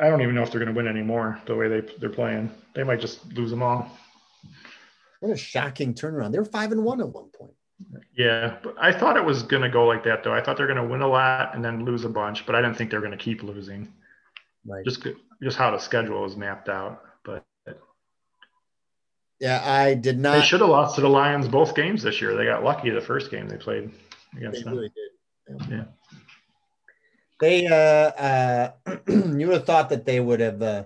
I 0.00 0.08
don't 0.08 0.20
even 0.22 0.34
know 0.34 0.42
if 0.42 0.50
they're 0.50 0.60
going 0.60 0.74
to 0.74 0.76
win 0.76 0.88
anymore 0.88 1.40
the 1.46 1.54
way 1.54 1.68
they 1.68 1.80
they're 1.98 2.08
playing. 2.10 2.50
They 2.74 2.84
might 2.84 3.00
just 3.00 3.26
lose 3.32 3.50
them 3.50 3.62
all. 3.62 3.90
What 5.20 5.32
a 5.32 5.36
shocking 5.36 5.94
turnaround. 5.94 6.32
They 6.32 6.38
were 6.38 6.44
five 6.44 6.72
and 6.72 6.84
one 6.84 7.00
at 7.00 7.08
one 7.08 7.28
point. 7.30 7.52
Yeah, 8.16 8.56
but 8.62 8.76
I 8.78 8.92
thought 8.92 9.16
it 9.16 9.24
was 9.24 9.42
going 9.42 9.62
to 9.62 9.68
go 9.68 9.86
like 9.86 10.04
that 10.04 10.22
though. 10.22 10.32
I 10.32 10.40
thought 10.42 10.56
they're 10.56 10.66
going 10.66 10.80
to 10.82 10.86
win 10.86 11.00
a 11.02 11.08
lot 11.08 11.54
and 11.54 11.64
then 11.64 11.84
lose 11.84 12.04
a 12.04 12.08
bunch, 12.08 12.46
but 12.46 12.54
I 12.54 12.60
didn't 12.62 12.76
think 12.76 12.90
they're 12.90 13.00
going 13.00 13.10
to 13.12 13.16
keep 13.18 13.42
losing. 13.42 13.92
Right. 14.66 14.84
Just 14.84 15.06
just 15.44 15.56
how 15.56 15.70
the 15.70 15.78
schedule 15.78 16.22
was 16.22 16.36
mapped 16.36 16.68
out. 16.68 17.02
But 17.24 17.44
yeah, 19.38 19.62
I 19.64 19.94
did 19.94 20.18
not. 20.18 20.38
They 20.38 20.42
should 20.42 20.60
have 20.60 20.70
lost 20.70 20.94
to 20.96 21.00
the 21.02 21.08
Lions 21.08 21.46
both 21.48 21.74
games 21.74 22.02
this 22.02 22.20
year. 22.20 22.34
They 22.34 22.44
got 22.46 22.64
lucky 22.64 22.90
the 22.90 23.00
first 23.00 23.30
game 23.30 23.48
they 23.48 23.56
played 23.56 23.90
against 24.36 24.58
They 24.58 24.64
them. 24.64 24.74
really 24.74 24.88
did. 24.90 25.60
Yeah. 25.70 25.76
Yeah. 25.76 25.84
They, 27.40 27.66
uh, 27.66 27.74
uh, 27.76 28.70
you 29.08 29.46
would 29.46 29.54
have 29.56 29.66
thought 29.66 29.90
that 29.90 30.06
they 30.06 30.18
would 30.18 30.40
have 30.40 30.62
uh, 30.62 30.84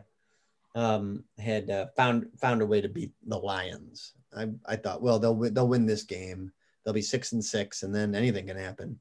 um, 0.74 1.24
had 1.38 1.70
uh, 1.70 1.86
found 1.96 2.28
found 2.40 2.62
a 2.62 2.66
way 2.66 2.80
to 2.80 2.88
beat 2.88 3.12
the 3.26 3.38
Lions. 3.38 4.12
I, 4.36 4.48
I 4.66 4.76
thought, 4.76 5.02
well, 5.02 5.18
they'll 5.18 5.36
win, 5.36 5.54
they'll 5.54 5.68
win 5.68 5.86
this 5.86 6.02
game. 6.02 6.52
They'll 6.84 6.94
be 6.94 7.02
six 7.02 7.32
and 7.32 7.44
six, 7.44 7.82
and 7.82 7.94
then 7.94 8.14
anything 8.14 8.46
can 8.46 8.56
happen. 8.56 8.98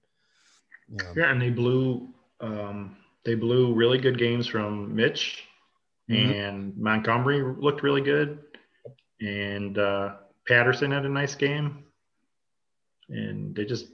You 0.90 0.98
know, 0.98 1.14
Yeah, 1.16 1.32
and 1.32 1.42
they 1.42 1.50
blew 1.50 2.10
um, 2.42 2.98
they 3.24 3.34
blew 3.36 3.74
really 3.74 3.98
good 3.98 4.20
games 4.20 4.46
from 4.46 4.94
Mitch 4.94 5.47
Mhm. 6.10 6.34
and 6.34 6.78
Montgomery 6.78 7.42
looked 7.60 7.84
really 7.84 8.02
good, 8.02 8.40
and 9.20 9.78
uh, 9.78 10.16
Patterson 10.48 10.92
had 10.92 11.06
a 11.06 11.10
nice 11.10 11.36
game, 11.36 11.84
and 13.10 13.54
they 13.56 13.66
just 13.66 13.88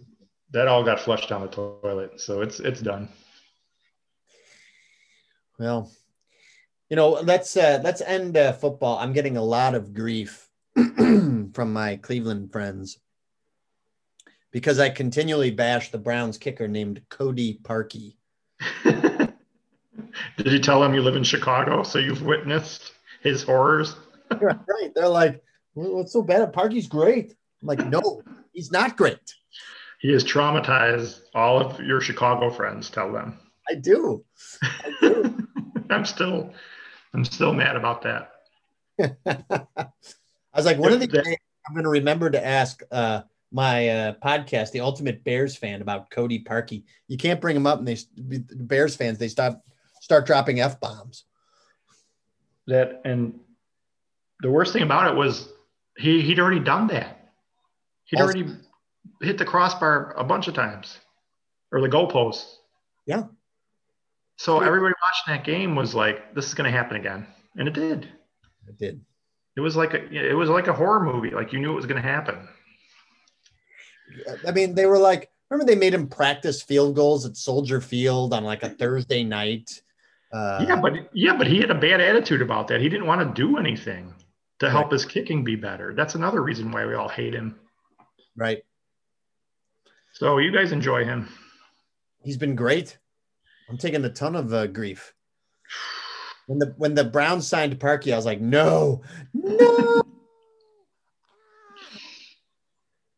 that 0.52 0.68
all 0.68 0.84
got 0.84 1.00
flushed 1.00 1.30
down 1.30 1.42
the 1.42 1.48
toilet. 1.48 2.22
So 2.22 2.42
it's 2.42 2.60
it's 2.60 2.82
done. 2.82 3.10
Well, 5.58 5.92
you 6.90 6.96
know, 6.96 7.10
let's 7.10 7.58
uh, 7.58 7.82
let's 7.84 8.02
end 8.02 8.38
uh, 8.38 8.54
football. 8.54 9.00
I'm 9.00 9.14
getting 9.14 9.38
a 9.38 9.44
lot 9.44 9.74
of 9.74 9.94
grief 9.94 10.48
from 10.76 11.74
my 11.74 11.96
Cleveland 11.98 12.52
friends 12.52 13.00
because 14.52 14.78
I 14.80 14.90
continually 14.90 15.50
bash 15.50 15.90
the 15.90 15.98
Browns 15.98 16.38
kicker 16.38 16.68
named 16.68 17.02
Cody 17.10 17.60
Parkey. 17.64 18.18
Did 20.38 20.52
you 20.52 20.60
tell 20.60 20.84
him 20.84 20.94
you 20.94 21.02
live 21.02 21.16
in 21.16 21.24
Chicago, 21.24 21.84
so 21.84 22.00
you've 22.00 22.24
witnessed 22.24 22.94
his 23.22 23.44
horrors? 23.44 23.96
right? 24.32 24.94
They're 24.96 25.08
like, 25.08 25.44
"What's 25.74 26.14
so 26.14 26.22
bad? 26.22 26.54
Parkey's 26.54 26.88
great." 26.88 27.36
I'm 27.62 27.68
like, 27.68 27.86
"No, 27.86 28.22
he's 28.52 28.72
not 28.72 28.98
great." 28.98 29.36
He 30.00 30.12
has 30.12 30.24
traumatized 30.24 31.22
all 31.34 31.60
of 31.60 31.80
your 31.80 32.02
Chicago 32.02 32.50
friends. 32.50 32.90
Tell 32.90 33.12
them. 33.12 33.40
I 33.70 33.76
do. 33.76 34.26
I 34.62 34.94
do. 35.00 35.48
I'm 35.90 36.06
still, 36.06 36.52
I'm 37.14 37.24
still 37.24 37.54
mad 37.54 37.76
about 37.76 38.02
that. 38.02 38.32
I 39.26 39.88
was 40.56 40.66
like, 40.66 40.78
one 40.78 40.92
of 40.92 41.00
these 41.00 41.10
I'm 41.16 41.74
going 41.74 41.86
to 41.86 41.90
remember 41.90 42.30
to 42.30 42.46
ask 42.46 42.84
uh, 42.92 43.22
my 43.52 43.88
uh, 43.88 44.14
podcast, 44.24 44.72
the 44.72 44.82
Ultimate 44.82 45.24
Bears 45.24 45.56
fan, 45.56 45.82
about 45.82 46.10
Cody 46.10 46.44
Parkey. 46.44 46.84
You 47.08 47.18
can't 47.18 47.40
bring 47.40 47.56
him 47.56 47.66
up, 47.66 47.80
and 47.80 47.88
they 47.88 47.98
the 48.18 48.40
Bears 48.56 48.96
fans 48.96 49.18
they 49.18 49.30
stop 49.30 49.64
start 50.04 50.26
dropping 50.26 50.60
f 50.60 50.80
bombs. 50.82 51.24
that 52.68 53.02
and 53.06 53.40
the 54.42 54.52
worst 54.52 54.74
thing 54.74 54.84
about 54.84 55.10
it 55.10 55.16
was 55.16 55.48
he 55.98 56.22
he'd 56.22 56.40
already 56.40 56.60
done 56.60 56.88
that 56.88 57.32
he'd 58.04 58.20
already 58.20 58.46
hit 59.22 59.38
the 59.38 59.46
crossbar 59.46 60.14
a 60.18 60.24
bunch 60.24 60.50
of 60.50 60.54
times 60.54 61.00
or 61.72 61.80
the 61.80 61.88
goalpost 61.88 62.44
Yeah. 63.06 63.24
so 64.36 64.60
everybody 64.60 64.94
watching 65.02 65.34
that 65.38 65.46
game 65.46 65.74
was 65.76 65.96
like 65.96 66.36
this 66.36 66.48
is 66.48 66.54
going 66.54 66.70
to 66.70 66.78
happen 66.78 66.98
again 66.98 67.26
and 67.56 67.68
it 67.70 67.74
did 67.74 68.10
It 68.68 68.78
did. 68.78 69.02
it 69.56 69.62
was 69.62 69.78
like 69.78 69.94
a 69.94 70.02
it 70.12 70.34
was 70.36 70.50
like 70.50 70.68
a 70.68 70.74
horror 70.74 71.02
movie 71.02 71.30
like 71.32 71.54
you 71.54 71.60
knew 71.60 71.72
it 71.72 71.76
was 71.76 71.86
going 71.86 72.02
to 72.02 72.08
happen 72.08 72.48
I 74.48 74.52
mean, 74.52 74.76
they 74.76 74.86
were 74.86 75.00
like, 75.00 75.32
remember 75.50 75.66
they 75.72 75.80
made 75.80 75.94
him 75.94 76.08
practice 76.08 76.62
field 76.62 76.96
goals 76.96 77.26
at 77.26 77.36
Soldier 77.36 77.82
Field 77.82 78.32
on 78.34 78.44
like 78.44 78.62
a 78.62 78.70
Thursday 78.70 79.24
night. 79.24 79.82
Uh, 80.34 80.66
yeah 80.68 80.76
but 80.82 80.94
yeah 81.14 81.36
but 81.38 81.46
he 81.46 81.60
had 81.60 81.70
a 81.70 81.76
bad 81.76 82.02
attitude 82.02 82.42
about 82.42 82.68
that 82.68 82.82
he 82.82 82.90
didn't 82.90 83.06
want 83.06 83.22
to 83.22 83.42
do 83.42 83.58
anything 83.58 84.12
to 84.60 84.70
help 84.70 84.92
his 84.92 85.06
kicking 85.06 85.44
be 85.44 85.56
better 85.56 85.94
that's 85.94 86.16
another 86.16 86.42
reason 86.42 86.72
why 86.72 86.86
we 86.86 86.96
all 86.96 87.08
hate 87.10 87.34
him 87.36 87.56
right. 88.36 88.64
so 90.14 90.40
you 90.40 90.52
guys 90.52 90.72
enjoy 90.72 91.04
him 91.06 91.30
He's 92.24 92.38
been 92.38 92.56
great. 92.56 92.98
I'm 93.70 93.78
taking 93.78 94.04
a 94.06 94.10
ton 94.10 94.36
of 94.36 94.54
uh, 94.54 94.68
grief. 94.68 95.14
When 96.48 96.60
the 96.60 96.74
when 96.78 96.94
the 96.96 97.04
Browns 97.04 97.48
signed 97.48 97.80
Parkey, 97.80 98.14
I 98.14 98.16
was 98.16 98.26
like, 98.26 98.40
no, 98.42 99.02
no. 99.34 100.02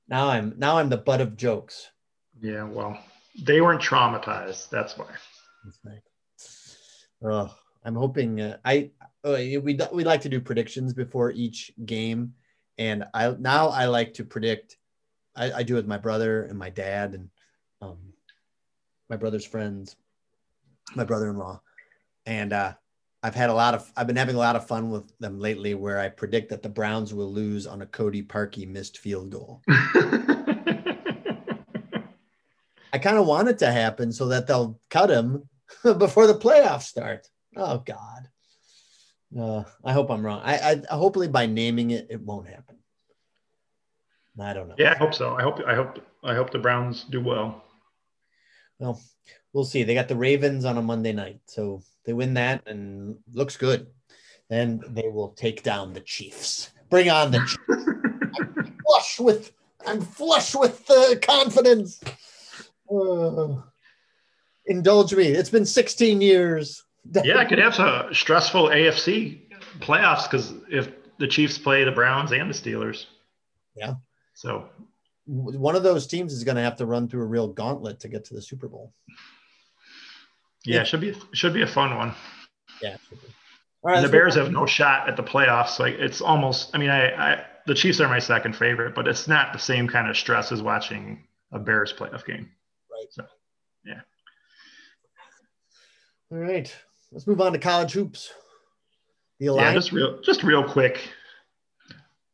now 0.08 0.30
I'm 0.30 0.56
now 0.58 0.78
I'm 0.78 0.89
the 0.89 0.97
butt 0.97 1.21
of 1.21 1.38
jokes. 1.38 1.91
yeah 2.41 2.63
well 2.63 2.99
they 3.43 3.62
weren't 3.62 3.82
traumatized 3.82 4.69
that's 4.69 4.97
why 4.97 5.08
That's 5.63 5.80
right. 5.84 6.01
Oh, 7.27 7.55
I'm 7.83 7.95
hoping 7.95 8.39
uh, 8.39 8.57
I 8.63 8.91
uh, 9.23 9.33
we 9.33 9.57
we 9.57 10.03
like 10.03 10.21
to 10.21 10.29
do 10.29 10.39
predictions 10.39 10.93
before 10.93 11.31
each 11.31 11.71
game, 11.85 12.33
and 12.77 13.05
I 13.13 13.35
now 13.39 13.69
I 13.69 13.85
like 13.85 14.13
to 14.15 14.23
predict. 14.23 14.77
I, 15.35 15.51
I 15.51 15.63
do 15.63 15.73
it 15.73 15.77
with 15.77 15.88
my 15.88 15.97
brother 15.97 16.43
and 16.43 16.57
my 16.57 16.69
dad 16.69 17.13
and 17.13 17.29
um, 17.81 17.97
my 19.09 19.17
brother's 19.17 19.45
friends, 19.45 19.95
my 20.95 21.03
brother-in-law, 21.03 21.61
and 22.25 22.53
uh, 22.53 22.73
I've 23.23 23.35
had 23.35 23.49
a 23.49 23.53
lot 23.53 23.73
of 23.73 23.91
I've 23.97 24.07
been 24.07 24.15
having 24.15 24.35
a 24.35 24.39
lot 24.39 24.55
of 24.55 24.67
fun 24.67 24.91
with 24.91 25.11
them 25.19 25.39
lately. 25.39 25.73
Where 25.73 25.99
I 25.99 26.09
predict 26.09 26.49
that 26.49 26.61
the 26.61 26.69
Browns 26.69 27.13
will 27.13 27.33
lose 27.33 27.65
on 27.65 27.81
a 27.81 27.88
Cody 27.88 28.21
Parkey 28.21 28.67
missed 28.67 28.99
field 28.99 29.31
goal. 29.31 29.61
I 32.93 32.97
kind 32.99 33.17
of 33.17 33.25
want 33.25 33.49
it 33.49 33.57
to 33.59 33.71
happen 33.71 34.11
so 34.13 34.27
that 34.27 34.47
they'll 34.47 34.79
cut 34.89 35.09
him 35.09 35.49
before 35.84 36.28
the 36.28 36.38
playoffs 36.38 36.84
start. 36.84 37.28
Oh 37.56 37.80
God. 37.80 38.30
Uh, 39.38 39.63
I 39.84 39.93
hope 39.93 40.10
I'm 40.10 40.25
wrong. 40.25 40.41
I, 40.43 40.82
I 40.89 40.95
hopefully 40.95 41.28
by 41.28 41.45
naming 41.45 41.91
it, 41.91 42.08
it 42.10 42.21
won't 42.21 42.47
happen. 42.47 42.78
I 44.39 44.54
don't 44.54 44.67
know. 44.67 44.75
yeah, 44.78 44.91
I 44.91 44.97
hope 44.97 45.13
so. 45.13 45.36
I 45.36 45.41
hope 45.41 45.62
I 45.65 45.75
hope 45.75 45.99
I 46.23 46.36
hope 46.36 46.51
the 46.51 46.60
Browns 46.60 47.06
do 47.10 47.21
well. 47.21 47.63
Well, 48.80 49.01
we'll 49.54 49.63
see. 49.63 49.84
They 49.84 49.93
got 49.93 50.10
the 50.10 50.15
Ravens 50.15 50.65
on 50.65 50.78
a 50.78 50.82
Monday 50.82 51.13
night, 51.13 51.39
so 51.45 51.82
they 52.06 52.13
win 52.13 52.34
that 52.34 52.67
and 52.67 53.17
looks 53.34 53.56
good. 53.56 53.88
Then 54.49 54.82
they 54.89 55.08
will 55.08 55.30
take 55.30 55.63
down 55.63 55.93
the 55.93 56.01
Chiefs. 56.01 56.71
Bring 56.89 57.10
on 57.10 57.32
the 57.32 57.39
Chiefs. 57.39 57.58
I'm 57.69 58.78
flush 58.86 59.19
with 59.19 59.51
I'm 59.88 60.01
flush 60.01 60.56
with 60.56 60.89
uh, 60.89 61.15
confidence. 61.21 62.01
Uh, 62.91 63.62
indulge 64.65 65.13
me. 65.13 65.28
It's 65.28 65.49
been 65.49 65.65
16 65.65 66.21
years. 66.21 66.84
yeah, 67.23 67.38
I 67.38 67.45
could 67.45 67.60
have 67.60 67.78
a 67.80 68.13
stressful 68.13 68.69
AFC 68.69 69.41
playoffs 69.80 70.30
because 70.30 70.54
if 70.69 70.89
the 71.17 71.28
Chiefs 71.28 71.58
play 71.58 71.84
the 71.84 71.91
Browns 71.91 72.32
and 72.32 72.49
the 72.49 72.54
Steelers. 72.54 73.06
Yeah. 73.75 73.95
So 74.34 74.69
One 75.25 75.75
of 75.75 75.84
those 75.84 76.08
teams 76.08 76.34
is 76.34 76.43
going 76.43 76.58
to 76.58 76.62
have 76.62 76.78
to 76.78 76.86
run 76.86 77.08
through 77.08 77.23
a 77.23 77.28
real 77.28 77.47
gauntlet 77.47 77.99
to 78.01 78.08
get 78.08 78.25
to 78.25 78.34
the 78.34 78.41
Super 78.41 78.67
Bowl. 78.67 78.93
yeah, 80.65 80.82
it 80.82 80.88
should 80.88 81.01
be 81.01 81.15
should 81.34 81.54
be 81.54 81.62
a 81.62 81.67
fun 81.67 81.95
one. 81.95 82.13
Yeah. 82.82 82.97
All 83.84 83.91
right. 83.91 84.01
The 84.01 84.10
Bears 84.10 84.36
have 84.36 84.51
no 84.51 84.65
shot 84.65 85.08
at 85.08 85.15
the 85.15 85.23
playoffs. 85.23 85.80
Like 85.80 85.93
it's 85.95 86.21
almost. 86.21 86.71
I 86.73 86.80
mean, 86.80 86.89
I, 86.89 87.34
I 87.34 87.45
the 87.65 87.75
Chiefs 87.75 87.99
are 87.99 88.08
my 88.08 88.19
second 88.19 88.56
favorite, 88.56 88.95
but 88.95 89.08
it's 89.08 89.28
not 89.28 89.54
the 89.54 89.60
same 89.60 89.88
kind 89.88 90.10
of 90.10 90.17
stress 90.17 90.51
as 90.51 90.62
watching 90.62 91.23
a 91.51 91.60
Bears 91.60 91.93
playoff 91.93 92.25
game. 92.25 92.49
Right. 92.91 93.08
So, 93.12 93.25
yeah. 93.86 94.01
All 96.31 96.38
right. 96.38 96.73
Let's 97.11 97.27
move 97.27 97.41
on 97.41 97.53
to 97.53 97.59
college 97.59 97.93
hoops. 97.93 98.31
The 99.39 99.47
Illini. 99.47 99.67
Yeah, 99.67 99.73
just 99.73 99.91
real, 99.91 100.21
just 100.21 100.43
real 100.43 100.63
quick. 100.63 101.09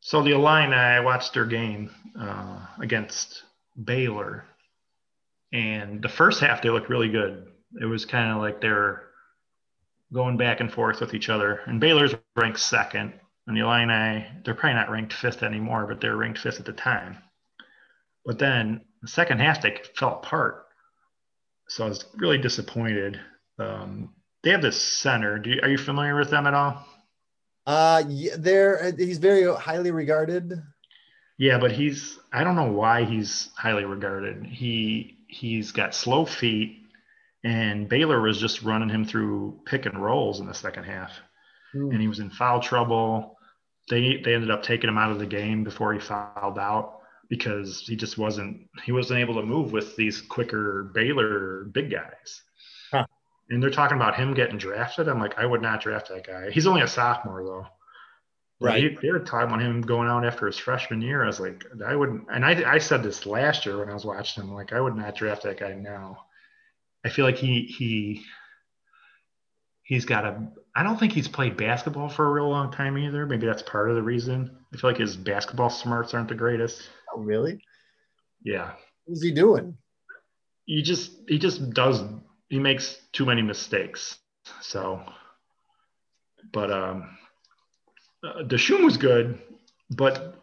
So 0.00 0.22
the 0.22 0.32
Illini, 0.32 0.74
I 0.74 1.00
watched 1.00 1.34
their 1.34 1.46
game 1.46 1.90
uh, 2.18 2.66
against 2.80 3.44
Baylor, 3.82 4.44
and 5.52 6.02
the 6.02 6.08
first 6.08 6.40
half 6.40 6.62
they 6.62 6.70
looked 6.70 6.88
really 6.88 7.08
good. 7.08 7.46
It 7.80 7.84
was 7.84 8.04
kind 8.04 8.32
of 8.32 8.38
like 8.38 8.60
they're 8.60 9.04
going 10.12 10.36
back 10.36 10.60
and 10.60 10.72
forth 10.72 11.00
with 11.00 11.14
each 11.14 11.28
other. 11.28 11.60
And 11.66 11.80
Baylor's 11.80 12.14
ranked 12.36 12.60
second, 12.60 13.14
and 13.46 13.56
the 13.56 13.62
Illini, 13.62 14.26
they're 14.44 14.54
probably 14.54 14.74
not 14.74 14.90
ranked 14.90 15.12
fifth 15.12 15.42
anymore, 15.42 15.86
but 15.86 16.00
they're 16.00 16.16
ranked 16.16 16.40
fifth 16.40 16.60
at 16.60 16.66
the 16.66 16.72
time. 16.72 17.18
But 18.24 18.38
then 18.38 18.82
the 19.00 19.08
second 19.08 19.40
half 19.40 19.62
they 19.62 19.80
fell 19.96 20.20
apart, 20.22 20.66
so 21.68 21.86
I 21.86 21.88
was 21.88 22.04
really 22.16 22.38
disappointed. 22.38 23.20
Um, 23.58 24.14
they 24.42 24.50
have 24.50 24.62
this 24.62 24.80
center. 24.80 25.38
Do 25.38 25.50
you, 25.50 25.60
are 25.62 25.68
you 25.68 25.78
familiar 25.78 26.16
with 26.16 26.30
them 26.30 26.46
at 26.46 26.54
all? 26.54 26.84
Uh, 27.66 28.02
yeah, 28.08 28.34
there. 28.38 28.92
He's 28.96 29.18
very 29.18 29.44
highly 29.54 29.90
regarded. 29.90 30.52
Yeah, 31.38 31.58
but 31.58 31.72
he's 31.72 32.18
I 32.32 32.44
don't 32.44 32.56
know 32.56 32.72
why 32.72 33.04
he's 33.04 33.50
highly 33.56 33.84
regarded. 33.84 34.44
He 34.46 35.18
he's 35.28 35.72
got 35.72 35.94
slow 35.94 36.24
feet 36.24 36.82
and 37.44 37.88
Baylor 37.88 38.20
was 38.20 38.38
just 38.38 38.62
running 38.62 38.88
him 38.88 39.04
through 39.04 39.60
pick 39.66 39.86
and 39.86 40.02
rolls 40.02 40.40
in 40.40 40.46
the 40.46 40.54
second 40.54 40.84
half. 40.84 41.10
Hmm. 41.72 41.90
And 41.90 42.00
he 42.00 42.08
was 42.08 42.20
in 42.20 42.30
foul 42.30 42.60
trouble. 42.60 43.36
they 43.90 44.18
they 44.24 44.34
ended 44.34 44.50
up 44.50 44.62
taking 44.62 44.88
him 44.88 44.98
out 44.98 45.10
of 45.10 45.18
the 45.18 45.26
game 45.26 45.64
before 45.64 45.92
he 45.92 46.00
fouled 46.00 46.58
out 46.58 47.00
because 47.28 47.84
he 47.86 47.96
just 47.96 48.18
wasn't 48.18 48.68
he 48.84 48.92
wasn't 48.92 49.20
able 49.20 49.34
to 49.34 49.46
move 49.46 49.72
with 49.72 49.96
these 49.96 50.20
quicker 50.20 50.90
Baylor 50.94 51.64
big 51.72 51.90
guys. 51.90 52.42
And 53.52 53.62
they're 53.62 53.70
talking 53.70 53.96
about 53.96 54.14
him 54.16 54.34
getting 54.34 54.58
drafted. 54.58 55.08
I'm 55.08 55.20
like, 55.20 55.38
I 55.38 55.44
would 55.44 55.62
not 55.62 55.82
draft 55.82 56.08
that 56.08 56.26
guy. 56.26 56.50
He's 56.50 56.66
only 56.66 56.80
a 56.82 56.88
sophomore 56.88 57.44
though. 57.44 57.66
Right. 58.60 58.96
They, 59.00 59.06
they 59.08 59.12
were 59.12 59.18
talking 59.20 59.48
about 59.48 59.60
him 59.60 59.82
going 59.82 60.08
out 60.08 60.24
after 60.24 60.46
his 60.46 60.56
freshman 60.58 61.02
year. 61.02 61.22
I 61.22 61.26
was 61.26 61.40
like, 61.40 61.64
I 61.84 61.94
wouldn't. 61.96 62.26
And 62.32 62.44
I, 62.44 62.74
I 62.74 62.78
said 62.78 63.02
this 63.02 63.26
last 63.26 63.66
year 63.66 63.78
when 63.78 63.90
I 63.90 63.94
was 63.94 64.04
watching 64.04 64.44
him. 64.44 64.52
Like, 64.54 64.72
I 64.72 64.80
would 64.80 64.96
not 64.96 65.16
draft 65.16 65.42
that 65.42 65.58
guy 65.60 65.74
now. 65.74 66.18
I 67.04 67.08
feel 67.08 67.24
like 67.24 67.36
he 67.36 67.62
he 67.62 68.24
he's 69.82 70.04
got 70.04 70.24
a. 70.24 70.48
I 70.74 70.82
don't 70.84 70.98
think 70.98 71.12
he's 71.12 71.28
played 71.28 71.56
basketball 71.56 72.08
for 72.08 72.26
a 72.26 72.32
real 72.32 72.48
long 72.48 72.70
time 72.72 72.96
either. 72.96 73.26
Maybe 73.26 73.46
that's 73.46 73.62
part 73.62 73.90
of 73.90 73.96
the 73.96 74.02
reason. 74.02 74.56
I 74.72 74.76
feel 74.76 74.90
like 74.90 74.98
his 74.98 75.16
basketball 75.16 75.68
smarts 75.68 76.14
aren't 76.14 76.28
the 76.28 76.34
greatest. 76.34 76.88
Oh, 77.14 77.20
really? 77.20 77.60
Yeah, 78.44 78.72
What's 79.04 79.22
he 79.22 79.32
doing? 79.32 79.76
he 80.64 80.82
just 80.82 81.12
he 81.28 81.38
just 81.38 81.70
does 81.70 82.02
he 82.52 82.58
makes 82.58 83.00
too 83.12 83.24
many 83.24 83.40
mistakes. 83.40 84.18
So, 84.60 85.00
but 86.52 86.70
um, 86.70 87.16
uh, 88.22 88.42
Deshum 88.42 88.84
was 88.84 88.98
good, 88.98 89.38
but 89.88 90.34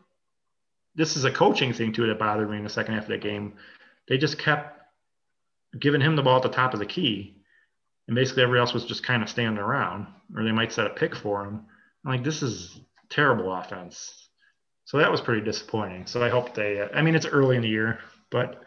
this 0.96 1.16
is 1.16 1.24
a 1.24 1.32
coaching 1.32 1.72
thing 1.72 1.94
too 1.94 2.08
that 2.08 2.18
bothered 2.18 2.50
me 2.50 2.58
in 2.58 2.64
the 2.64 2.70
second 2.70 2.96
half 2.96 3.04
of 3.04 3.10
the 3.10 3.20
game. 3.20 3.54
They 4.08 4.18
just 4.18 4.40
kept 4.40 4.82
giving 5.80 6.02
him 6.02 6.16
the 6.16 6.24
ball 6.24 6.38
at 6.38 6.42
the 6.42 6.50
top 6.50 6.74
of 6.74 6.80
the 6.80 6.88
key, 6.88 7.44
and 8.08 8.16
basically 8.16 8.42
everybody 8.42 8.62
else 8.62 8.74
was 8.74 8.86
just 8.86 9.04
kind 9.04 9.22
of 9.22 9.30
standing 9.30 9.64
around, 9.64 10.08
or 10.36 10.44
they 10.44 10.52
might 10.52 10.74
set 10.74 10.88
a 10.88 10.90
pick 10.90 11.16
for 11.16 11.46
him. 11.46 11.68
I'm 12.04 12.12
like, 12.12 12.24
this 12.24 12.42
is 12.42 12.80
terrible 13.12 13.54
offense. 13.54 14.30
So 14.86 14.98
that 14.98 15.12
was 15.12 15.22
pretty 15.22 15.46
disappointing. 15.46 16.08
So 16.08 16.24
I 16.24 16.30
hope 16.30 16.56
they. 16.56 16.82
I 16.92 17.04
mean, 17.04 17.14
it's 17.14 17.28
early 17.28 17.56
in 17.56 17.62
the 17.62 17.70
year, 17.70 18.00
but 18.32 18.64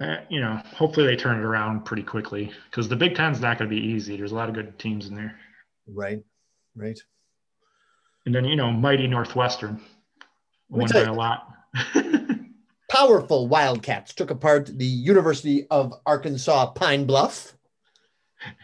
uh, 0.00 0.16
you 0.28 0.40
know, 0.40 0.56
hopefully 0.74 1.06
they 1.06 1.16
turn 1.16 1.38
it 1.38 1.42
around 1.44 1.84
pretty 1.84 2.02
quickly 2.02 2.50
because 2.70 2.88
the 2.88 2.96
Big 2.96 3.14
Ten's 3.14 3.40
not 3.40 3.58
going 3.58 3.70
to 3.70 3.74
be 3.76 3.82
easy. 3.82 4.16
There's 4.16 4.32
a 4.32 4.34
lot 4.34 4.48
of 4.48 4.54
good 4.54 4.78
teams 4.78 5.08
in 5.08 5.14
there, 5.14 5.36
Right. 5.88 6.22
Right. 6.74 6.98
and 8.26 8.34
then 8.34 8.44
you 8.44 8.56
know, 8.56 8.70
mighty 8.70 9.06
Northwestern 9.06 9.80
won 10.68 10.90
by 10.92 11.00
a 11.02 11.12
lot. 11.12 11.48
Powerful 12.90 13.48
Wildcats 13.48 14.14
took 14.14 14.30
apart 14.30 14.66
the 14.78 14.84
University 14.86 15.66
of 15.70 15.92
Arkansas 16.06 16.66
Pine 16.72 17.04
Bluff 17.04 17.54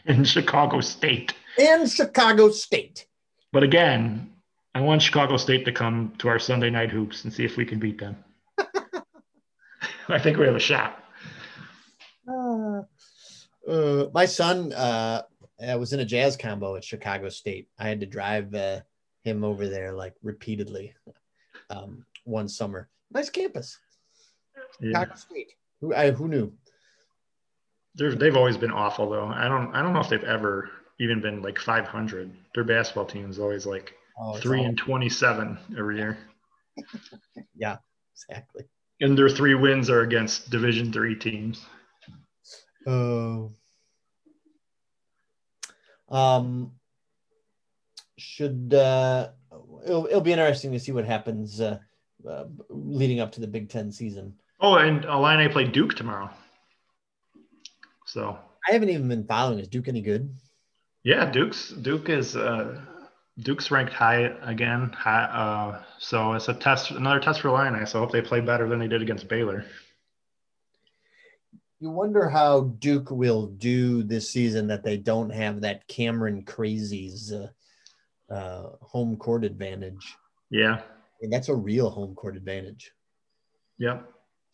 in 0.07 0.25
Chicago 0.25 0.81
State. 0.81 1.35
and 1.59 1.91
Chicago 1.91 2.51
State. 2.51 3.07
But 3.53 3.63
again, 3.65 4.31
I 4.75 4.81
want 4.81 5.03
Chicago 5.03 5.37
State 5.37 5.65
to 5.65 5.73
come 5.73 6.13
to 6.19 6.29
our 6.29 6.39
Sunday 6.39 6.71
night 6.71 6.91
hoops 6.91 7.25
and 7.25 7.33
see 7.33 7.45
if 7.45 7.57
we 7.57 7.65
can 7.67 7.79
beat 7.79 7.99
them. 7.99 8.17
I 10.09 10.19
think 10.19 10.39
we 10.39 10.47
have 10.47 10.57
a 10.57 10.61
shot. 10.61 11.02
Uh, 12.53 12.83
uh, 13.71 14.09
my 14.13 14.27
son 14.27 14.73
uh, 14.73 15.23
was 15.79 15.93
in 15.93 16.01
a 16.01 16.05
jazz 16.05 16.37
combo 16.37 16.77
at 16.77 16.85
Chicago 16.85 17.29
State. 17.29 17.69
I 17.79 17.89
had 17.89 18.01
to 18.01 18.07
drive 18.07 18.55
uh, 18.55 18.81
him 19.23 19.45
over 19.45 19.69
there 19.69 19.93
like 19.93 20.15
repeatedly 20.23 20.95
um, 21.71 22.05
one 22.25 22.49
summer. 22.49 22.89
Nice 23.13 23.31
campus, 23.31 23.79
Yeah. 24.81 24.91
Chicago 25.01 25.15
State. 25.17 25.53
Who 25.81 25.95
I, 25.95 26.11
who 26.11 26.29
knew? 26.29 26.53
They're, 27.95 28.15
they've 28.15 28.37
always 28.37 28.57
been 28.57 28.71
awful 28.71 29.11
though. 29.11 29.27
I 29.27 29.49
don't 29.49 29.75
I 29.75 29.83
don't 29.83 29.93
know 29.93 30.01
if 30.01 30.09
they've 30.09 30.23
ever 30.25 30.71
even 30.99 31.21
been 31.21 31.43
like 31.43 31.59
500. 31.59 32.31
Their 32.55 32.65
basketball 32.65 33.05
team 33.07 33.29
is 33.31 33.39
always 33.39 33.67
like 33.67 33.95
Oh, 34.21 34.37
three 34.37 34.61
all- 34.61 34.67
and 34.67 34.77
27 34.79 35.59
every 35.79 35.97
year, 35.97 36.19
yeah, 37.57 37.79
exactly. 38.15 38.65
and 39.01 39.17
their 39.17 39.29
three 39.31 39.55
wins 39.55 39.89
are 39.89 40.03
against 40.03 40.51
Division 40.51 40.93
three 40.93 41.15
teams. 41.17 41.65
Oh. 42.87 43.53
Um. 46.11 46.73
Should 48.19 48.73
uh, 48.75 49.31
it'll, 49.85 50.07
it'll 50.07 50.21
be 50.21 50.33
interesting 50.33 50.73
to 50.73 50.79
see 50.79 50.93
what 50.93 51.05
happens 51.05 51.61
uh, 51.61 51.79
uh, 52.29 52.45
leading 52.69 53.21
up 53.21 53.33
to 53.33 53.41
the 53.41 53.47
Big 53.47 53.69
Ten 53.69 53.91
season. 53.91 54.35
Oh, 54.61 54.77
and 54.77 55.05
Illini 55.05 55.49
play 55.49 55.65
Duke 55.65 55.95
tomorrow. 55.95 56.31
So 58.07 58.39
I 58.69 58.73
haven't 58.73 58.91
even 58.91 59.09
been 59.09 59.27
following. 59.27 59.59
Is 59.59 59.69
Duke 59.69 59.89
any 59.89 60.03
good? 60.03 60.33
yeah, 61.05 61.31
Duke's 61.31 61.71
Duke 61.71 62.09
is 62.09 62.37
uh, 62.37 62.81
Duke's 63.39 63.71
ranked 63.71 63.93
high 63.93 64.33
again. 64.43 64.93
High, 64.93 65.25
uh, 65.25 65.83
so 65.99 66.35
it's 66.35 66.49
a 66.49 66.55
test, 66.55 66.93
another 66.93 67.19
test 67.19 67.41
for 67.41 67.49
Illini. 67.49 67.87
So 67.87 67.99
I 67.99 68.03
hope 68.03 68.13
they 68.13 68.23
play 68.23 68.41
better 68.41 68.69
than 68.69 68.79
they 68.79 68.89
did 68.89 69.03
against 69.03 69.29
Baylor. 69.29 69.65
You 71.83 71.91
wonder 71.91 72.29
how 72.29 72.61
Duke 72.79 73.11
will 73.11 73.49
do 73.49 74.05
this 74.05 74.31
season 74.31 74.69
that 74.69 74.85
they 74.85 74.97
don't 74.97 75.31
have 75.31 75.63
that 75.63 75.85
Cameron 75.89 76.45
Crazies 76.45 77.33
uh, 77.33 78.33
uh, 78.33 78.77
home 78.81 79.17
court 79.17 79.43
advantage. 79.43 80.17
Yeah, 80.49 80.83
And 81.23 81.33
that's 81.33 81.49
a 81.49 81.55
real 81.57 81.91
home 81.91 82.15
court 82.15 82.37
advantage. 82.37 82.93
yep. 83.79 84.09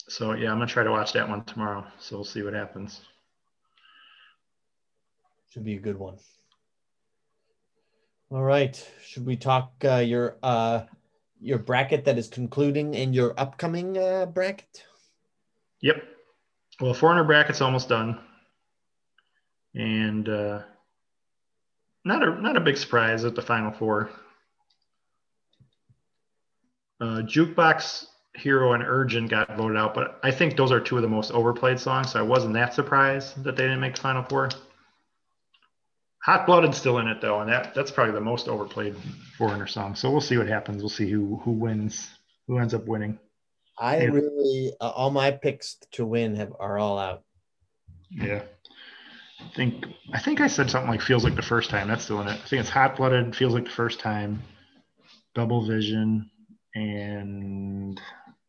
So 0.08 0.32
yeah, 0.32 0.50
I'm 0.50 0.56
gonna 0.56 0.68
try 0.68 0.84
to 0.84 0.90
watch 0.90 1.12
that 1.12 1.28
one 1.28 1.44
tomorrow. 1.44 1.84
So 1.98 2.16
we'll 2.16 2.24
see 2.24 2.40
what 2.40 2.54
happens. 2.54 3.02
Should 5.50 5.64
be 5.64 5.76
a 5.76 5.80
good 5.80 5.98
one. 5.98 6.16
All 8.30 8.42
right. 8.42 8.90
Should 9.04 9.26
we 9.26 9.36
talk 9.36 9.74
uh, 9.84 9.96
your 9.96 10.38
uh, 10.42 10.84
your 11.42 11.58
bracket 11.58 12.06
that 12.06 12.16
is 12.16 12.28
concluding 12.28 12.96
and 12.96 13.14
your 13.14 13.38
upcoming 13.38 13.98
uh, 13.98 14.24
bracket? 14.24 14.82
Yep. 15.82 16.02
Well, 16.80 16.94
Foreigner 16.94 17.24
bracket's 17.24 17.60
almost 17.60 17.88
done, 17.88 18.20
and 19.74 20.28
uh, 20.28 20.62
not 22.04 22.22
a 22.22 22.40
not 22.40 22.56
a 22.56 22.60
big 22.60 22.76
surprise 22.76 23.24
at 23.24 23.34
the 23.34 23.42
final 23.42 23.72
four. 23.72 24.10
Uh, 27.00 27.22
Jukebox 27.22 28.06
Hero 28.36 28.72
and 28.72 28.84
Urgent 28.84 29.28
got 29.28 29.56
voted 29.56 29.76
out, 29.76 29.94
but 29.94 30.20
I 30.22 30.30
think 30.30 30.56
those 30.56 30.70
are 30.70 30.80
two 30.80 30.96
of 30.96 31.02
the 31.02 31.08
most 31.08 31.32
overplayed 31.32 31.80
songs, 31.80 32.12
so 32.12 32.20
I 32.20 32.22
wasn't 32.22 32.54
that 32.54 32.74
surprised 32.74 33.42
that 33.42 33.56
they 33.56 33.64
didn't 33.64 33.80
make 33.80 33.96
the 33.96 34.00
final 34.00 34.22
four. 34.22 34.50
Hot 36.24 36.46
Blooded's 36.46 36.78
still 36.78 36.98
in 36.98 37.08
it 37.08 37.20
though, 37.20 37.40
and 37.40 37.50
that 37.50 37.74
that's 37.74 37.90
probably 37.90 38.14
the 38.14 38.20
most 38.20 38.46
overplayed 38.46 38.94
Foreigner 39.36 39.66
song. 39.66 39.96
So 39.96 40.10
we'll 40.10 40.20
see 40.20 40.38
what 40.38 40.46
happens. 40.46 40.82
We'll 40.82 40.90
see 40.90 41.10
who 41.10 41.40
who 41.44 41.52
wins, 41.52 42.08
who 42.46 42.58
ends 42.58 42.74
up 42.74 42.86
winning. 42.86 43.18
I 43.80 44.04
really 44.04 44.72
uh, 44.80 44.88
all 44.90 45.10
my 45.10 45.30
picks 45.30 45.76
to 45.92 46.04
win 46.04 46.36
have 46.36 46.52
are 46.58 46.78
all 46.78 46.98
out. 46.98 47.22
Yeah. 48.10 48.42
I 49.40 49.48
think 49.54 49.84
I 50.12 50.18
think 50.18 50.40
I 50.40 50.48
said 50.48 50.68
something 50.70 50.90
like 50.90 51.00
feels 51.00 51.22
like 51.24 51.36
the 51.36 51.42
first 51.42 51.70
time. 51.70 51.88
That's 51.88 52.04
still 52.04 52.20
in 52.20 52.28
it. 52.28 52.32
I 52.32 52.48
think 52.48 52.60
it's 52.60 52.68
hot 52.68 52.96
blooded, 52.96 53.36
feels 53.36 53.54
like 53.54 53.64
the 53.64 53.70
first 53.70 54.00
time, 54.00 54.42
double 55.34 55.64
vision, 55.64 56.28
and 56.74 58.00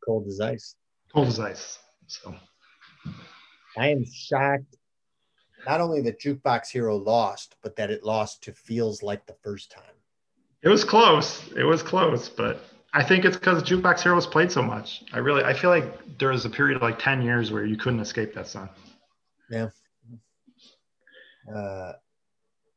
Cold 0.04 0.28
as 0.28 0.40
ice. 0.40 0.76
cold 1.14 1.28
as 1.28 1.40
ice. 1.40 1.80
So 2.08 2.34
I 3.78 3.90
am 3.90 4.04
shocked. 4.12 4.76
Not 5.68 5.82
only 5.82 6.02
that 6.02 6.20
Jukebox 6.20 6.70
Hero 6.70 6.96
lost, 6.96 7.56
but 7.62 7.76
that 7.76 7.92
it 7.92 8.04
lost 8.04 8.42
to 8.44 8.54
feels 8.54 9.04
like 9.04 9.28
the 9.28 9.36
first 9.44 9.70
time. 9.72 9.84
it 10.64 10.70
was 10.70 10.84
close. 10.84 11.52
It 11.56 11.64
was 11.64 11.84
close, 11.84 12.30
but 12.30 12.64
I 12.94 13.04
think 13.04 13.26
it's 13.26 13.38
because 13.38 13.62
Jukebox 13.64 14.02
Heroes 14.02 14.26
played 14.26 14.52
so 14.52 14.62
much. 14.62 15.04
I 15.14 15.20
really 15.20 15.44
I 15.44 15.54
feel 15.54 15.70
like 15.70 16.18
there 16.18 16.30
was 16.30 16.46
a 16.46 16.50
period 16.50 16.76
of 16.76 16.82
like 16.82 16.98
10 17.00 17.22
years 17.22 17.52
where 17.52 17.66
you 17.66 17.78
couldn't 17.78 18.00
escape 18.00 18.34
that 18.34 18.48
song. 18.48 18.70
Yeah. 19.50 19.70
Uh, 21.54 21.94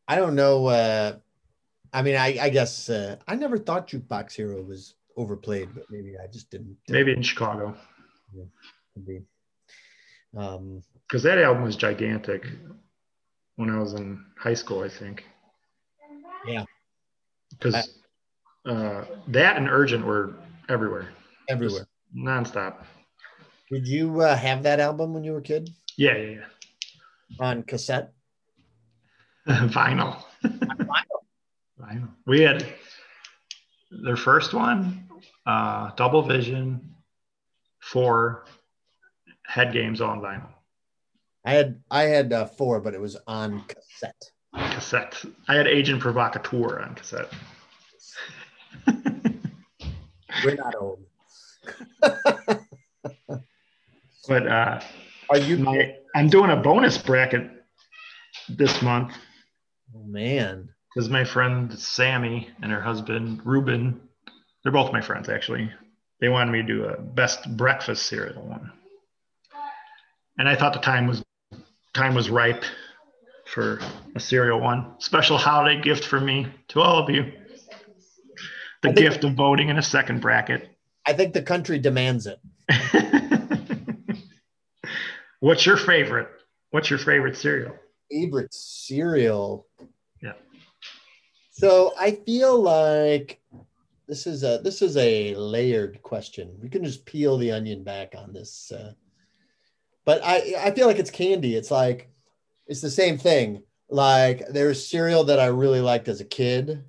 I 0.09 0.17
don't 0.17 0.35
know. 0.35 0.67
Uh, 0.67 1.17
I 1.93 2.03
mean, 2.03 2.17
I, 2.17 2.39
I 2.41 2.49
guess 2.49 2.89
uh, 2.89 3.17
I 3.27 3.37
never 3.37 3.59
thought 3.59 3.89
Jukebox 3.89 4.33
Hero 4.35 4.63
was 4.63 4.95
overplayed, 5.17 5.71
but 5.75 5.85
maybe 5.91 6.15
I 6.23 6.27
just 6.27 6.51
didn't. 6.51 6.77
Maybe 6.89 7.13
in 7.13 7.23
Chicago. 7.23 7.77
Could 8.95 9.07
be. 9.07 9.21
Um, 10.37 10.83
Because 11.07 11.23
that 11.23 11.39
album 11.39 11.63
was 11.63 11.77
gigantic 11.77 12.47
when 13.57 13.71
I 13.71 13.79
was 13.79 13.93
in 13.95 14.25
high 14.39 14.55
school, 14.55 14.83
I 14.83 14.89
think. 14.89 15.25
Yeah. 16.47 16.65
Because 17.51 18.02
uh, 18.67 19.05
that 19.29 19.57
and 19.57 19.69
Urgent 19.69 20.05
were 20.05 20.35
everywhere, 20.69 21.09
everywhere. 21.49 21.87
nonstop. 22.17 22.85
Did 23.71 23.87
you 23.87 24.21
uh, 24.21 24.37
have 24.37 24.63
that 24.65 24.81
album 24.81 25.15
when 25.15 25.25
you 25.25 25.33
were 25.33 25.39
a 25.39 25.43
kid 25.43 25.71
Yeah, 25.97 26.17
yeah, 26.17 26.45
on 27.41 27.63
cassette? 27.63 28.13
yeah. 29.47 29.67
Vinyl. 29.69 30.23
Vinyl. 31.81 32.09
We 32.27 32.43
had 32.43 32.67
their 33.91 34.17
first 34.17 34.55
one, 34.55 35.09
uh, 35.47 35.91
Double 35.97 36.23
Vision, 36.23 36.95
four 37.81 38.45
head 39.47 39.73
games 39.73 40.01
on 40.01 40.21
vinyl, 40.21 40.49
I 41.45 41.51
had 41.53 41.83
I 41.91 42.03
had 42.05 42.33
uh, 42.33 42.47
four, 42.47 42.81
but 42.81 42.95
it 42.95 43.01
was 43.01 43.17
on 43.27 43.65
cassette. 43.65 44.23
cassette. 44.55 45.25
I 45.49 45.55
had 45.57 45.67
Agent 45.67 46.01
Provocateur 46.01 46.81
on 46.81 46.95
cassette. 46.95 47.29
We're 50.45 50.55
not 50.57 50.75
old. 50.75 51.01
but 54.29 54.47
uh, 54.47 54.81
Are 55.31 55.39
you? 55.39 55.59
my, 55.59 55.95
I'm 56.15 56.29
doing 56.29 56.51
a 56.51 56.57
bonus 56.57 56.99
bracket 56.99 57.51
this 58.49 58.83
month 58.83 59.13
Oh 59.95 60.03
man. 60.05 60.69
because 60.95 61.09
my 61.09 61.25
friend 61.25 61.73
Sammy 61.79 62.49
and 62.63 62.73
her 62.73 62.81
husband 62.81 63.41
Ruben, 63.45 64.01
they're 64.63 64.73
both 64.73 64.93
my 64.93 65.01
friends 65.01 65.29
actually. 65.29 65.71
They 66.21 66.29
wanted 66.29 66.53
me 66.53 66.63
to 66.63 66.67
do 66.67 66.85
a 66.85 67.01
best 67.01 67.57
breakfast 67.57 68.07
cereal 68.07 68.43
one, 68.47 68.71
and 70.39 70.49
I 70.49 70.55
thought 70.57 70.73
the 70.73 70.79
time 70.79 71.07
was 71.09 71.23
time 71.95 72.15
was 72.15 72.31
ripe 72.31 72.65
for 73.47 73.81
a 74.15 74.21
cereal 74.21 74.61
one. 74.61 74.95
Special 74.99 75.37
holiday 75.37 75.81
gift 75.81 76.05
for 76.05 76.21
me 76.21 76.47
to 76.69 76.81
all 76.81 77.03
of 77.03 77.11
you. 77.11 77.33
The 78.83 78.93
think- 78.93 78.99
gift 78.99 79.25
of 79.25 79.35
voting 79.35 79.69
in 79.69 79.79
a 79.79 79.83
second 79.83 80.21
bracket. 80.21 80.69
I 81.07 81.13
think 81.15 81.35
the 81.35 81.43
country 81.43 81.79
demands 81.79 82.29
it. 82.29 82.39
What's 85.41 85.67
your 85.67 85.77
favorite? 85.77 86.29
What's 86.71 86.89
your 86.91 87.01
favorite 87.01 87.37
cereal? 87.37 87.75
Favorite 88.11 88.55
cereal. 88.55 89.67
Yeah. 90.23 90.35
So 91.51 91.93
I 91.99 92.13
feel 92.13 92.61
like 92.61 93.41
this 94.07 94.27
is 94.27 94.45
a 94.45 94.61
this 94.63 94.83
is 94.83 94.97
a 94.97 95.35
layered 95.35 96.01
question. 96.03 96.57
We 96.63 96.69
can 96.69 96.85
just 96.85 97.05
peel 97.05 97.37
the 97.37 97.51
onion 97.51 97.83
back 97.83 98.15
on 98.17 98.33
this. 98.33 98.71
Uh, 98.71 98.93
but 100.05 100.23
I 100.25 100.55
I 100.59 100.71
feel 100.71 100.87
like 100.87 100.99
it's 100.99 101.11
candy. 101.11 101.57
It's 101.57 101.71
like 101.71 102.09
it's 102.67 102.81
the 102.81 102.91
same 102.91 103.19
thing. 103.19 103.63
Like 103.89 104.47
there's 104.49 104.87
cereal 104.87 105.25
that 105.25 105.41
I 105.41 105.47
really 105.47 105.81
liked 105.81 106.09
as 106.09 106.21
a 106.21 106.25
kid, 106.25 106.85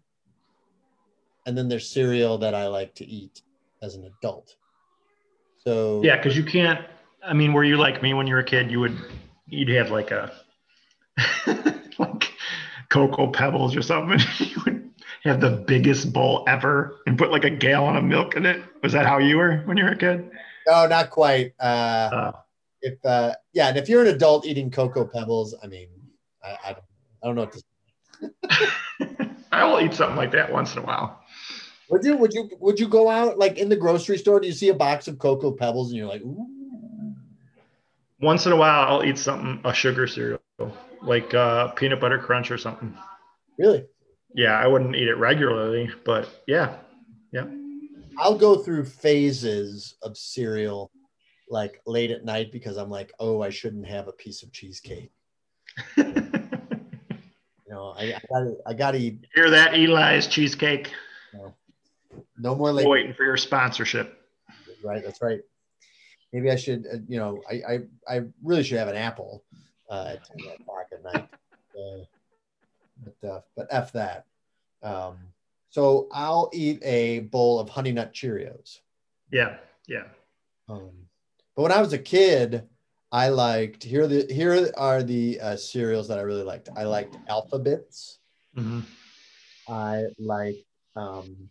and 1.45 1.57
then 1.57 1.67
there's 1.67 1.89
cereal 1.89 2.37
that 2.39 2.53
I 2.53 2.67
like 2.67 2.95
to 2.95 3.05
eat 3.05 3.41
as 3.81 3.95
an 3.95 4.05
adult. 4.05 4.55
So 5.57 6.01
Yeah, 6.03 6.17
because 6.17 6.35
you 6.37 6.43
can't. 6.43 6.85
I 7.25 7.33
mean, 7.33 7.53
were 7.53 7.63
you 7.63 7.77
like 7.77 8.01
me 8.01 8.13
when 8.13 8.27
you 8.27 8.33
were 8.33 8.41
a 8.41 8.45
kid? 8.45 8.69
You 8.69 8.79
would 8.81 8.97
you'd 9.47 9.69
have 9.69 9.91
like 9.91 10.11
a 10.11 10.31
like 11.97 12.33
cocoa 12.89 13.27
pebbles 13.27 13.75
or 13.75 13.81
something. 13.81 14.19
you 14.39 14.61
would 14.65 14.89
have 15.23 15.39
the 15.39 15.51
biggest 15.51 16.11
bowl 16.11 16.43
ever 16.47 16.99
and 17.07 17.17
put 17.17 17.31
like 17.31 17.45
a 17.45 17.49
gallon 17.49 17.95
of 17.95 18.03
milk 18.03 18.35
in 18.35 18.45
it. 18.45 18.61
Was 18.81 18.91
that 18.93 19.05
how 19.05 19.19
you 19.19 19.37
were 19.37 19.57
when 19.65 19.77
you 19.77 19.85
were 19.85 19.91
a 19.91 19.97
kid? 19.97 20.29
no, 20.67 20.87
not 20.87 21.09
quite. 21.09 21.53
Uh, 21.59 22.09
Uh, 22.13 22.31
if 22.81 23.05
uh, 23.05 23.33
yeah, 23.53 23.69
and 23.69 23.77
if 23.77 23.87
you're 23.87 24.01
an 24.01 24.13
adult 24.13 24.45
eating 24.45 24.69
cocoa 24.69 25.05
pebbles, 25.05 25.55
I 25.63 25.67
mean, 25.67 25.87
I, 26.43 26.57
I 26.65 26.73
don't 26.73 26.83
I 27.23 27.27
don't 27.27 27.35
know 27.35 27.41
what 27.43 27.53
to 27.53 29.29
I 29.51 29.63
will 29.63 29.79
eat 29.79 29.93
something 29.93 30.17
like 30.17 30.31
that 30.31 30.51
once 30.51 30.73
in 30.73 30.79
a 30.79 30.85
while. 30.85 31.22
Would 31.89 32.03
you 32.03 32.17
would 32.17 32.33
you 32.33 32.49
would 32.59 32.79
you 32.79 32.87
go 32.87 33.09
out 33.09 33.37
like 33.37 33.57
in 33.57 33.69
the 33.69 33.75
grocery 33.75 34.17
store? 34.17 34.39
Do 34.39 34.47
you 34.47 34.53
see 34.53 34.69
a 34.69 34.73
box 34.73 35.07
of 35.07 35.19
cocoa 35.19 35.51
pebbles 35.51 35.89
and 35.89 35.97
you're 35.97 36.07
like, 36.07 36.21
ooh, 36.21 36.47
Once 38.21 38.45
in 38.45 38.51
a 38.51 38.55
while, 38.55 38.87
I'll 38.87 39.03
eat 39.03 39.17
something 39.17 39.59
a 39.63 39.73
sugar 39.73 40.07
cereal 40.07 40.39
like 41.01 41.33
uh, 41.33 41.69
peanut 41.69 41.99
butter 41.99 42.19
crunch 42.19 42.51
or 42.51 42.57
something. 42.57 42.95
really? 43.57 43.85
Yeah, 44.35 44.57
I 44.57 44.65
wouldn't 44.65 44.95
eat 44.95 45.07
it 45.07 45.15
regularly, 45.15 45.91
but 46.05 46.27
yeah, 46.47 46.77
yeah. 47.31 47.45
I'll 48.17 48.37
go 48.37 48.55
through 48.55 48.85
phases 48.85 49.95
of 50.01 50.17
cereal 50.17 50.91
like 51.49 51.81
late 51.85 52.09
at 52.09 52.25
night 52.25 52.51
because 52.51 52.77
I'm 52.77 52.89
like, 52.89 53.11
oh, 53.19 53.41
I 53.41 53.49
shouldn't 53.49 53.87
have 53.87 54.07
a 54.07 54.13
piece 54.13 54.43
of 54.43 54.51
cheesecake. 54.51 55.11
You 57.65 57.79
know, 57.79 57.95
I, 57.97 58.13
I 58.13 58.19
gotta 58.29 58.55
I 58.67 58.73
gotta 58.73 58.97
eat 58.99 59.25
Hear 59.33 59.49
that, 59.49 59.73
Eli's 59.73 60.27
cheesecake? 60.27 60.91
No 62.37 62.55
more 62.55 62.71
late. 62.71 62.87
Waiting 62.87 63.13
for 63.13 63.23
your 63.23 63.37
sponsorship. 63.37 64.19
Right, 64.83 65.03
that's 65.03 65.21
right. 65.21 65.39
Maybe 66.31 66.49
I 66.49 66.55
should, 66.55 66.85
uh, 66.91 66.97
you 67.07 67.19
know, 67.19 67.41
I 67.49 67.53
I, 67.53 67.79
I 68.15 68.21
really 68.43 68.63
should 68.63 68.79
have 68.79 68.87
an 68.87 68.95
apple 68.95 69.43
uh, 69.89 70.13
at 70.15 70.25
ten 70.25 70.51
o'clock 70.59 70.87
at 70.91 71.03
night. 71.03 71.29
Uh, 71.75 72.05
but 73.03 73.27
uh, 73.27 73.41
but 73.55 73.67
f 73.71 73.91
that. 73.93 74.25
Um, 74.83 75.17
so 75.71 76.07
I'll 76.11 76.51
eat 76.53 76.79
a 76.83 77.21
bowl 77.21 77.59
of 77.59 77.67
Honey 77.67 77.91
Nut 77.91 78.13
Cheerios. 78.13 78.77
Yeah, 79.31 79.57
yeah. 79.87 80.03
Um, 80.69 80.91
but 81.55 81.63
when 81.63 81.71
I 81.71 81.81
was 81.81 81.93
a 81.93 81.97
kid, 81.97 82.69
I 83.11 83.29
liked 83.29 83.83
here. 83.83 84.03
Are 84.03 84.07
the 84.07 84.31
here 84.31 84.71
are 84.77 85.01
the 85.01 85.39
uh, 85.41 85.55
cereals 85.55 86.07
that 86.09 86.19
I 86.19 86.21
really 86.21 86.43
liked. 86.43 86.69
I 86.75 86.83
liked 86.83 87.17
Alpha-Bits. 87.27 88.19
hmm 88.55 88.81
I 89.67 90.03
liked 90.19 90.65
um, 90.95 91.49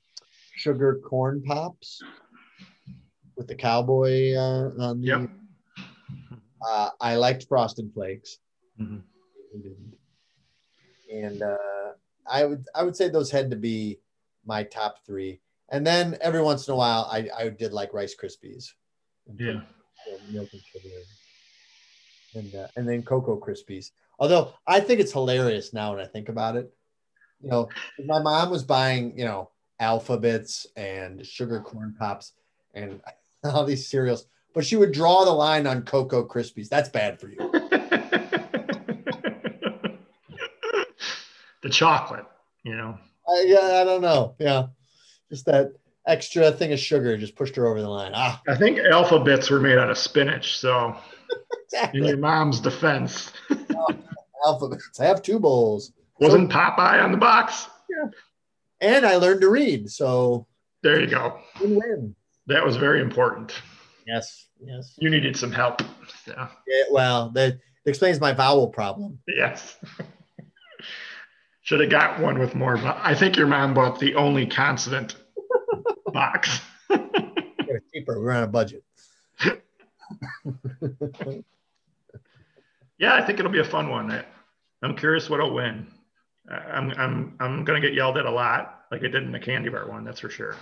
sugar 0.55 1.01
corn 1.05 1.43
pops 1.43 2.03
with 3.37 3.47
the 3.49 3.55
cowboy 3.55 4.35
uh, 4.35 4.71
on 4.79 5.01
the. 5.01 5.09
Yep. 5.09 5.31
Uh, 6.67 6.91
I 7.01 7.17
liked 7.17 7.47
Frosted 7.49 7.91
Flakes, 7.93 8.39
hmm 8.79 8.99
and 11.13 11.43
uh, 11.43 11.93
I 12.31 12.45
would 12.45 12.67
I 12.75 12.83
would 12.83 12.97
say 12.97 13.09
those 13.09 13.31
had 13.31 13.51
to 13.51 13.57
be 13.57 13.99
my 14.45 14.63
top 14.65 15.05
three. 15.05 15.41
And 15.71 15.87
then 15.87 16.17
every 16.21 16.43
once 16.43 16.69
in 16.69 16.75
a 16.75 16.77
while, 16.77 17.09
I, 17.11 17.29
I 17.37 17.49
did 17.49 17.73
like 17.73 17.95
Rice 17.95 18.15
Krispies. 18.15 18.73
And 19.27 19.39
Yeah. 19.41 19.61
uh, 19.61 20.19
milk 20.31 20.51
and 20.53 20.63
sugar. 20.65 21.07
And 22.35 22.55
uh, 22.55 22.69
and 22.77 22.89
then 22.89 23.03
Cocoa 23.03 23.39
Krispies. 23.39 23.91
Although 24.19 24.55
I 24.67 24.81
think 24.81 25.01
it's 25.01 25.13
hilarious 25.13 25.73
now 25.73 25.95
when 25.95 26.05
I 26.05 26.09
think 26.09 26.29
about 26.29 26.57
it. 26.57 26.73
You 27.43 27.51
know, 27.51 27.69
my 28.05 28.23
mom 28.23 28.51
was 28.51 28.63
buying 28.63 29.19
you 29.19 29.25
know 29.25 29.51
Alpha-Bits 29.83 30.69
and 30.77 31.27
sugar 31.27 31.61
corn 31.61 31.95
pops 31.99 32.33
and 32.73 33.01
all 33.45 33.65
these 33.65 33.89
cereals, 33.89 34.27
but 34.55 34.65
she 34.65 34.77
would 34.77 34.93
draw 34.93 35.25
the 35.25 35.33
line 35.33 35.67
on 35.67 35.83
Cocoa 35.83 36.25
Krispies. 36.25 36.69
That's 36.69 36.89
bad 36.89 37.21
for 37.21 37.29
you. 37.29 37.37
the 41.63 41.69
chocolate, 41.69 42.27
you 42.63 42.77
know. 42.77 42.97
Uh, 43.29 43.41
yeah, 43.45 43.81
I 43.81 43.85
don't 43.85 44.03
know. 44.03 44.35
Yeah, 44.39 44.67
just 45.31 45.47
that 45.47 45.73
extra 46.07 46.53
thing 46.53 46.73
of 46.73 46.79
sugar 46.79 47.17
just 47.17 47.37
pushed 47.37 47.57
her 47.57 47.67
over 47.67 47.81
the 47.81 47.89
line. 47.89 48.13
Ah, 48.15 48.41
I 48.49 48.55
think 48.57 48.79
alphabets 48.79 49.51
were 49.51 49.61
made 49.61 49.79
out 49.79 49.91
of 49.91 49.99
spinach. 49.99 50.59
So, 50.59 50.97
in 51.95 52.05
your 52.05 52.17
mom's 52.17 52.61
defense, 52.61 53.33
Alpha-Bits. 54.45 55.01
I 55.01 55.05
have 55.07 55.23
two 55.23 55.39
bowls, 55.41 55.93
wasn't 56.21 56.51
Popeye 56.51 57.03
on 57.03 57.11
the 57.11 57.19
box? 57.19 57.69
And 58.83 59.07
I 59.07 59.17
learned 59.17 59.41
to 59.41 59.49
read. 59.49 59.89
So 59.91 60.47
There 60.83 61.01
you 61.01 61.07
go. 61.07 61.39
win-win. 61.61 62.15
That 62.49 62.65
was 62.65 62.77
very 62.77 63.01
important. 63.01 63.53
Yes, 64.07 64.49
yes. 64.61 64.95
You 64.99 65.09
needed 65.09 65.37
some 65.37 65.53
help. 65.53 65.81
Yeah. 66.27 66.49
Yeah, 66.67 66.83
well, 66.91 67.31
that 67.31 67.59
explains 67.87 68.21
my 68.21 68.33
vowel 68.33 68.69
problem. 68.69 69.19
Yes. 69.29 69.79
Should 71.63 71.79
have 71.81 71.91
got 71.91 72.19
one 72.21 72.39
with 72.41 72.57
more. 72.57 72.77
But 72.77 72.99
I 73.01 73.15
think 73.15 73.37
your 73.37 73.47
mom 73.47 73.73
bought 73.73 74.01
the 74.01 74.17
only 74.17 74.45
consonant 74.47 75.15
box. 76.13 76.61
Cheaper. 77.95 78.21
We're 78.21 78.33
on 78.33 78.43
a 78.43 78.47
budget. 78.49 78.83
Yeah, 82.99 83.15
I 83.15 83.23
think 83.25 83.39
it'll 83.39 83.51
be 83.53 83.61
a 83.61 83.65
fun 83.65 83.89
one. 83.89 84.25
I'm 84.83 84.97
curious 84.97 85.31
what'll 85.31 85.55
win. 85.55 85.87
I'm 86.51 86.91
I'm 86.93 87.37
I'm 87.41 87.65
gonna 87.65 87.81
get 87.81 87.95
yelled 87.95 88.19
at 88.19 88.27
a 88.27 88.31
lot, 88.31 88.81
like 88.91 89.01
I 89.01 89.09
did 89.09 89.23
in 89.23 89.33
the 89.33 89.39
candy 89.39 89.69
bar 89.69 89.89
one. 89.89 90.05
That's 90.05 90.21
for 90.21 90.29
sure. 90.31 90.57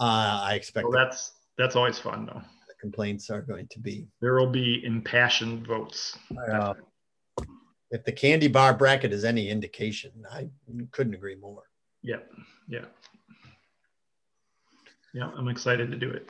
Uh, 0.00 0.40
I 0.42 0.54
expect 0.54 0.86
So 0.86 0.92
that's 0.92 1.32
that's 1.58 1.76
always 1.76 1.98
fun 1.98 2.26
though. 2.26 2.40
the 2.68 2.74
complaints 2.80 3.30
are 3.30 3.42
going 3.42 3.68
to 3.68 3.78
be. 3.78 4.08
There 4.20 4.34
will 4.34 4.50
be 4.50 4.84
impassioned 4.84 5.66
votes. 5.66 6.18
Uh, 6.50 6.74
if 7.90 8.04
the 8.04 8.12
candy 8.12 8.48
bar 8.48 8.74
bracket 8.74 9.12
is 9.12 9.24
any 9.24 9.48
indication, 9.48 10.10
I 10.32 10.48
couldn't 10.90 11.14
agree 11.14 11.36
more. 11.36 11.62
Yeah, 12.02 12.16
yeah, 12.66 12.86
yeah. 15.12 15.30
I'm 15.36 15.48
excited 15.48 15.90
to 15.90 15.96
do 15.96 16.10
it. 16.10 16.28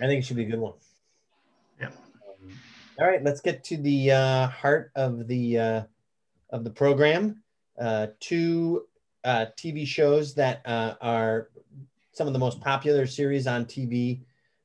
I 0.00 0.06
think 0.06 0.22
it 0.22 0.26
should 0.26 0.36
be 0.36 0.44
a 0.44 0.50
good 0.50 0.58
one. 0.58 0.74
Yeah. 1.80 1.88
Um, 1.88 2.50
all 2.98 3.06
right, 3.06 3.22
let's 3.22 3.40
get 3.40 3.62
to 3.64 3.76
the 3.76 4.10
uh, 4.10 4.48
heart 4.48 4.90
of 4.96 5.28
the 5.28 5.58
uh, 5.58 5.82
of 6.50 6.64
the 6.64 6.70
program. 6.70 7.42
Uh, 7.78 8.08
two 8.20 8.86
uh, 9.24 9.46
TV 9.56 9.86
shows 9.86 10.34
that 10.34 10.62
uh, 10.66 10.94
are 11.00 11.50
some 12.12 12.26
of 12.26 12.32
the 12.32 12.38
most 12.38 12.60
popular 12.60 13.06
series 13.06 13.46
on 13.46 13.64
TV 13.64 14.20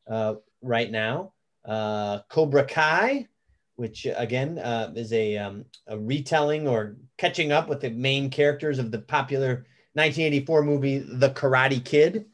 uh, 0.10 0.36
right 0.62 0.92
now. 0.92 1.34
Uh, 1.66 2.20
Cobra 2.30 2.64
Kai, 2.64 3.28
which 3.76 4.08
again 4.16 4.58
is 4.96 5.12
a, 5.14 5.38
um, 5.38 5.66
a 5.88 5.98
retelling 5.98 6.68
or 6.68 6.96
catching 7.18 7.52
up 7.52 7.68
with 7.68 7.82
the 7.82 7.90
main 7.90 8.30
characters 8.30 8.80
of 8.80 8.92
the 8.92 9.00
popular 9.00 9.66
1984 9.94 10.64
movie 10.64 11.00
The 11.00 11.32
Karate 11.32 11.84
Kid, 11.84 12.26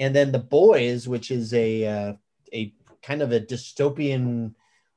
and 0.00 0.14
then 0.14 0.32
The 0.32 0.38
Boys, 0.40 1.06
which 1.06 1.30
is 1.30 1.54
a 1.54 2.16
a 2.52 2.72
kind 3.02 3.22
of 3.22 3.32
a 3.32 3.40
dystopian 3.40 4.54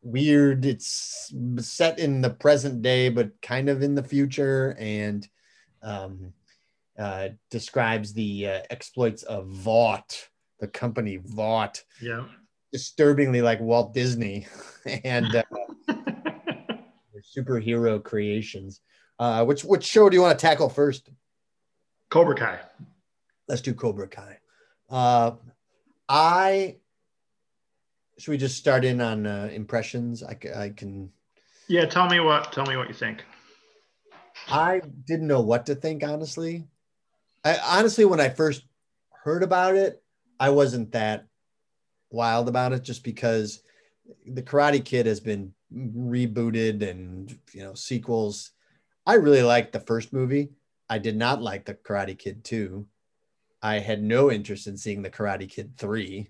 weird 0.08 0.66
it's 0.66 1.34
set 1.60 2.00
in 2.00 2.22
the 2.22 2.30
present 2.30 2.82
day 2.82 3.10
but 3.10 3.30
kind 3.42 3.68
of 3.70 3.84
in 3.84 3.94
the 3.94 4.04
future 4.04 4.76
and 4.80 5.28
um 5.84 6.34
uh, 6.98 7.30
describes 7.52 8.12
the 8.14 8.48
uh, 8.48 8.60
exploits 8.72 9.22
of 9.22 9.48
Vought, 9.50 10.30
the 10.60 10.68
company 10.68 11.18
Vought, 11.24 11.84
Yeah. 12.02 12.26
disturbingly 12.72 13.44
like 13.44 13.60
Walt 13.60 13.94
Disney 13.94 14.48
and 15.04 15.36
uh, 15.36 15.44
superhero 17.38 18.04
creations. 18.04 18.82
Uh, 19.20 19.46
which 19.46 19.64
which 19.64 19.84
show 19.84 20.10
do 20.10 20.16
you 20.16 20.22
want 20.22 20.38
to 20.38 20.42
tackle 20.44 20.70
first? 20.70 21.10
Cobra 22.10 22.36
Kai. 22.36 22.60
Let's 23.48 23.62
do 23.62 23.76
Cobra 23.76 24.08
Kai. 24.08 24.40
Uh, 24.90 25.32
I 26.10 26.78
should 28.18 28.32
we 28.32 28.38
just 28.38 28.58
start 28.58 28.84
in 28.84 29.00
on 29.00 29.26
uh, 29.26 29.50
impressions? 29.52 30.24
I, 30.24 30.38
I 30.56 30.70
can. 30.70 31.12
Yeah, 31.68 31.86
tell 31.86 32.08
me 32.08 32.20
what 32.20 32.52
tell 32.52 32.66
me 32.66 32.78
what 32.78 32.88
you 32.88 32.94
think. 32.94 33.24
I 34.50 34.82
didn't 35.06 35.28
know 35.28 35.42
what 35.42 35.66
to 35.68 35.76
think 35.76 36.04
honestly. 36.04 36.66
I 37.44 37.58
honestly, 37.64 38.06
when 38.06 38.20
I 38.20 38.30
first 38.30 38.64
heard 39.24 39.44
about 39.44 39.76
it, 39.76 40.02
I 40.40 40.50
wasn't 40.50 40.92
that 40.94 41.28
wild 42.10 42.48
about 42.50 42.74
it, 42.74 42.84
just 42.84 43.04
because 43.04 43.62
the 44.26 44.42
Karate 44.42 44.84
Kid 44.84 45.06
has 45.06 45.20
been 45.20 45.54
rebooted 45.74 46.88
and 46.88 47.38
you 47.54 47.64
know 47.64 47.74
sequels. 47.74 48.52
I 49.06 49.16
really 49.16 49.44
liked 49.44 49.74
the 49.74 49.80
first 49.80 50.12
movie. 50.12 50.50
I 50.90 50.98
did 50.98 51.18
not 51.18 51.42
like 51.42 51.66
the 51.66 51.76
Karate 51.76 52.18
Kid 52.18 52.44
two. 52.44 52.88
I 53.62 53.80
had 53.80 54.02
no 54.02 54.32
interest 54.32 54.68
in 54.68 54.78
seeing 54.78 55.02
the 55.02 55.10
Karate 55.10 55.50
Kid 55.50 55.78
three. 55.78 56.30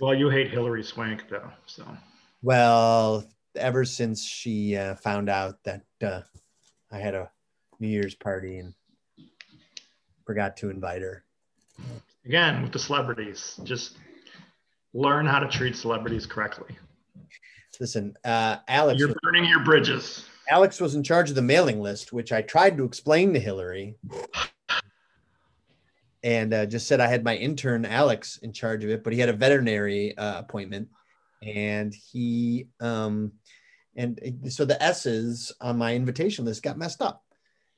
Well, 0.00 0.14
you 0.14 0.28
hate 0.28 0.50
Hilary 0.50 0.82
Swank 0.82 1.28
though, 1.28 1.50
so 1.66 1.84
Well, 2.42 3.26
ever 3.56 3.84
since 3.84 4.24
she 4.24 4.76
uh, 4.76 4.96
found 4.96 5.28
out 5.28 5.62
that 5.64 5.82
uh, 6.02 6.22
I 6.90 6.98
had 6.98 7.14
a 7.14 7.30
New 7.80 7.88
Year's 7.88 8.14
party 8.14 8.58
and 8.58 8.74
forgot 10.26 10.56
to 10.58 10.70
invite 10.70 11.02
her. 11.02 11.24
again 12.24 12.62
with 12.62 12.72
the 12.72 12.78
celebrities, 12.78 13.58
just 13.64 13.98
learn 14.92 15.26
how 15.26 15.38
to 15.38 15.48
treat 15.48 15.76
celebrities 15.76 16.26
correctly. 16.26 16.76
Listen, 17.80 18.16
uh, 18.24 18.58
Alex. 18.68 18.98
You're 18.98 19.14
burning 19.22 19.44
your 19.44 19.64
bridges. 19.64 20.26
Alex 20.48 20.80
was 20.80 20.94
in 20.94 21.02
charge 21.02 21.30
of 21.30 21.36
the 21.36 21.42
mailing 21.42 21.80
list, 21.80 22.12
which 22.12 22.30
I 22.30 22.42
tried 22.42 22.76
to 22.76 22.84
explain 22.84 23.32
to 23.32 23.40
Hilary, 23.40 23.96
and 26.24 26.54
uh, 26.54 26.64
just 26.64 26.88
said 26.88 27.00
I 27.00 27.06
had 27.06 27.22
my 27.22 27.36
intern 27.36 27.84
Alex 27.84 28.38
in 28.38 28.52
charge 28.52 28.82
of 28.82 28.90
it, 28.90 29.04
but 29.04 29.12
he 29.12 29.20
had 29.20 29.28
a 29.28 29.34
veterinary 29.34 30.16
uh, 30.16 30.38
appointment, 30.38 30.88
and 31.42 31.94
he 31.94 32.66
um, 32.80 33.32
and 33.94 34.18
so 34.48 34.64
the 34.64 34.82
S's 34.82 35.52
on 35.60 35.76
my 35.78 35.94
invitation 35.94 36.46
list 36.46 36.62
got 36.62 36.78
messed 36.78 37.02
up. 37.02 37.22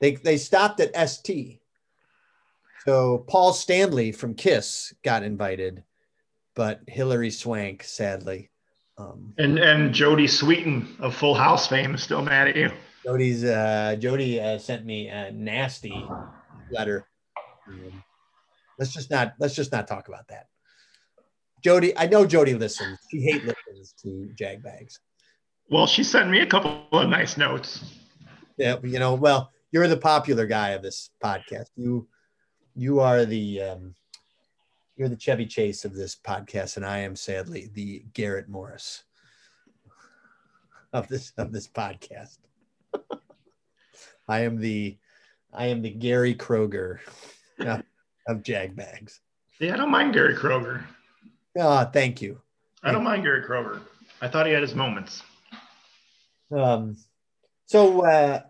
They 0.00 0.12
they 0.14 0.38
stopped 0.38 0.80
at 0.80 1.08
ST. 1.08 1.60
So 2.86 3.18
Paul 3.26 3.52
Stanley 3.52 4.12
from 4.12 4.34
Kiss 4.34 4.94
got 5.02 5.24
invited, 5.24 5.82
but 6.54 6.82
Hilary 6.86 7.30
Swank 7.30 7.82
sadly. 7.82 8.50
Um, 8.96 9.34
And 9.38 9.58
and 9.58 9.92
Jodie 9.92 10.28
Sweetin 10.28 11.00
of 11.00 11.16
Full 11.16 11.34
House 11.34 11.66
fame 11.66 11.96
is 11.96 12.02
still 12.04 12.22
mad 12.22 12.46
at 12.46 12.56
you. 12.56 12.70
Jodie's 13.04 13.42
uh, 13.42 13.96
Jodie 13.98 14.40
uh, 14.40 14.58
sent 14.58 14.86
me 14.86 15.08
a 15.08 15.32
nasty 15.32 16.06
letter. 16.70 17.08
Um, 17.68 18.04
let's 18.78 18.92
just 18.92 19.10
not 19.10 19.34
let's 19.38 19.54
just 19.54 19.72
not 19.72 19.86
talk 19.86 20.08
about 20.08 20.28
that. 20.28 20.46
Jodie, 21.64 21.92
I 21.96 22.06
know 22.06 22.24
Jodie 22.24 22.58
listens. 22.58 22.98
She 23.10 23.20
hate 23.20 23.44
listens 23.44 23.94
to 24.02 24.30
Jag 24.36 24.62
Bags. 24.62 25.00
Well, 25.68 25.86
she 25.86 26.04
sent 26.04 26.30
me 26.30 26.40
a 26.40 26.46
couple 26.46 26.86
of 26.92 27.08
nice 27.08 27.36
notes. 27.36 27.96
Yeah, 28.56 28.76
you 28.82 28.98
know, 28.98 29.14
well, 29.14 29.50
you're 29.72 29.88
the 29.88 29.96
popular 29.96 30.46
guy 30.46 30.70
of 30.70 30.82
this 30.82 31.10
podcast. 31.22 31.70
You 31.76 32.06
you 32.74 33.00
are 33.00 33.24
the 33.24 33.62
um, 33.62 33.94
you're 34.96 35.08
the 35.08 35.16
Chevy 35.16 35.46
Chase 35.46 35.84
of 35.84 35.94
this 35.94 36.16
podcast, 36.16 36.76
and 36.76 36.86
I 36.86 36.98
am 36.98 37.16
sadly 37.16 37.70
the 37.74 38.04
Garrett 38.12 38.48
Morris 38.48 39.04
of 40.92 41.08
this 41.08 41.32
of 41.36 41.52
this 41.52 41.68
podcast. 41.68 42.38
I 44.28 44.40
am 44.40 44.58
the 44.58 44.98
I 45.52 45.66
am 45.66 45.82
the 45.82 45.90
Gary 45.90 46.34
Kroeger 46.34 46.98
of, 48.26 48.42
Jag 48.42 48.76
Bags. 48.76 49.20
Yeah, 49.60 49.74
I 49.74 49.76
don't 49.76 49.90
mind 49.90 50.12
Gary 50.12 50.34
Kroeger. 50.34 50.84
Ah, 51.58 51.84
thank 51.84 52.20
you. 52.20 52.40
I 52.82 52.92
don't 52.92 53.04
mind 53.04 53.22
Gary 53.22 53.42
Kroeger. 53.42 53.80
I 54.20 54.28
thought 54.28 54.46
he 54.46 54.52
had 54.52 54.62
his 54.62 54.74
moments. 54.74 55.22
Um, 56.54 56.96
so 57.66 58.04
uh, 58.04 58.42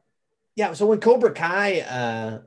yeah, 0.56 0.72
so 0.72 0.86
when 0.86 1.00
Cobra 1.00 1.32
Kai 1.32 1.80
uh, 1.80 2.40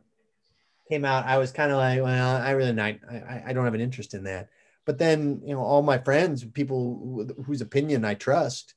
came 0.89 1.05
out, 1.05 1.25
I 1.25 1.37
was 1.37 1.51
kind 1.51 1.71
of 1.71 1.77
like, 1.77 2.01
well, 2.01 2.35
I 2.35 2.51
really 2.51 2.73
not, 2.73 2.95
I, 3.09 3.43
I 3.47 3.53
don't 3.53 3.65
have 3.65 3.73
an 3.73 3.81
interest 3.81 4.13
in 4.13 4.23
that. 4.23 4.49
But 4.85 4.97
then, 4.97 5.41
you 5.45 5.53
know, 5.53 5.61
all 5.61 5.81
my 5.83 5.99
friends, 5.99 6.43
people 6.43 7.25
wh- 7.39 7.45
whose 7.45 7.61
opinion 7.61 8.03
I 8.03 8.15
trust, 8.15 8.73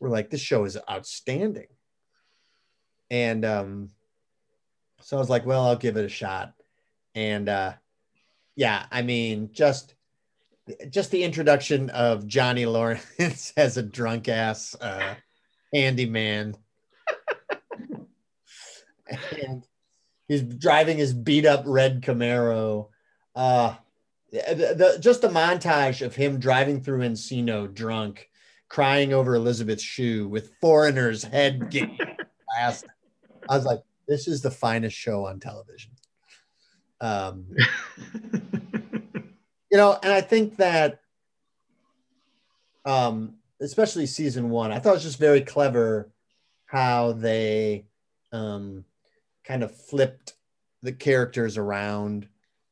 were 0.00 0.08
like, 0.08 0.30
this 0.30 0.40
show 0.40 0.64
is 0.64 0.76
outstanding. 0.90 1.68
And 3.10 3.44
um, 3.44 3.90
so 5.00 5.16
I 5.16 5.20
was 5.20 5.30
like, 5.30 5.46
well, 5.46 5.64
I'll 5.64 5.76
give 5.76 5.96
it 5.96 6.04
a 6.04 6.08
shot. 6.08 6.52
And 7.16 7.48
uh, 7.48 7.72
yeah, 8.54 8.86
I 8.92 9.02
mean, 9.02 9.50
just 9.52 9.94
just 10.90 11.10
the 11.10 11.24
introduction 11.24 11.90
of 11.90 12.26
Johnny 12.26 12.66
Lawrence 12.66 13.52
as 13.56 13.76
a 13.76 13.82
drunk 13.82 14.28
ass 14.28 14.76
uh, 14.80 15.14
handyman. 15.72 16.56
and 19.42 19.66
he's 20.28 20.42
driving 20.42 20.98
his 20.98 21.14
beat 21.14 21.46
up 21.46 21.62
red 21.66 22.02
Camaro. 22.02 22.88
Uh, 23.34 23.76
the, 24.32 24.74
the, 24.76 24.98
just 25.00 25.24
a 25.24 25.28
montage 25.28 26.04
of 26.04 26.14
him 26.14 26.38
driving 26.38 26.82
through 26.82 27.00
Encino 27.00 27.72
drunk, 27.72 28.28
crying 28.68 29.14
over 29.14 29.34
Elizabeth 29.34 29.80
Shue 29.80 30.28
with 30.28 30.52
Foreigner's 30.60 31.22
head 31.22 31.70
getting. 31.70 31.98
I 32.58 32.74
was 33.48 33.64
like, 33.64 33.80
this 34.08 34.28
is 34.28 34.42
the 34.42 34.50
finest 34.50 34.96
show 34.96 35.26
on 35.26 35.40
television. 35.40 35.92
Um, 37.00 37.46
you 39.70 39.76
know, 39.76 39.98
and 40.02 40.12
I 40.12 40.20
think 40.20 40.56
that, 40.56 41.00
um, 42.84 43.34
especially 43.60 44.06
season 44.06 44.50
one, 44.50 44.72
I 44.72 44.78
thought 44.78 44.90
it 44.90 44.94
was 44.94 45.02
just 45.02 45.18
very 45.18 45.40
clever 45.40 46.10
how 46.66 47.12
they 47.12 47.86
um, 48.32 48.84
kind 49.44 49.62
of 49.62 49.74
flipped 49.74 50.34
the 50.82 50.92
characters 50.92 51.56
around 51.56 52.28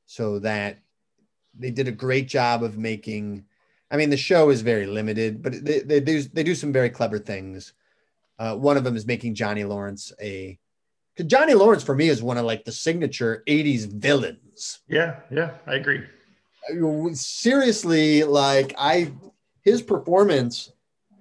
so 0.06 0.38
that 0.40 0.78
they 1.58 1.70
did 1.70 1.88
a 1.88 1.92
great 1.92 2.28
job 2.28 2.62
of 2.62 2.76
making. 2.78 3.44
I 3.90 3.96
mean, 3.96 4.10
the 4.10 4.16
show 4.16 4.50
is 4.50 4.60
very 4.62 4.86
limited, 4.86 5.42
but 5.42 5.64
they, 5.64 5.80
they 5.80 6.00
do 6.00 6.22
they 6.22 6.42
do 6.42 6.54
some 6.54 6.72
very 6.72 6.90
clever 6.90 7.18
things. 7.18 7.72
Uh, 8.38 8.56
one 8.56 8.76
of 8.76 8.84
them 8.84 8.96
is 8.96 9.06
making 9.06 9.34
Johnny 9.34 9.64
Lawrence 9.64 10.12
a. 10.20 10.58
Johnny 11.22 11.54
Lawrence 11.54 11.84
for 11.84 11.94
me 11.94 12.08
is 12.08 12.22
one 12.22 12.38
of 12.38 12.44
like 12.44 12.64
the 12.64 12.72
signature 12.72 13.42
'80s 13.46 13.86
villains. 13.86 14.80
Yeah, 14.88 15.20
yeah, 15.30 15.52
I 15.66 15.74
agree. 15.76 16.02
seriously 17.12 18.24
like 18.24 18.74
i 18.78 19.12
his 19.62 19.82
performance 19.82 20.72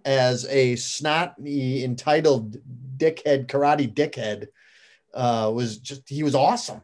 as 0.05 0.45
a 0.45 0.75
snotty 0.77 1.83
entitled 1.83 2.57
dickhead 2.97 3.47
karate 3.47 3.93
dickhead 3.93 4.47
uh 5.13 5.51
was 5.53 5.77
just 5.77 6.07
he 6.07 6.23
was 6.23 6.35
awesome. 6.35 6.81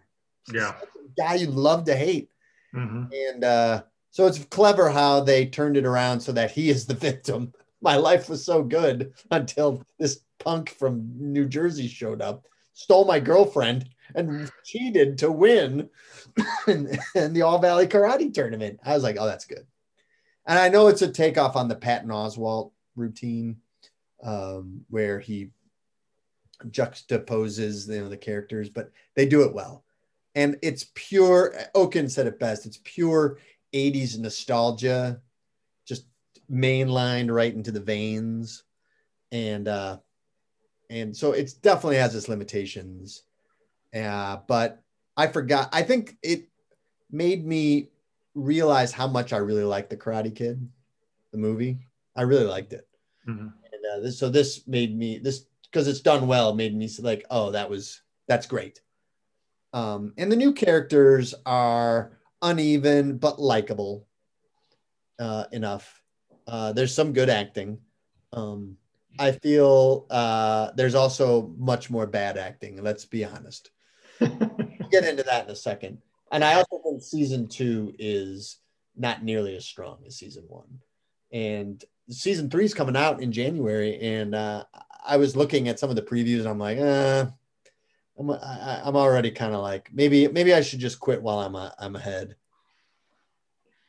Yeah. 0.51 0.76
guy 1.18 1.36
you 1.36 1.47
love 1.47 1.86
to 1.86 1.95
hate. 1.95 2.30
Hmm 2.74 3.05
and 3.12 3.43
uh 3.43 3.84
so 4.12 4.26
it's 4.28 4.43
clever 4.45 4.89
how 4.89 5.22
they 5.22 5.45
turned 5.45 5.78
it 5.78 5.86
around 5.86 6.20
so 6.20 6.32
that 6.32 6.51
he 6.51 6.70
is 6.70 6.86
the 6.86 6.93
victim. 7.10 7.53
My 7.82 7.95
life 7.95 8.28
was 8.30 8.43
so 8.45 8.62
good 8.62 9.14
until 9.32 9.84
this 9.97 10.20
punk 10.39 10.70
from 10.70 11.14
new 11.18 11.45
jersey 11.45 11.88
showed 11.88 12.22
up 12.22 12.45
stole 12.80 13.03
my 13.03 13.19
girlfriend 13.19 13.89
and 14.15 14.49
cheated 14.63 15.17
to 15.17 15.30
win 15.30 15.89
in, 16.67 16.97
in 17.13 17.34
the 17.34 17.41
all 17.41 17.59
valley 17.59 17.86
karate 17.86 18.34
tournament. 18.34 18.80
I 18.86 18.93
was 18.93 19.03
like 19.03 19.17
oh 19.19 19.25
that's 19.25 19.45
good. 19.45 19.67
And 20.45 20.57
i 20.57 20.69
know 20.69 20.88
it's 20.88 21.01
a 21.01 21.11
takeoff 21.11 21.57
on 21.57 21.67
the 21.67 21.75
patton 21.75 22.09
oswalt 22.09 22.71
routine 22.95 23.57
um, 24.23 24.86
where 24.89 25.19
he 25.19 25.49
juxtaposes 26.67 27.88
you 27.93 28.01
know 28.01 28.09
the 28.09 28.17
characters 28.17 28.69
but 28.69 28.91
they 29.15 29.25
do 29.25 29.43
it 29.43 29.53
well. 29.53 29.84
And 30.36 30.57
it's 30.61 30.89
pure 30.95 31.53
Oaken 31.75 32.07
said 32.07 32.27
it 32.27 32.39
best 32.39 32.65
it's 32.65 32.80
pure 32.86 33.39
80s 33.73 34.17
nostalgia 34.17 35.19
just 35.86 36.05
mainlined 36.49 37.34
right 37.34 37.53
into 37.53 37.71
the 37.71 37.82
veins. 37.82 38.63
And 39.34 39.67
uh 39.67 39.97
and 40.89 41.15
so 41.15 41.31
it 41.31 41.53
definitely 41.61 41.97
has 41.97 42.15
its 42.15 42.29
limitations. 42.29 43.23
Uh 43.93 44.37
but 44.47 44.83
i 45.17 45.25
forgot 45.25 45.67
i 45.73 45.81
think 45.81 46.15
it 46.21 46.47
made 47.11 47.43
me 47.45 47.89
realize 48.35 48.91
how 48.91 49.07
much 49.07 49.33
i 49.33 49.37
really 49.37 49.63
liked 49.63 49.89
the 49.89 49.97
karate 49.97 50.33
kid 50.33 50.69
the 51.31 51.37
movie. 51.37 51.79
I 52.15 52.23
really 52.23 52.45
liked 52.45 52.73
it. 52.73 52.87
Hmm 53.25 53.47
and 53.79 53.99
uh, 53.99 54.03
this 54.03 54.19
so 54.19 54.29
this 54.29 54.67
made 54.67 54.97
me 54.97 55.17
this 55.17 55.45
because 55.63 55.87
it's 55.87 56.01
done 56.01 56.27
well 56.27 56.53
made 56.53 56.75
me 56.75 56.89
like 56.99 57.25
oh 57.29 57.51
that 57.51 57.69
was 57.69 58.01
that's 58.27 58.45
great. 58.45 58.81
Um, 59.73 60.13
and 60.17 60.31
the 60.31 60.35
new 60.35 60.53
characters 60.53 61.35
are 61.45 62.17
uneven 62.41 63.17
but 63.17 63.39
likable 63.39 64.07
uh, 65.19 65.45
enough. 65.51 66.01
Uh, 66.47 66.73
there's 66.73 66.93
some 66.93 67.13
good 67.13 67.29
acting. 67.29 67.79
Um, 68.33 68.77
I 69.20 69.34
feel 69.34 70.07
uh, 70.09 70.72
there's 70.76 70.95
also 70.95 71.53
much 71.57 71.89
more 71.89 72.07
bad 72.07 72.38
acting. 72.38 72.82
Let's 72.82 73.03
be 73.03 73.26
honest. 73.26 73.70
we'll 74.22 74.89
get 74.89 75.03
into 75.03 75.24
that 75.24 75.45
in 75.45 75.51
a 75.51 75.55
second. 75.55 75.99
And 76.32 76.43
I 76.43 76.53
also 76.53 76.80
think 76.84 77.03
season 77.03 77.47
two 77.47 77.93
is 77.99 78.59
not 78.95 79.24
nearly 79.24 79.57
as 79.57 79.65
strong 79.65 79.97
as 80.07 80.15
season 80.15 80.45
one. 80.47 80.80
And 81.34 81.84
season 82.09 82.49
three 82.49 82.63
is 82.63 82.74
coming 82.74 82.95
out 82.95 83.22
in 83.22 83.34
January. 83.34 83.99
And 83.99 84.34
uh, 84.34 84.63
I 85.05 85.17
was 85.17 85.36
looking 85.36 85.67
at 85.67 85.80
some 85.80 85.89
of 85.89 85.97
the 85.97 86.01
previews. 86.01 86.39
And 86.39 86.47
I'm 86.47 86.59
like, 86.59 86.78
uh, 86.78 87.26
I'm, 88.17 88.32
I, 88.32 88.82
I'm 88.86 88.95
already 88.95 89.32
kind 89.32 89.53
of 89.53 89.61
like 89.61 89.89
maybe 89.93 90.28
maybe 90.30 90.53
I 90.53 90.61
should 90.61 90.80
just 90.80 90.99
quit 90.99 91.22
while 91.22 91.39
I'm 91.39 91.55
a, 91.55 91.74
I'm 91.78 91.95
ahead. 91.95 92.36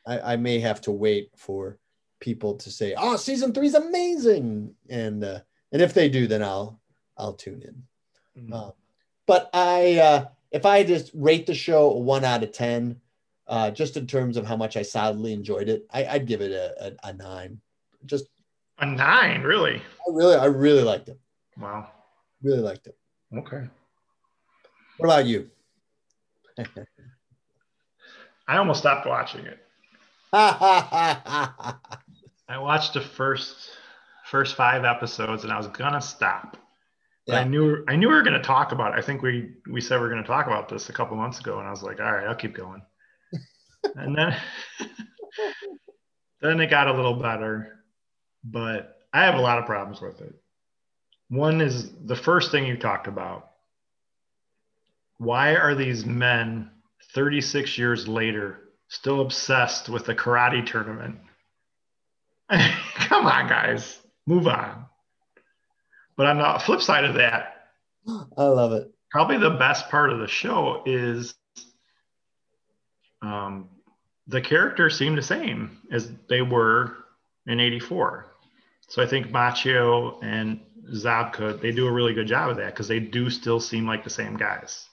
I, 0.05 0.33
I 0.33 0.35
may 0.35 0.59
have 0.59 0.81
to 0.81 0.91
wait 0.91 1.31
for 1.37 1.77
people 2.21 2.55
to 2.55 2.71
say, 2.71 2.95
"Oh, 2.97 3.17
season 3.17 3.53
three 3.53 3.67
is 3.67 3.75
amazing," 3.75 4.73
and 4.89 5.21
uh, 5.23 5.41
and 5.73 5.81
if 5.81 5.93
they 5.93 6.07
do, 6.07 6.27
then 6.27 6.41
I'll 6.41 6.79
I'll 7.17 7.33
tune 7.33 7.61
in. 7.61 7.83
Mm-hmm. 8.41 8.53
Uh, 8.53 8.71
but 9.27 9.49
I 9.53 9.97
uh, 9.97 10.25
if 10.51 10.65
I 10.65 10.83
just 10.83 11.11
rate 11.13 11.45
the 11.45 11.53
show 11.53 11.91
a 11.91 11.97
one 11.97 12.23
out 12.23 12.43
of 12.43 12.53
ten, 12.53 13.01
uh, 13.47 13.71
just 13.71 13.97
in 13.97 14.07
terms 14.07 14.37
of 14.37 14.45
how 14.45 14.55
much 14.55 14.77
I 14.77 14.81
solidly 14.83 15.33
enjoyed 15.33 15.67
it, 15.67 15.85
I, 15.91 16.13
would 16.13 16.27
give 16.27 16.39
it 16.41 16.51
a, 16.51 16.87
a, 16.87 17.09
a, 17.09 17.13
nine. 17.13 17.59
Just 18.05 18.27
a 18.79 18.85
nine, 18.85 19.41
really? 19.41 19.75
I 19.75 20.11
really, 20.11 20.35
I 20.35 20.45
really 20.45 20.83
liked 20.83 21.09
it. 21.09 21.19
Wow, 21.57 21.89
really 22.41 22.61
liked 22.61 22.87
it. 22.87 22.97
Okay. 23.37 23.67
What 24.97 25.07
about 25.07 25.25
you? 25.25 25.49
I 28.47 28.57
almost 28.57 28.79
stopped 28.79 29.07
watching 29.07 29.45
it. 29.45 29.59
I 32.51 32.57
watched 32.57 32.93
the 32.93 33.01
first 33.01 33.55
first 34.25 34.55
five 34.55 34.83
episodes 34.83 35.43
and 35.43 35.53
I 35.53 35.57
was 35.57 35.67
gonna 35.67 36.01
stop. 36.01 36.57
Yeah. 37.25 37.39
I 37.39 37.43
knew 37.45 37.85
I 37.87 37.95
knew 37.95 38.09
we 38.09 38.13
were 38.13 38.23
gonna 38.23 38.43
talk 38.43 38.73
about 38.73 38.93
it. 38.93 38.99
I 38.99 39.01
think 39.01 39.21
we 39.21 39.53
we 39.71 39.79
said 39.79 39.99
we 40.01 40.07
are 40.07 40.09
gonna 40.09 40.23
talk 40.23 40.47
about 40.47 40.67
this 40.67 40.89
a 40.89 40.93
couple 40.93 41.15
months 41.15 41.39
ago, 41.39 41.59
and 41.59 41.67
I 41.67 41.71
was 41.71 41.81
like, 41.81 41.99
all 42.01 42.11
right, 42.11 42.27
I'll 42.27 42.35
keep 42.35 42.55
going. 42.55 42.81
and 43.95 44.17
then 44.17 44.35
then 46.41 46.59
it 46.59 46.69
got 46.69 46.87
a 46.87 46.93
little 46.93 47.15
better, 47.15 47.83
but 48.43 48.97
I 49.13 49.23
have 49.23 49.35
a 49.35 49.41
lot 49.41 49.59
of 49.59 49.65
problems 49.65 50.01
with 50.01 50.19
it. 50.19 50.35
One 51.29 51.61
is 51.61 51.89
the 52.05 52.17
first 52.17 52.51
thing 52.51 52.65
you 52.65 52.75
talked 52.75 53.07
about. 53.07 53.47
Why 55.17 55.55
are 55.55 55.75
these 55.75 56.05
men 56.05 56.69
36 57.13 57.77
years 57.77 58.07
later 58.07 58.71
still 58.91 59.21
obsessed 59.21 59.87
with 59.87 60.05
the 60.05 60.13
karate 60.13 60.65
tournament. 60.65 61.17
Come 62.95 63.25
on, 63.25 63.47
guys, 63.47 63.99
move 64.27 64.47
on. 64.47 64.85
But 66.17 66.27
on 66.27 66.37
the 66.37 66.59
flip 66.59 66.81
side 66.81 67.05
of 67.05 67.15
that, 67.15 67.67
I 68.37 68.43
love 68.43 68.73
it. 68.73 68.91
Probably 69.09 69.37
the 69.37 69.51
best 69.51 69.89
part 69.89 70.11
of 70.11 70.19
the 70.19 70.27
show 70.27 70.83
is 70.85 71.33
um, 73.21 73.69
the 74.27 74.41
characters 74.41 74.97
seem 74.97 75.15
the 75.15 75.21
same 75.21 75.79
as 75.91 76.11
they 76.29 76.41
were 76.41 76.95
in 77.47 77.59
84. 77.59 78.27
So 78.87 79.01
I 79.01 79.05
think 79.05 79.27
Macchio 79.27 80.17
and 80.21 80.59
Zabka, 80.93 81.61
they 81.61 81.71
do 81.71 81.87
a 81.87 81.91
really 81.91 82.13
good 82.13 82.27
job 82.27 82.49
of 82.49 82.57
that 82.57 82.73
because 82.73 82.87
they 82.87 82.99
do 82.99 83.29
still 83.29 83.59
seem 83.59 83.87
like 83.87 84.03
the 84.03 84.09
same 84.09 84.35
guys. 84.35 84.87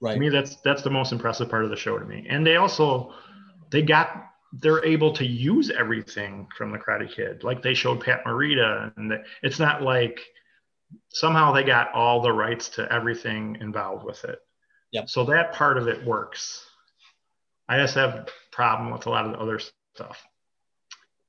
Right. 0.00 0.14
To 0.14 0.20
me, 0.20 0.28
that's 0.30 0.56
that's 0.56 0.82
the 0.82 0.90
most 0.90 1.12
impressive 1.12 1.48
part 1.48 1.64
of 1.64 1.70
the 1.70 1.76
show 1.76 1.98
to 1.98 2.04
me. 2.04 2.26
And 2.28 2.46
they 2.46 2.56
also 2.56 3.12
they 3.70 3.82
got 3.82 4.29
they're 4.52 4.84
able 4.84 5.12
to 5.12 5.24
use 5.24 5.70
everything 5.70 6.48
from 6.56 6.72
the 6.72 6.78
Karate 6.78 7.10
Kid. 7.10 7.44
Like 7.44 7.62
they 7.62 7.74
showed 7.74 8.00
Pat 8.00 8.24
Morita, 8.24 8.92
and 8.96 9.10
the, 9.10 9.22
it's 9.42 9.58
not 9.58 9.82
like 9.82 10.20
somehow 11.08 11.52
they 11.52 11.62
got 11.62 11.92
all 11.94 12.20
the 12.20 12.32
rights 12.32 12.68
to 12.70 12.92
everything 12.92 13.58
involved 13.60 14.04
with 14.04 14.24
it. 14.24 14.38
Yep. 14.92 15.08
So 15.08 15.24
that 15.26 15.52
part 15.52 15.78
of 15.78 15.86
it 15.86 16.04
works. 16.04 16.66
I 17.68 17.78
just 17.78 17.94
have 17.94 18.14
a 18.14 18.26
problem 18.50 18.90
with 18.90 19.06
a 19.06 19.10
lot 19.10 19.26
of 19.26 19.32
the 19.32 19.38
other 19.38 19.60
stuff. 19.94 20.26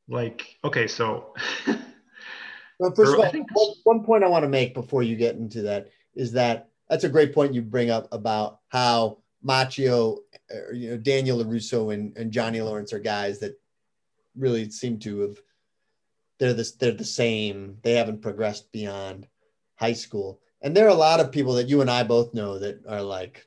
Like, 0.07 0.57
okay, 0.63 0.87
so. 0.87 1.35
well, 2.79 2.93
first 2.95 3.13
of 3.13 3.19
all, 3.19 3.31
one, 3.31 3.75
one 3.83 4.03
point 4.03 4.23
I 4.23 4.27
want 4.27 4.43
to 4.43 4.49
make 4.49 4.73
before 4.73 5.03
you 5.03 5.15
get 5.15 5.35
into 5.35 5.61
that 5.63 5.89
is 6.15 6.31
that 6.33 6.69
that's 6.89 7.03
a 7.03 7.09
great 7.09 7.33
point 7.33 7.53
you 7.53 7.61
bring 7.61 7.91
up 7.91 8.07
about 8.11 8.59
how 8.69 9.19
Macchio, 9.45 10.19
or, 10.49 10.73
you 10.73 10.91
know, 10.91 10.97
Daniel 10.97 11.43
LaRusso 11.43 11.93
and, 11.93 12.15
and 12.17 12.31
Johnny 12.31 12.61
Lawrence 12.61 12.93
are 12.93 12.99
guys 12.99 13.39
that 13.39 13.59
really 14.35 14.69
seem 14.69 14.99
to 14.99 15.21
have 15.21 15.37
they're 16.39 16.53
the, 16.53 16.71
they're 16.79 16.91
the 16.91 17.05
same. 17.05 17.77
They 17.83 17.93
haven't 17.93 18.23
progressed 18.23 18.71
beyond 18.71 19.27
high 19.75 19.93
school. 19.93 20.39
And 20.63 20.75
there 20.75 20.85
are 20.85 20.89
a 20.89 20.95
lot 20.95 21.19
of 21.19 21.31
people 21.31 21.53
that 21.53 21.69
you 21.69 21.81
and 21.81 21.89
I 21.89 22.03
both 22.03 22.33
know 22.33 22.57
that 22.57 22.83
are 22.87 23.03
like 23.03 23.45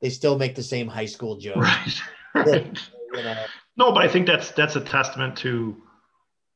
they 0.00 0.08
still 0.10 0.38
make 0.38 0.54
the 0.54 0.62
same 0.62 0.86
high 0.86 1.06
school 1.06 1.36
jokes. 1.36 1.58
Right. 1.58 2.00
right. 2.34 2.78
you 3.12 3.22
know. 3.22 3.44
No, 3.76 3.92
but 3.92 4.02
I 4.02 4.08
think 4.08 4.26
that's 4.26 4.52
that's 4.52 4.76
a 4.76 4.80
testament 4.80 5.36
to 5.38 5.82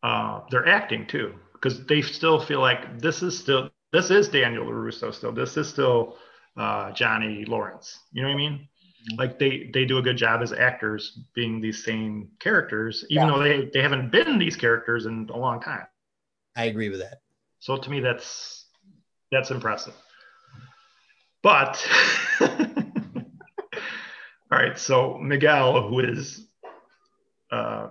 uh, 0.02 0.40
their 0.50 0.68
acting 0.68 1.06
too, 1.06 1.34
because 1.52 1.84
they 1.86 2.00
still 2.00 2.38
feel 2.38 2.60
like 2.60 3.00
this 3.00 3.22
is 3.22 3.38
still 3.38 3.70
this 3.92 4.10
is 4.10 4.28
Daniel 4.28 4.66
LaRusso 4.66 5.12
still. 5.12 5.32
This 5.32 5.56
is 5.56 5.68
still 5.68 6.16
uh, 6.56 6.92
Johnny 6.92 7.44
Lawrence. 7.44 7.98
You 8.12 8.22
know 8.22 8.28
what 8.28 8.34
I 8.34 8.38
mean? 8.38 8.52
Mm-hmm. 8.52 9.18
Like 9.18 9.38
they 9.38 9.70
they 9.72 9.84
do 9.84 9.98
a 9.98 10.02
good 10.02 10.16
job 10.16 10.42
as 10.42 10.52
actors 10.52 11.18
being 11.34 11.60
these 11.60 11.84
same 11.84 12.30
characters, 12.40 13.04
even 13.10 13.28
yeah. 13.28 13.34
though 13.34 13.42
they 13.42 13.70
they 13.72 13.82
haven't 13.82 14.10
been 14.10 14.38
these 14.38 14.56
characters 14.56 15.06
in 15.06 15.28
a 15.32 15.36
long 15.36 15.60
time. 15.60 15.86
I 16.56 16.64
agree 16.64 16.88
with 16.88 17.00
that. 17.00 17.20
So 17.60 17.76
to 17.76 17.90
me, 17.90 18.00
that's 18.00 18.66
that's 19.30 19.50
impressive. 19.50 19.94
But 21.42 21.86
all 22.40 22.48
right, 24.50 24.78
so 24.78 25.18
Miguel, 25.18 25.88
who 25.88 26.00
is 26.00 26.44
uh, 27.52 27.90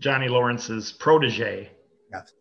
Johnny 0.00 0.28
Lawrence's 0.28 0.92
protege, 0.92 1.70
yes. 2.10 2.32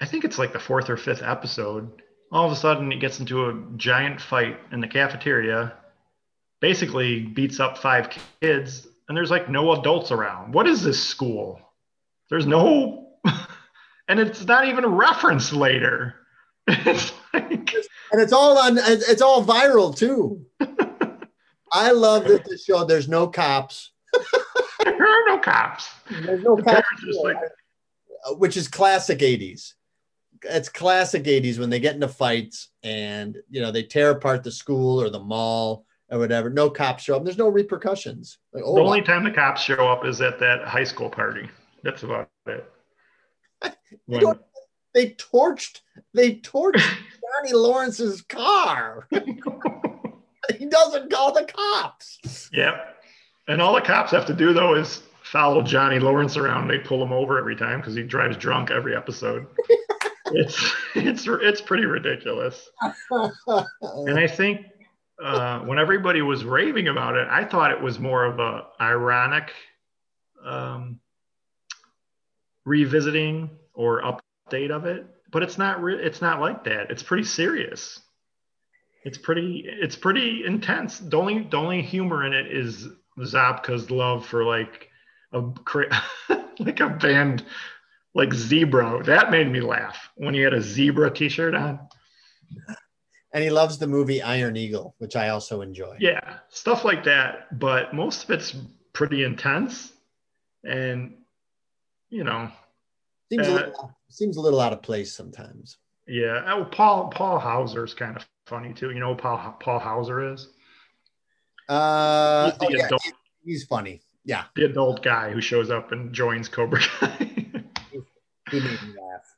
I 0.00 0.06
think 0.06 0.24
it's 0.24 0.38
like 0.38 0.52
the 0.52 0.58
fourth 0.58 0.90
or 0.90 0.96
fifth 0.96 1.22
episode. 1.22 2.02
All 2.32 2.46
of 2.46 2.52
a 2.52 2.56
sudden, 2.56 2.90
it 2.90 3.00
gets 3.00 3.20
into 3.20 3.46
a 3.46 3.62
giant 3.76 4.20
fight 4.20 4.58
in 4.72 4.80
the 4.80 4.88
cafeteria, 4.88 5.74
basically 6.60 7.20
beats 7.20 7.60
up 7.60 7.78
five 7.78 8.10
kids, 8.40 8.88
and 9.08 9.16
there's 9.16 9.30
like 9.30 9.48
no 9.48 9.72
adults 9.72 10.10
around. 10.10 10.52
What 10.52 10.66
is 10.66 10.82
this 10.82 11.02
school? 11.02 11.60
There's 12.28 12.46
no, 12.46 13.10
and 14.08 14.18
it's 14.18 14.44
not 14.44 14.66
even 14.66 14.86
referenced 14.86 15.52
later. 15.52 16.14
It's 16.68 17.12
like, 17.32 17.74
and 18.12 18.20
it's 18.20 18.32
all 18.32 18.58
on. 18.58 18.76
It's 18.78 19.22
all 19.22 19.44
viral 19.44 19.96
too. 19.96 20.44
I 21.72 21.92
love 21.92 22.24
that 22.24 22.44
the 22.44 22.58
show. 22.58 22.84
There's 22.84 23.08
no 23.08 23.28
cops. 23.28 23.92
there 24.82 24.94
are 24.94 25.26
no 25.28 25.38
cops. 25.38 25.88
There's 26.10 26.42
no 26.42 26.56
cops. 26.56 26.84
Like, 27.22 27.36
which 28.30 28.56
is 28.56 28.66
classic 28.66 29.20
80s 29.20 29.74
it's 30.42 30.68
classic 30.68 31.24
80s 31.24 31.58
when 31.58 31.70
they 31.70 31.80
get 31.80 31.94
into 31.94 32.08
fights 32.08 32.68
and 32.82 33.36
you 33.50 33.60
know 33.60 33.70
they 33.70 33.82
tear 33.82 34.10
apart 34.10 34.42
the 34.42 34.50
school 34.50 35.00
or 35.00 35.10
the 35.10 35.20
mall 35.20 35.84
or 36.10 36.18
whatever. 36.18 36.50
No 36.50 36.70
cops 36.70 37.04
show 37.04 37.16
up. 37.16 37.24
There's 37.24 37.38
no 37.38 37.48
repercussions. 37.48 38.38
Like, 38.52 38.62
oh, 38.64 38.76
the 38.76 38.82
only 38.82 39.02
time 39.02 39.24
the 39.24 39.30
cops 39.30 39.62
show 39.62 39.88
up 39.88 40.04
is 40.04 40.20
at 40.20 40.38
that 40.40 40.64
high 40.64 40.84
school 40.84 41.10
party. 41.10 41.48
That's 41.82 42.02
about 42.02 42.30
it. 42.46 42.70
When... 44.06 44.38
they 44.94 45.10
torched 45.10 45.80
they 46.12 46.36
torched 46.36 46.74
Johnny 47.36 47.52
Lawrence's 47.52 48.22
car. 48.22 49.08
he 50.58 50.66
doesn't 50.66 51.10
call 51.10 51.32
the 51.32 51.44
cops. 51.44 52.50
Yep. 52.52 52.96
And 53.48 53.62
all 53.62 53.74
the 53.74 53.80
cops 53.80 54.10
have 54.10 54.26
to 54.26 54.34
do 54.34 54.52
though 54.52 54.74
is 54.74 55.02
follow 55.22 55.62
Johnny 55.62 55.98
Lawrence 55.98 56.36
around. 56.36 56.68
They 56.68 56.78
pull 56.78 57.02
him 57.02 57.12
over 57.12 57.38
every 57.38 57.56
time 57.56 57.80
because 57.80 57.94
he 57.94 58.02
drives 58.02 58.36
drunk 58.36 58.70
every 58.70 58.94
episode 58.96 59.46
it's 60.32 60.72
it's 60.94 61.26
it's 61.26 61.60
pretty 61.60 61.84
ridiculous. 61.84 62.68
and 63.10 64.18
I 64.18 64.26
think 64.26 64.66
uh, 65.22 65.60
when 65.60 65.78
everybody 65.78 66.22
was 66.22 66.44
raving 66.44 66.88
about 66.88 67.16
it, 67.16 67.26
I 67.30 67.44
thought 67.44 67.70
it 67.70 67.80
was 67.80 67.98
more 67.98 68.24
of 68.24 68.38
a 68.38 68.66
ironic 68.80 69.52
um, 70.44 71.00
revisiting 72.64 73.50
or 73.74 74.02
update 74.02 74.70
of 74.70 74.84
it. 74.84 75.06
But 75.32 75.42
it's 75.42 75.58
not 75.58 75.82
re- 75.82 76.02
it's 76.02 76.22
not 76.22 76.40
like 76.40 76.64
that. 76.64 76.90
It's 76.90 77.02
pretty 77.02 77.24
serious. 77.24 78.00
It's 79.04 79.18
pretty 79.18 79.64
it's 79.66 79.96
pretty 79.96 80.44
intense. 80.44 80.98
The 80.98 81.16
only 81.16 81.44
the 81.50 81.56
only 81.56 81.82
humor 81.82 82.26
in 82.26 82.32
it 82.32 82.46
is 82.46 82.88
Zabka's 83.18 83.90
love 83.90 84.26
for 84.26 84.44
like 84.44 84.88
a 85.32 85.40
like 86.58 86.80
a 86.80 86.88
band 86.88 87.44
like 88.16 88.32
zebra. 88.34 89.02
That 89.04 89.30
made 89.30 89.50
me 89.50 89.60
laugh 89.60 90.10
when 90.16 90.34
he 90.34 90.40
had 90.40 90.54
a 90.54 90.60
zebra 90.62 91.10
T-shirt 91.12 91.54
on. 91.54 91.78
And 93.32 93.44
he 93.44 93.50
loves 93.50 93.76
the 93.78 93.86
movie 93.86 94.22
Iron 94.22 94.56
Eagle, 94.56 94.94
which 94.98 95.14
I 95.16 95.28
also 95.28 95.60
enjoy. 95.60 95.96
Yeah, 96.00 96.38
stuff 96.48 96.84
like 96.84 97.04
that. 97.04 97.58
But 97.58 97.92
most 97.92 98.24
of 98.24 98.30
it's 98.30 98.56
pretty 98.94 99.24
intense, 99.24 99.92
and 100.64 101.14
you 102.08 102.24
know, 102.24 102.50
Seems, 103.30 103.46
a 103.48 103.50
Uh, 103.50 103.54
little, 103.54 103.96
seems 104.08 104.36
a 104.36 104.40
little 104.40 104.60
out 104.60 104.72
of 104.72 104.80
place 104.82 105.12
sometimes. 105.14 105.76
yeah. 106.06 106.44
Oh, 106.54 106.64
Paul 106.64 107.08
Paul 107.10 107.38
Hauser's 107.38 107.92
kind 107.92 108.16
of 108.16 108.24
funny 108.46 108.72
too. 108.72 108.90
You 108.90 109.00
know 109.00 109.14
who 109.14 109.20
Paul 109.20 109.56
Paul 109.60 109.80
Hauser 109.80 110.32
is 110.32 110.48
Uh, 111.68 112.50
He's 112.52 112.58
oh, 112.60 112.68
yeah, 112.70 112.86
adult- 112.86 113.02
he's 113.44 113.64
funny. 113.64 114.00
Yeah, 114.24 114.44
the 114.54 114.64
adult 114.64 115.02
guy 115.02 115.30
who 115.32 115.40
shows 115.40 115.70
up 115.70 115.92
and 115.92 116.12
joins 116.14 116.48
Cobra 116.48 116.80
Kai. 116.80 117.30
he 118.50 118.60
made 118.60 118.82
me 118.82 118.94
laugh. 119.00 119.36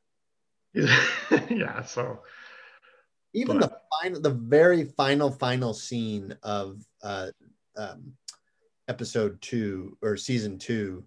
Yeah, 1.51 1.83
so 1.83 2.21
Even 3.33 3.59
the 3.59 3.73
final, 4.03 4.21
the 4.21 4.31
very 4.31 4.85
final, 4.85 5.31
final 5.31 5.75
scene 5.75 6.37
of 6.43 6.83
uh, 7.03 7.29
um, 7.77 8.13
episode 8.87 9.41
two 9.41 9.97
or 10.03 10.17
season 10.17 10.59
two, 10.59 11.05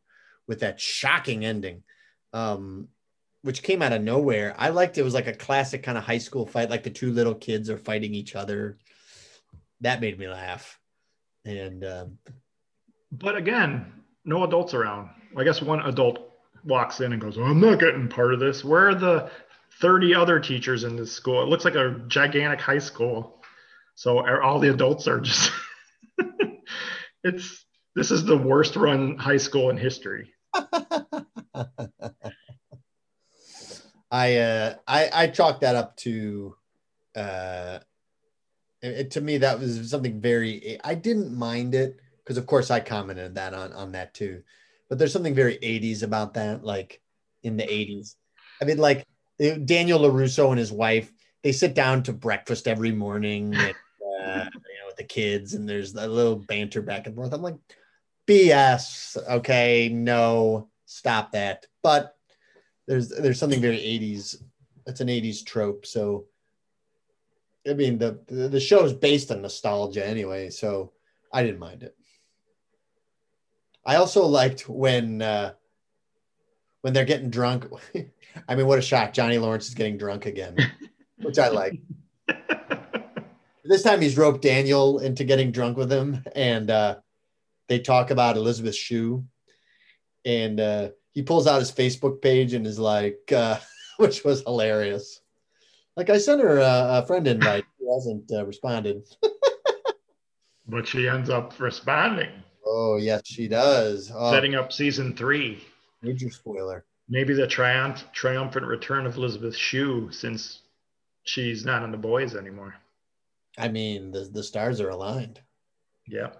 with 0.47 0.59
that 0.61 0.79
shocking 0.79 1.45
ending, 1.45 1.83
um, 2.33 2.87
which 3.43 3.63
came 3.63 3.81
out 3.81 3.93
of 3.93 4.01
nowhere. 4.01 4.55
I 4.57 4.69
liked 4.69 4.97
it. 4.97 5.01
it 5.01 5.03
was 5.03 5.13
like 5.13 5.27
a 5.27 5.33
classic 5.33 5.83
kind 5.83 5.97
of 5.97 6.03
high 6.03 6.17
school 6.17 6.45
fight, 6.45 6.69
like 6.69 6.83
the 6.83 6.89
two 6.89 7.11
little 7.11 7.35
kids 7.35 7.69
are 7.69 7.77
fighting 7.77 8.13
each 8.13 8.35
other. 8.35 8.77
That 9.81 10.01
made 10.01 10.19
me 10.19 10.27
laugh, 10.27 10.79
and 11.45 11.83
um, 11.83 12.17
but 13.11 13.35
again, 13.35 13.91
no 14.25 14.43
adults 14.43 14.73
around. 14.73 15.09
I 15.35 15.43
guess 15.43 15.61
one 15.61 15.79
adult 15.81 16.30
walks 16.63 16.99
in 17.01 17.13
and 17.13 17.21
goes, 17.21 17.37
oh, 17.37 17.43
I'm 17.43 17.59
not 17.59 17.79
getting 17.79 18.07
part 18.07 18.33
of 18.33 18.39
this. 18.39 18.63
Where 18.63 18.89
are 18.89 18.95
the 18.95 19.31
30 19.81 20.15
other 20.15 20.39
teachers 20.39 20.83
in 20.83 20.95
this 20.95 21.11
school? 21.11 21.41
It 21.41 21.49
looks 21.49 21.65
like 21.65 21.75
a 21.75 22.01
gigantic 22.07 22.61
high 22.61 22.79
school. 22.79 23.41
So 23.95 24.25
all 24.41 24.59
the 24.59 24.69
adults 24.69 25.07
are 25.07 25.19
just 25.19 25.51
it's 27.23 27.65
this 27.95 28.11
is 28.11 28.23
the 28.23 28.37
worst 28.37 28.75
run 28.75 29.17
high 29.17 29.37
school 29.37 29.69
in 29.69 29.77
history. 29.77 30.33
I 34.11 34.37
uh 34.37 34.75
I 34.87 35.09
I 35.13 35.27
chalk 35.27 35.61
that 35.61 35.75
up 35.75 35.95
to 35.97 36.55
uh 37.15 37.79
it- 38.81 39.11
to 39.11 39.21
me 39.21 39.37
that 39.39 39.59
was 39.59 39.89
something 39.89 40.19
very 40.19 40.79
I 40.83 40.95
didn't 40.95 41.33
mind 41.37 41.75
it 41.75 41.99
because 42.17 42.37
of 42.37 42.45
course 42.45 42.71
I 42.71 42.79
commented 42.79 43.35
that 43.35 43.53
on 43.53 43.73
on 43.73 43.91
that 43.93 44.13
too. 44.13 44.43
But 44.91 44.99
there's 44.99 45.13
something 45.13 45.33
very 45.33 45.55
80s 45.55 46.03
about 46.03 46.33
that 46.33 46.65
like 46.65 46.99
in 47.43 47.55
the 47.55 47.63
80s. 47.63 48.15
I 48.61 48.65
mean 48.65 48.77
like 48.77 49.07
eh, 49.39 49.57
Daniel 49.63 49.99
LaRusso 49.99 50.49
and 50.49 50.59
his 50.59 50.73
wife 50.73 51.09
they 51.43 51.53
sit 51.53 51.73
down 51.73 52.03
to 52.03 52.13
breakfast 52.13 52.67
every 52.67 52.91
morning 52.91 53.55
and, 53.55 53.73
uh, 54.21 54.49
you 54.53 54.79
know 54.79 54.87
with 54.87 54.97
the 54.97 55.05
kids 55.05 55.53
and 55.53 55.67
there's 55.67 55.95
a 55.95 56.05
little 56.05 56.35
banter 56.35 56.81
back 56.81 57.07
and 57.07 57.15
forth. 57.15 57.31
I'm 57.31 57.41
like 57.41 57.55
BS. 58.27 59.15
Okay, 59.29 59.87
no, 59.87 60.67
stop 60.87 61.31
that. 61.31 61.67
But 61.81 62.13
there's 62.85 63.07
there's 63.07 63.39
something 63.39 63.61
very 63.61 63.77
80s. 63.77 64.43
It's 64.87 64.99
an 64.99 65.07
80s 65.07 65.45
trope. 65.45 65.85
So 65.85 66.25
I 67.65 67.75
mean 67.75 67.97
the, 67.97 68.19
the 68.27 68.59
show 68.59 68.83
is 68.83 68.91
based 68.91 69.31
on 69.31 69.41
nostalgia 69.41 70.05
anyway, 70.05 70.49
so 70.49 70.91
I 71.31 71.43
didn't 71.43 71.59
mind 71.59 71.83
it. 71.83 71.95
I 73.85 73.95
also 73.95 74.25
liked 74.25 74.69
when 74.69 75.21
uh 75.21 75.53
when 76.81 76.93
they're 76.93 77.05
getting 77.05 77.29
drunk. 77.29 77.67
I 78.47 78.55
mean, 78.55 78.67
what 78.67 78.79
a 78.79 78.81
shock. 78.81 79.13
Johnny 79.13 79.37
Lawrence 79.37 79.67
is 79.67 79.73
getting 79.73 79.97
drunk 79.97 80.25
again, 80.25 80.57
which 81.17 81.37
I 81.37 81.49
like. 81.49 81.79
This 83.63 83.83
time 83.83 84.01
he's 84.01 84.17
roped 84.17 84.41
Daniel 84.41 84.99
into 84.99 85.23
getting 85.23 85.51
drunk 85.51 85.77
with 85.77 85.91
him, 85.91 86.23
and 86.35 86.69
uh, 86.69 86.95
they 87.69 87.79
talk 87.79 88.09
about 88.09 88.35
Elizabeth 88.35 88.75
Shue, 88.75 89.23
and 90.25 90.59
uh, 90.59 90.89
he 91.13 91.21
pulls 91.21 91.47
out 91.47 91.59
his 91.59 91.71
Facebook 91.71 92.21
page 92.21 92.53
and 92.53 92.67
is 92.67 92.79
like, 92.79 93.31
uh, 93.33 93.57
which 93.97 94.23
was 94.23 94.41
hilarious. 94.41 95.21
Like 95.95 96.09
I 96.09 96.17
sent 96.17 96.41
her 96.41 96.57
a, 96.57 97.01
a 97.01 97.05
friend 97.05 97.27
invite, 97.27 97.65
she 97.79 97.85
hasn't 97.93 98.31
uh, 98.31 98.45
responded. 98.45 99.03
but 100.67 100.87
she 100.87 101.07
ends 101.07 101.29
up 101.29 101.57
responding, 101.59 102.31
Oh 102.65 102.97
yes, 102.97 103.21
she 103.25 103.47
does. 103.47 104.11
Oh, 104.13 104.31
setting 104.31 104.55
up 104.55 104.71
season 104.71 105.15
three. 105.15 105.63
major 106.01 106.29
spoiler. 106.29 106.85
Maybe 107.09 107.33
the 107.33 107.47
triumph 107.47 108.05
triumphant 108.13 108.65
return 108.65 109.05
of 109.05 109.17
Elizabeth 109.17 109.55
Shue 109.55 110.11
since 110.11 110.61
she's 111.23 111.65
not 111.65 111.83
in 111.83 111.91
the 111.91 111.97
boys 111.97 112.35
anymore. 112.35 112.75
I 113.57 113.67
mean, 113.67 114.11
the 114.11 114.29
the 114.31 114.43
stars 114.43 114.79
are 114.79 114.89
aligned. 114.89 115.41
Yeah. 116.07 116.31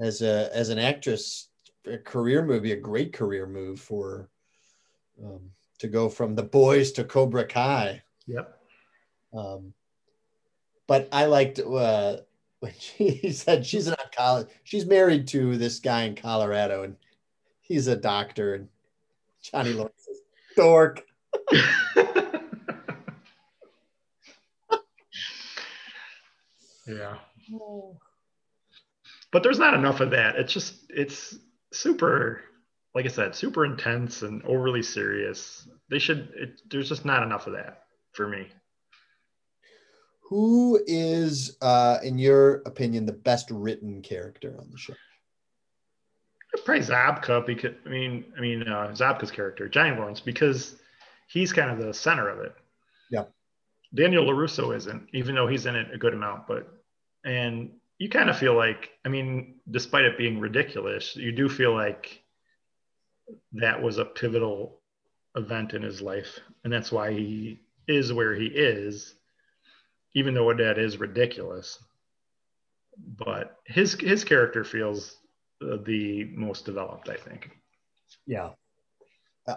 As 0.00 0.22
a 0.22 0.50
as 0.54 0.68
an 0.68 0.78
actress, 0.78 1.48
a 1.86 1.98
career 1.98 2.44
movie, 2.44 2.72
a 2.72 2.76
great 2.76 3.12
career 3.12 3.46
move 3.46 3.80
for 3.80 4.30
um, 5.22 5.50
to 5.78 5.88
go 5.88 6.08
from 6.08 6.34
the 6.34 6.42
boys 6.42 6.92
to 6.92 7.04
Cobra 7.04 7.44
Kai. 7.44 8.02
Yep. 8.26 8.58
Um, 9.32 9.74
but 10.86 11.08
I 11.12 11.26
liked 11.26 11.58
uh, 11.58 12.18
when 12.60 12.72
she 12.78 13.30
said 13.32 13.66
she's 13.66 13.86
an 13.86 13.94
oncologist. 13.94 14.48
She's 14.64 14.86
married 14.86 15.28
to 15.28 15.56
this 15.56 15.80
guy 15.80 16.02
in 16.02 16.14
Colorado, 16.14 16.82
and 16.82 16.96
he's 17.60 17.86
a 17.86 17.96
doctor. 17.96 18.54
And 18.54 18.68
Johnny 19.42 19.72
Lawrence 19.72 20.04
says, 20.06 20.20
"Dork." 20.56 21.04
yeah. 26.86 27.18
But 29.30 29.42
there's 29.42 29.58
not 29.58 29.74
enough 29.74 30.00
of 30.00 30.12
that. 30.12 30.36
It's 30.36 30.54
just 30.54 30.86
it's 30.88 31.36
super 31.70 32.40
like 32.94 33.04
I 33.04 33.08
said, 33.08 33.34
super 33.34 33.64
intense 33.64 34.22
and 34.22 34.42
overly 34.44 34.82
serious. 34.82 35.68
They 35.90 35.98
should 35.98 36.32
it, 36.34 36.62
there's 36.70 36.88
just 36.88 37.04
not 37.04 37.22
enough 37.22 37.46
of 37.46 37.52
that 37.52 37.84
for 38.12 38.26
me. 38.26 38.48
Who 40.28 40.78
is, 40.86 41.56
uh, 41.62 41.98
in 42.02 42.18
your 42.18 42.56
opinion, 42.66 43.06
the 43.06 43.12
best 43.12 43.50
written 43.50 44.02
character 44.02 44.56
on 44.58 44.70
the 44.70 44.76
show? 44.76 44.94
Probably 46.64 46.84
Zabka 46.84 47.46
because 47.46 47.74
I 47.86 47.88
mean 47.88 48.24
I 48.36 48.40
mean 48.40 48.62
uh, 48.62 48.88
Zabka's 48.92 49.30
character, 49.30 49.68
Johnny 49.68 49.96
Lawrence, 49.96 50.20
because 50.20 50.76
he's 51.28 51.52
kind 51.52 51.70
of 51.70 51.78
the 51.78 51.94
center 51.94 52.28
of 52.28 52.40
it. 52.40 52.54
Yeah. 53.10 53.24
Daniel 53.94 54.24
LaRusso 54.24 54.76
isn't, 54.76 55.08
even 55.14 55.34
though 55.34 55.46
he's 55.46 55.66
in 55.66 55.76
it 55.76 55.94
a 55.94 55.98
good 55.98 56.14
amount, 56.14 56.46
but 56.46 56.68
and 57.24 57.70
you 57.98 58.08
kind 58.08 58.30
of 58.30 58.38
feel 58.38 58.54
like, 58.54 58.90
I 59.04 59.08
mean, 59.08 59.56
despite 59.70 60.04
it 60.04 60.18
being 60.18 60.40
ridiculous, 60.40 61.16
you 61.16 61.32
do 61.32 61.48
feel 61.48 61.74
like 61.74 62.22
that 63.52 63.82
was 63.82 63.98
a 63.98 64.04
pivotal 64.04 64.80
event 65.36 65.74
in 65.74 65.82
his 65.82 66.00
life. 66.00 66.38
And 66.64 66.72
that's 66.72 66.92
why 66.92 67.12
he 67.12 67.60
is 67.86 68.12
where 68.12 68.34
he 68.34 68.46
is, 68.46 69.14
even 70.14 70.34
though 70.34 70.52
that 70.52 70.78
is 70.78 70.98
ridiculous. 70.98 71.78
But 73.16 73.56
his 73.64 73.94
his 73.94 74.24
character 74.24 74.64
feels 74.64 75.16
the 75.60 76.30
most 76.34 76.64
developed, 76.64 77.08
I 77.08 77.16
think. 77.16 77.50
Yeah, 78.26 78.50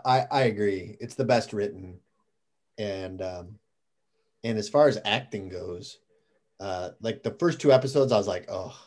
I 0.06 0.26
I 0.32 0.42
agree. 0.44 0.98
It's 1.00 1.16
the 1.16 1.26
best 1.26 1.54
written, 1.54 2.00
and 2.78 3.22
um, 3.22 3.60
and 4.44 4.58
as 4.58 4.70
far 4.70 4.88
as 4.88 5.00
acting 5.06 5.50
goes, 5.50 5.98
uh, 6.60 6.90
like 7.02 7.24
the 7.24 7.36
first 7.40 7.60
two 7.60 7.72
episodes, 7.72 8.12
I 8.12 8.18
was 8.18 8.28
like, 8.28 8.46
oh, 8.50 8.78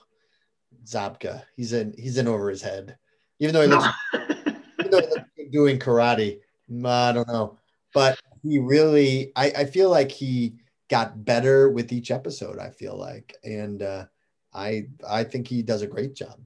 Zabka, 0.87 1.43
he's 1.57 1.73
in 1.73 1.95
he's 1.99 2.19
in 2.19 2.29
over 2.29 2.49
his 2.49 2.63
head, 2.63 2.97
even 3.41 3.55
though 3.55 3.63
he 3.63 3.69
looks 3.69 3.87
even 4.15 4.91
though 4.91 5.01
he 5.01 5.07
looks 5.07 5.17
doing 5.51 5.79
karate. 5.79 6.39
I 6.85 7.13
don't 7.13 7.29
know, 7.29 7.59
but 7.93 8.19
he 8.43 8.59
really, 8.59 9.33
I 9.37 9.53
I 9.59 9.65
feel 9.65 9.91
like 9.91 10.11
he 10.11 10.55
got 10.89 11.25
better 11.25 11.71
with 11.71 11.93
each 11.93 12.11
episode. 12.11 12.59
I 12.59 12.71
feel 12.71 12.97
like, 12.97 13.35
and 13.45 13.83
uh, 13.83 14.07
I 14.53 14.89
I 15.09 15.25
think 15.25 15.49
he 15.49 15.63
does 15.63 15.83
a 15.83 15.87
great 15.87 16.15
job. 16.15 16.41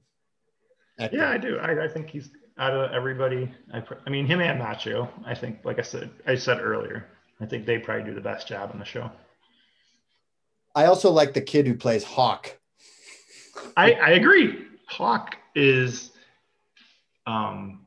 Yeah, 1.11 1.29
I 1.29 1.37
do. 1.37 1.57
I, 1.59 1.85
I 1.85 1.87
think 1.87 2.09
he's 2.09 2.29
out 2.57 2.73
of 2.73 2.91
everybody. 2.91 3.49
I, 3.73 3.81
I 4.05 4.09
mean, 4.09 4.25
him 4.25 4.41
and 4.41 4.59
Macchio. 4.59 5.09
I 5.25 5.33
think, 5.33 5.63
like 5.63 5.79
I 5.79 5.81
said, 5.81 6.11
I 6.27 6.35
said 6.35 6.59
earlier, 6.59 7.07
I 7.39 7.45
think 7.45 7.65
they 7.65 7.79
probably 7.79 8.03
do 8.03 8.13
the 8.13 8.21
best 8.21 8.49
job 8.49 8.71
on 8.73 8.79
the 8.79 8.85
show. 8.85 9.09
I 10.75 10.85
also 10.85 11.09
like 11.09 11.33
the 11.33 11.41
kid 11.41 11.65
who 11.65 11.75
plays 11.75 12.03
Hawk. 12.03 12.57
I, 13.77 13.93
I 13.93 14.09
agree. 14.09 14.65
Hawk 14.87 15.37
is, 15.55 16.11
um, 17.25 17.85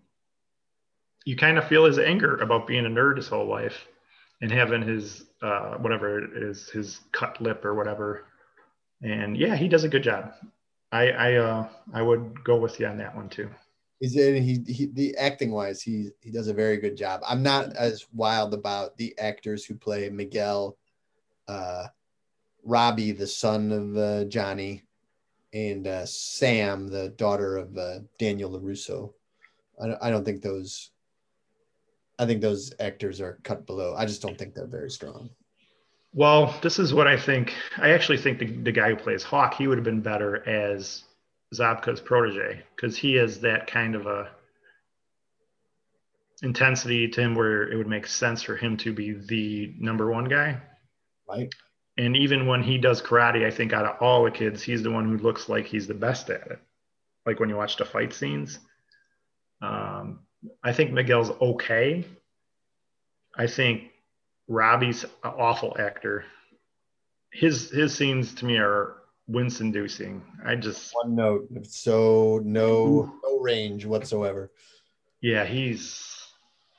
you 1.26 1.36
kind 1.36 1.58
of 1.58 1.68
feel 1.68 1.84
his 1.84 1.98
anger 1.98 2.36
about 2.38 2.66
being 2.66 2.86
a 2.86 2.88
nerd 2.88 3.18
his 3.18 3.28
whole 3.28 3.46
life 3.46 3.86
and 4.40 4.50
having 4.50 4.82
his, 4.82 5.24
uh, 5.42 5.74
whatever 5.78 6.18
it 6.18 6.42
is, 6.42 6.68
his 6.70 7.00
cut 7.12 7.40
lip 7.40 7.64
or 7.64 7.74
whatever. 7.74 8.24
And 9.02 9.36
yeah, 9.36 9.56
he 9.56 9.68
does 9.68 9.84
a 9.84 9.88
good 9.88 10.02
job. 10.02 10.32
I, 10.92 11.10
I, 11.10 11.34
uh, 11.34 11.68
I 11.92 12.02
would 12.02 12.44
go 12.44 12.56
with 12.56 12.78
you 12.78 12.86
on 12.86 12.98
that 12.98 13.14
one 13.16 13.28
too. 13.28 13.50
He's 13.98 14.14
he, 14.14 14.64
he 14.66 14.90
the 14.92 15.16
acting 15.16 15.52
wise, 15.52 15.80
he 15.80 16.08
he 16.20 16.32
does 16.32 16.48
a 16.48 16.54
very 16.54 16.76
good 16.76 16.96
job. 16.96 17.20
I'm 17.24 17.42
not 17.42 17.76
as 17.76 18.06
wild 18.12 18.52
about 18.52 18.96
the 18.96 19.16
actors 19.16 19.64
who 19.64 19.76
play 19.76 20.08
Miguel, 20.08 20.76
uh, 21.46 21.86
Robbie, 22.64 23.12
the 23.12 23.26
son 23.26 23.70
of 23.70 23.96
uh, 23.96 24.24
Johnny, 24.24 24.82
and 25.52 25.86
uh, 25.86 26.06
Sam, 26.06 26.88
the 26.88 27.10
daughter 27.10 27.56
of 27.56 27.76
uh, 27.76 27.98
Daniel 28.18 28.50
Larusso. 28.50 29.12
I 29.80 29.86
don't, 29.86 29.98
I 30.02 30.10
don't 30.10 30.24
think 30.24 30.42
those. 30.42 30.91
I 32.22 32.26
think 32.26 32.40
those 32.40 32.72
actors 32.78 33.20
are 33.20 33.40
cut 33.42 33.66
below. 33.66 33.96
I 33.96 34.06
just 34.06 34.22
don't 34.22 34.38
think 34.38 34.54
they're 34.54 34.66
very 34.66 34.90
strong. 34.90 35.28
Well, 36.14 36.54
this 36.62 36.78
is 36.78 36.94
what 36.94 37.08
I 37.08 37.16
think. 37.16 37.52
I 37.78 37.90
actually 37.90 38.18
think 38.18 38.38
the, 38.38 38.46
the 38.46 38.70
guy 38.70 38.90
who 38.90 38.96
plays 38.96 39.24
Hawk, 39.24 39.54
he 39.54 39.66
would 39.66 39.76
have 39.76 39.84
been 39.84 40.02
better 40.02 40.48
as 40.48 41.02
Zabka's 41.52 42.00
protege 42.00 42.62
because 42.76 42.96
he 42.96 43.14
has 43.14 43.40
that 43.40 43.66
kind 43.66 43.96
of 43.96 44.06
a 44.06 44.30
intensity 46.42 47.08
to 47.08 47.20
him 47.20 47.34
where 47.34 47.68
it 47.68 47.76
would 47.76 47.88
make 47.88 48.06
sense 48.06 48.40
for 48.42 48.56
him 48.56 48.76
to 48.76 48.92
be 48.92 49.12
the 49.12 49.74
number 49.80 50.08
one 50.10 50.26
guy. 50.26 50.60
Right. 51.28 51.52
And 51.98 52.16
even 52.16 52.46
when 52.46 52.62
he 52.62 52.78
does 52.78 53.02
karate, 53.02 53.44
I 53.44 53.50
think 53.50 53.72
out 53.72 53.84
of 53.84 53.96
all 54.00 54.22
the 54.22 54.30
kids, 54.30 54.62
he's 54.62 54.84
the 54.84 54.92
one 54.92 55.08
who 55.08 55.18
looks 55.18 55.48
like 55.48 55.66
he's 55.66 55.88
the 55.88 55.94
best 55.94 56.30
at 56.30 56.46
it. 56.46 56.58
Like 57.26 57.40
when 57.40 57.48
you 57.48 57.56
watch 57.56 57.76
the 57.76 57.84
fight 57.84 58.12
scenes. 58.12 58.60
Um, 59.60 60.20
I 60.62 60.72
think 60.72 60.92
Miguel's 60.92 61.30
okay. 61.30 62.04
I 63.36 63.46
think 63.46 63.84
Robbie's 64.48 65.04
an 65.04 65.10
awful 65.38 65.76
actor. 65.78 66.24
His 67.30 67.70
his 67.70 67.94
scenes 67.94 68.34
to 68.36 68.44
me 68.44 68.58
are 68.58 68.96
wince 69.26 69.60
inducing. 69.60 70.22
I 70.44 70.56
just 70.56 70.92
one 70.94 71.14
note, 71.14 71.48
so 71.64 72.40
no 72.44 73.12
no 73.24 73.38
range 73.38 73.86
whatsoever. 73.86 74.50
Yeah, 75.20 75.44
he's 75.44 76.26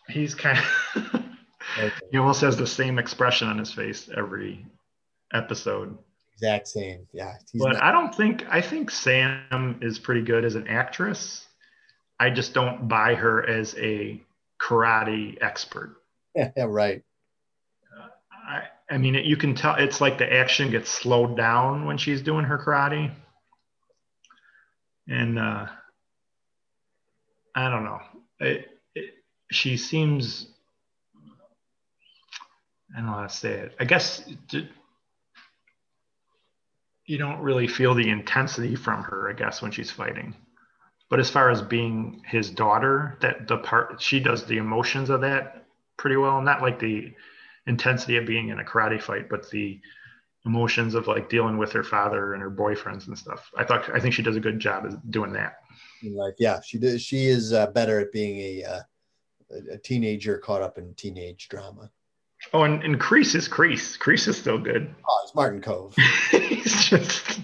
he's 0.10 0.36
kind 0.36 0.60
of 0.96 1.06
okay. 1.80 1.92
he 2.12 2.18
almost 2.18 2.42
has 2.42 2.58
the 2.58 2.68
same 2.68 3.00
expression 3.00 3.48
on 3.48 3.58
his 3.58 3.72
face 3.72 4.10
every 4.16 4.66
episode. 5.34 5.98
Exact 6.36 6.68
same, 6.68 7.08
yeah. 7.14 7.36
But 7.56 7.74
not- 7.74 7.84
I 7.84 7.92
don't 7.92 8.14
think 8.14 8.46
I 8.50 8.62
think 8.62 8.92
Sam 8.92 9.80
is 9.82 9.98
pretty 9.98 10.22
good 10.22 10.46
as 10.46 10.56
an 10.56 10.68
actress. 10.68 11.48
I 12.24 12.30
just 12.30 12.54
don't 12.54 12.88
buy 12.88 13.16
her 13.16 13.46
as 13.46 13.76
a 13.78 14.22
karate 14.58 15.38
expert. 15.42 15.98
Yeah, 16.34 16.52
right. 16.68 17.04
Uh, 17.94 18.08
I 18.32 18.64
I 18.90 18.98
mean, 18.98 19.16
you 19.16 19.36
can 19.36 19.56
tell 19.56 19.76
it's 19.76 20.00
like 20.00 20.18
the 20.18 20.32
action 20.32 20.72
gets 20.72 20.90
slowed 20.90 21.36
down 21.36 21.86
when 21.86 21.98
she's 21.98 22.22
doing 22.22 22.46
her 22.46 22.58
karate, 22.58 23.12
and 25.10 25.38
uh, 25.38 25.66
I 27.56 27.70
don't 27.70 27.84
know. 27.84 28.00
It, 28.40 28.70
it, 28.96 29.16
she 29.52 29.76
seems 29.76 30.48
I 32.94 33.00
don't 33.00 33.08
know 33.08 33.14
how 33.14 33.24
to 33.24 33.30
say 33.30 33.52
it. 33.52 33.76
I 33.82 33.84
guess 33.84 34.24
you 37.06 37.18
don't 37.18 37.42
really 37.42 37.68
feel 37.68 37.94
the 37.96 38.10
intensity 38.10 38.76
from 38.76 39.04
her, 39.04 39.30
I 39.30 39.34
guess, 39.34 39.62
when 39.62 39.72
she's 39.72 39.92
fighting. 39.92 40.36
But 41.14 41.20
as 41.20 41.30
far 41.30 41.52
as 41.52 41.62
being 41.62 42.24
his 42.26 42.50
daughter, 42.50 43.20
that 43.22 43.48
the 43.48 43.60
part 43.60 44.02
she 44.02 44.20
does 44.20 44.46
the 44.46 44.58
emotions 44.58 45.12
of 45.12 45.22
that 45.22 45.64
pretty 45.96 46.16
well, 46.16 46.42
not 46.42 46.64
like 46.64 46.80
the 46.80 47.14
intensity 47.68 48.18
of 48.18 48.26
being 48.26 48.50
in 48.50 48.58
a 48.58 48.64
karate 48.64 49.00
fight, 49.00 49.30
but 49.30 49.48
the 49.52 49.80
emotions 50.44 50.96
of 50.96 51.06
like 51.06 51.30
dealing 51.30 51.60
with 51.60 51.72
her 51.74 51.84
father 51.84 52.34
and 52.34 52.42
her 52.42 52.50
boyfriends 52.50 53.06
and 53.06 53.16
stuff. 53.16 53.52
I 53.56 53.64
thought 53.64 53.94
I 53.94 54.00
think 54.00 54.16
she 54.16 54.24
does 54.24 54.38
a 54.38 54.40
good 54.40 54.58
job 54.58 54.86
of 54.86 55.12
doing 55.12 55.34
that. 55.34 55.58
Like 56.04 56.34
yeah, 56.40 56.62
she 56.66 56.80
does. 56.80 57.04
She 57.04 57.28
is 57.28 57.54
uh, 57.54 57.68
better 57.68 58.00
at 58.00 58.12
being 58.12 58.40
a 58.40 58.64
uh, 58.64 58.80
a 59.74 59.78
teenager 59.78 60.40
caught 60.40 60.64
up 60.64 60.80
in 60.80 60.96
teenage 60.96 61.48
drama. 61.48 61.92
Oh, 62.54 62.64
and, 62.64 62.82
and 62.82 63.00
Kreese 63.00 63.36
is 63.36 63.48
Kreese. 63.48 64.00
Kreese 64.00 64.28
is 64.28 64.40
still 64.40 64.58
good. 64.58 64.96
Oh, 65.08 65.22
it's 65.24 65.36
Martin 65.36 65.62
Kove. 65.62 65.94
He's 66.32 66.86
just 66.86 67.40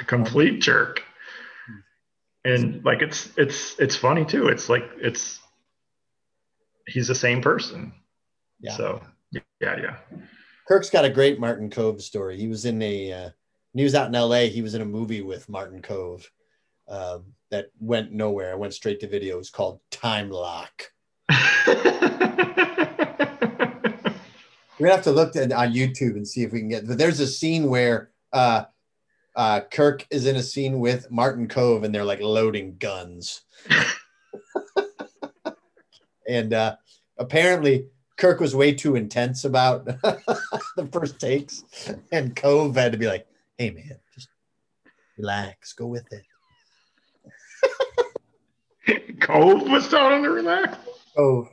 a 0.00 0.04
complete 0.06 0.62
jerk. 0.62 1.02
And 2.44 2.84
like 2.84 3.02
it's 3.02 3.30
it's 3.36 3.78
it's 3.78 3.96
funny 3.96 4.24
too. 4.24 4.48
It's 4.48 4.68
like 4.68 4.84
it's 4.96 5.40
he's 6.86 7.08
the 7.08 7.14
same 7.14 7.42
person. 7.42 7.92
Yeah. 8.60 8.76
So 8.76 9.02
yeah, 9.32 9.42
yeah. 9.60 9.96
Kirk's 10.66 10.90
got 10.90 11.04
a 11.04 11.10
great 11.10 11.40
Martin 11.40 11.68
Kove 11.68 12.00
story. 12.00 12.38
He 12.38 12.48
was 12.48 12.64
in 12.64 12.80
a 12.80 13.12
uh, 13.12 13.30
he 13.74 13.84
was 13.84 13.94
out 13.94 14.06
in 14.06 14.12
LA, 14.12 14.42
he 14.42 14.62
was 14.62 14.74
in 14.74 14.82
a 14.82 14.86
movie 14.86 15.22
with 15.22 15.48
Martin 15.48 15.82
Kove 15.82 16.26
um, 16.88 17.24
that 17.50 17.66
went 17.78 18.12
nowhere. 18.12 18.52
I 18.52 18.56
went 18.56 18.74
straight 18.74 19.00
to 19.00 19.08
video. 19.08 19.36
It 19.36 19.38
was 19.38 19.50
called 19.50 19.80
Time 19.90 20.30
Lock. 20.30 20.90
We're 24.80 24.86
gonna 24.86 24.96
have 24.96 25.04
to 25.04 25.12
look 25.12 25.36
at, 25.36 25.52
on 25.52 25.72
YouTube 25.72 26.16
and 26.16 26.26
see 26.26 26.42
if 26.42 26.52
we 26.52 26.60
can 26.60 26.68
get. 26.68 26.86
But 26.86 26.98
there's 26.98 27.20
a 27.20 27.26
scene 27.26 27.68
where 27.68 28.10
uh, 28.32 28.64
uh, 29.40 29.62
Kirk 29.62 30.06
is 30.10 30.26
in 30.26 30.36
a 30.36 30.42
scene 30.42 30.80
with 30.80 31.10
Martin 31.10 31.48
Kove, 31.48 31.82
and 31.82 31.94
they're 31.94 32.04
like 32.04 32.20
loading 32.20 32.76
guns. 32.76 33.40
and 36.28 36.52
uh, 36.52 36.76
apparently, 37.16 37.86
Kirk 38.18 38.38
was 38.38 38.54
way 38.54 38.74
too 38.74 38.96
intense 38.96 39.46
about 39.46 39.86
the 39.86 40.88
first 40.92 41.18
takes, 41.18 41.64
and 42.12 42.36
Kove 42.36 42.76
had 42.76 42.92
to 42.92 42.98
be 42.98 43.06
like, 43.06 43.26
"Hey, 43.56 43.70
man, 43.70 43.98
just 44.14 44.28
relax, 45.16 45.72
go 45.72 45.86
with 45.86 46.06
it." 46.12 46.24
Kove 49.20 49.70
was 49.70 49.88
telling 49.88 50.18
him 50.18 50.24
to 50.24 50.30
relax. 50.32 50.76
Kove. 51.16 51.48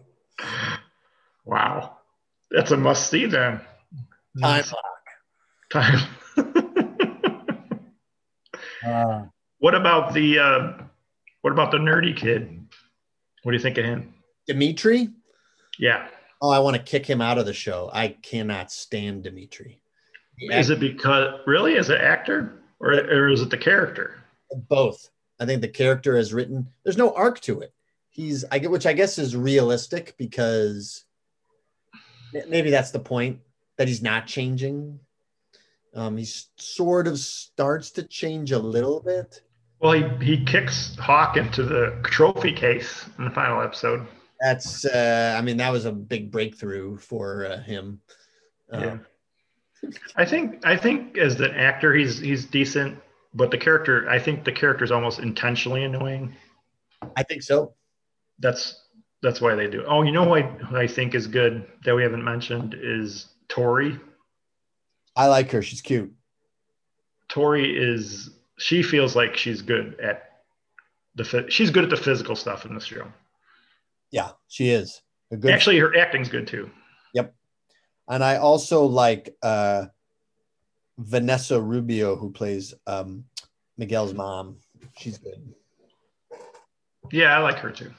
Wow. 1.46 2.00
That's 2.52 2.72
a 2.72 2.78
must 2.78 3.10
see 3.10 3.28
then. 3.28 3.62
Time 4.42 4.66
Time. 5.72 6.17
Uh, 8.86 9.26
what 9.60 9.76
about 9.76 10.14
the 10.14 10.40
uh, 10.40 10.74
what 11.42 11.52
about 11.52 11.72
the 11.72 11.78
nerdy 11.78 12.16
kid? 12.16 12.66
What 13.44 13.52
do 13.52 13.58
you 13.58 13.64
think 13.64 13.78
of 13.78 13.86
him? 13.86 14.14
Dimitri? 14.48 15.10
Yeah. 15.80 16.08
Oh, 16.42 16.50
I 16.50 16.60
want 16.60 16.76
to 16.76 16.82
kick 16.82 17.06
him 17.06 17.22
out 17.22 17.38
of 17.38 17.46
the 17.46 17.54
show. 17.54 17.90
I 17.94 18.10
cannot 18.10 18.72
stand 18.72 19.24
Dimitri. 19.24 19.80
Is 20.40 20.70
it 20.70 20.80
because 20.80 21.40
really 21.48 21.78
as 21.78 21.90
an 21.90 22.00
actor 22.00 22.62
or, 22.80 22.94
or 22.94 23.30
is 23.30 23.42
it 23.42 23.50
the 23.50 23.58
character? 23.58 24.24
Both. 24.70 25.10
I 25.40 25.46
think 25.46 25.62
the 25.62 25.68
character 25.68 26.16
is 26.16 26.34
written. 26.34 26.68
There's 26.84 26.98
no 26.98 27.14
arc 27.14 27.40
to 27.42 27.62
it. 27.62 27.74
He's 28.10 28.46
I 28.52 28.60
get 28.60 28.72
which 28.72 28.86
I 28.86 28.94
guess 28.94 29.18
is 29.18 29.36
realistic 29.36 30.16
because 30.18 31.06
maybe 32.48 32.70
that's 32.70 32.92
the 32.92 33.00
point 33.00 33.40
that 33.78 33.88
he's 33.88 34.02
not 34.02 34.28
changing. 34.28 35.00
Um, 35.98 36.16
he 36.16 36.28
sort 36.58 37.08
of 37.08 37.18
starts 37.18 37.90
to 37.92 38.04
change 38.04 38.52
a 38.52 38.60
little 38.60 39.02
bit. 39.02 39.42
Well, 39.80 39.94
he, 39.94 40.26
he 40.26 40.46
kicks 40.46 40.96
Hawk 40.98 41.38
into 41.38 41.64
the 41.64 42.00
trophy 42.04 42.54
case 42.54 43.06
in 43.18 43.26
the 43.26 43.32
final 43.32 43.62
episode. 43.62 44.08
That's, 44.40 44.86
uh, 44.86 45.36
I 45.38 45.42
mean, 45.42 45.58
that 45.58 45.72
was 45.72 45.86
a 45.86 45.92
big 45.92 46.32
breakthrough 46.32 46.98
for 46.98 47.48
uh, 47.48 47.62
him. 47.64 48.00
Um, 48.72 48.84
yeah. 48.84 49.90
I 50.16 50.26
think, 50.26 50.66
I 50.66 50.78
think 50.78 51.18
as 51.18 51.36
the 51.36 51.52
actor, 51.52 51.94
he's 51.94 52.20
he's 52.20 52.46
decent, 52.46 53.00
but 53.34 53.50
the 53.50 53.58
character, 53.58 54.08
I 54.10 54.20
think 54.20 54.44
the 54.44 54.52
character 54.52 54.84
is 54.84 54.92
almost 54.92 55.20
intentionally 55.20 55.84
annoying. 55.84 56.36
I 57.16 57.24
think 57.24 57.42
so. 57.42 57.74
That's 58.40 58.84
that's 59.22 59.42
why 59.42 59.56
they 59.56 59.68
do. 59.68 59.84
Oh, 59.88 60.04
you 60.04 60.12
know 60.12 60.26
what 60.26 60.46
I 60.76 60.88
think 60.88 61.16
is 61.16 61.28
good 61.28 61.66
that 61.86 61.96
we 61.96 62.04
haven't 62.04 62.24
mentioned 62.24 62.76
is 62.80 63.28
Tori. 63.48 64.00
I 65.18 65.28
like 65.28 65.52
her. 65.52 65.62
She's 65.62 65.82
cute. 65.82 66.14
Tori 67.28 67.76
is 67.78 68.30
she 68.58 68.82
feels 68.84 69.16
like 69.16 69.36
she's 69.36 69.62
good 69.62 70.00
at 70.00 70.42
the 71.16 71.46
she's 71.50 71.72
good 71.72 71.84
at 71.84 71.90
the 71.90 71.98
physical 71.98 72.36
stuff 72.36 72.66
in 72.66 72.74
this 72.74 72.86
show. 72.86 73.08
Yeah, 74.12 74.32
she 74.48 74.70
is. 74.70 75.02
Good 75.30 75.52
Actually, 75.52 75.80
her 75.80 75.98
acting's 75.98 76.30
good 76.30 76.48
too. 76.48 76.70
Yep. 77.14 77.34
And 78.08 78.24
I 78.24 78.38
also 78.38 78.86
like 78.86 79.36
uh, 79.44 79.88
Vanessa 80.98 81.60
Rubio, 81.60 82.16
who 82.16 82.32
plays 82.32 82.74
um, 82.86 83.26
Miguel's 83.78 84.14
mom. 84.14 84.58
She's 84.98 85.18
good. 85.18 85.54
Yeah, 87.12 87.38
I 87.38 87.40
like 87.40 87.58
her 87.58 87.72
too. 87.72 87.92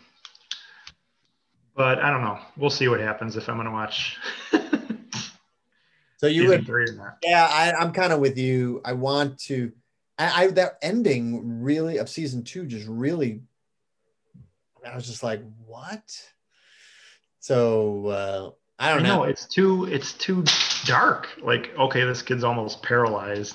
But 1.74 1.98
I 1.98 2.10
don't 2.10 2.22
know. 2.22 2.38
We'll 2.56 2.70
see 2.70 2.88
what 2.88 3.00
happens 3.00 3.36
if 3.36 3.48
I'm 3.48 3.56
going 3.56 3.66
to 3.66 3.72
watch. 3.72 4.16
so 6.18 6.26
you 6.26 6.48
would, 6.48 6.68
yeah, 7.22 7.48
I, 7.50 7.72
I'm 7.72 7.92
kind 7.92 8.12
of 8.12 8.18
with 8.18 8.36
you. 8.36 8.80
I 8.84 8.92
want 8.92 9.38
to. 9.42 9.72
I, 10.18 10.44
I 10.44 10.46
that 10.48 10.78
ending 10.82 11.62
really 11.62 11.98
of 11.98 12.08
season 12.08 12.42
two 12.42 12.66
just 12.66 12.86
really. 12.88 13.40
I 14.84 14.94
was 14.94 15.06
just 15.06 15.22
like, 15.22 15.42
what? 15.64 16.02
So 17.38 18.06
uh, 18.08 18.50
I 18.80 18.90
don't 18.90 19.06
I 19.06 19.08
know. 19.08 19.16
know. 19.18 19.22
It's 19.24 19.46
too. 19.46 19.84
It's 19.84 20.12
too 20.12 20.44
dark. 20.84 21.28
Like, 21.40 21.70
okay, 21.78 22.04
this 22.04 22.22
kid's 22.22 22.42
almost 22.42 22.82
paralyzed. 22.82 23.54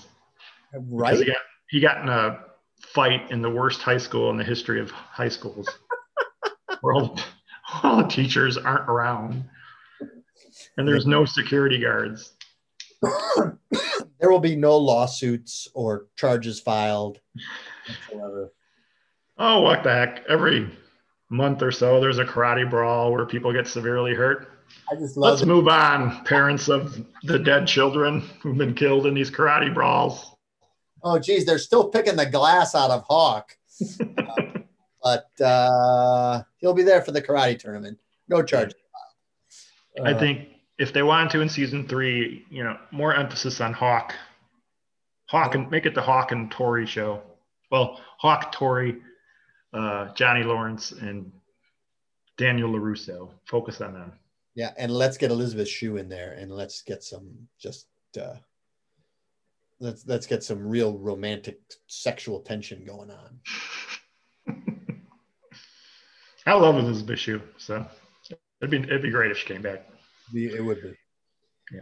Right. 0.74 1.18
He 1.18 1.26
got, 1.26 1.38
he 1.70 1.80
got 1.82 2.02
in 2.02 2.08
a 2.10 2.40
fight 2.80 3.30
in 3.30 3.42
the 3.42 3.50
worst 3.50 3.82
high 3.82 3.98
school 3.98 4.30
in 4.30 4.38
the 4.38 4.44
history 4.44 4.80
of 4.80 4.90
high 4.90 5.30
schools. 5.30 5.68
World 6.82 7.24
all 7.82 7.98
the 7.98 8.08
teachers 8.08 8.58
aren't 8.58 8.90
around 8.90 9.44
and 10.78 10.88
there's 10.88 11.06
no 11.06 11.26
security 11.26 11.80
guards. 11.80 12.34
There 14.20 14.32
will 14.32 14.40
be 14.40 14.56
no 14.56 14.78
lawsuits 14.78 15.68
or 15.74 16.08
charges 16.16 16.58
filed 16.62 17.20
whatsoever. 18.10 18.54
Oh, 19.38 19.60
what 19.60 19.84
the 19.84 19.92
heck! 19.92 20.24
Every 20.30 20.70
month 21.30 21.62
or 21.62 21.74
so, 21.74 22.00
there's 22.00 22.20
a 22.20 22.24
karate 22.24 22.70
brawl 22.70 23.12
where 23.12 23.26
people 23.26 23.52
get 23.52 23.68
severely 23.68 24.14
hurt. 24.14 24.48
I 24.90 24.96
just 24.96 25.18
love 25.18 25.32
Let's 25.32 25.42
it. 25.42 25.48
move 25.48 25.68
on. 25.68 26.24
Parents 26.24 26.70
of 26.70 27.06
the 27.24 27.38
dead 27.38 27.68
children 27.68 28.22
who've 28.42 28.58
been 28.58 28.74
killed 28.74 29.08
in 29.08 29.14
these 29.14 29.30
karate 29.30 29.74
brawls. 29.74 30.36
Oh, 31.04 31.20
geez, 31.20 31.46
they're 31.46 31.58
still 31.58 31.90
picking 31.90 32.16
the 32.16 32.26
glass 32.26 32.76
out 32.76 32.92
of 32.92 33.04
Hawk. 33.10 33.58
but 35.04 35.42
uh, 35.42 36.44
he'll 36.60 36.74
be 36.74 36.84
there 36.84 37.02
for 37.02 37.12
the 37.12 37.22
karate 37.22 37.60
tournament. 37.60 37.98
No 38.30 38.42
charges. 38.42 38.76
filed. 39.98 40.08
I 40.08 40.14
Uh, 40.14 40.20
think 40.20 40.48
if 40.78 40.94
they 40.94 41.04
wanted 41.04 41.32
to 41.32 41.42
in 41.42 41.50
season 41.50 41.88
three, 41.88 42.46
you 42.50 42.64
know, 42.64 42.78
more 42.92 43.14
emphasis 43.16 43.62
on 43.62 43.74
Hawk. 43.74 44.14
Hawk 45.28 45.56
and 45.56 45.70
make 45.72 45.86
it 45.86 45.96
the 45.96 46.02
Hawk 46.02 46.32
and 46.32 46.52
Tory 46.52 46.86
show. 46.86 47.22
Well, 47.72 48.00
Hawk, 48.18 48.52
Tory, 48.52 48.98
uh, 49.74 50.14
Johnny 50.14 50.44
Lawrence, 50.44 50.92
and 50.92 51.32
Daniel 52.38 52.70
LaRusso. 52.72 53.32
Focus 53.46 53.82
on 53.82 53.94
them. 53.94 54.14
Yeah, 54.56 54.72
and 54.78 54.92
let's 54.92 55.18
get 55.18 55.32
Elizabeth 55.32 55.68
Shue 55.68 55.98
in 55.98 56.10
there, 56.10 56.34
and 56.34 56.52
let's 56.52 56.84
get 56.84 57.04
some 57.04 57.48
just 57.60 57.88
uh, 58.22 58.36
let's 59.80 60.06
let's 60.06 60.28
get 60.28 60.44
some 60.44 60.68
real 60.68 60.98
romantic 61.00 61.60
sexual 61.88 62.42
tension 62.42 62.86
going 62.86 63.10
on. 63.10 63.40
I 66.46 66.54
love 66.54 66.76
Elizabeth 66.78 67.18
Shue, 67.18 67.42
so 67.58 67.86
it'd 68.62 68.70
be 68.70 68.78
it'd 68.78 69.02
be 69.02 69.10
great 69.10 69.32
if 69.32 69.38
she 69.38 69.48
came 69.48 69.64
back. 69.64 69.88
The- 70.34 70.56
It 70.56 70.62
would 70.66 70.82
be. 70.82 70.94
Yeah. 71.72 71.82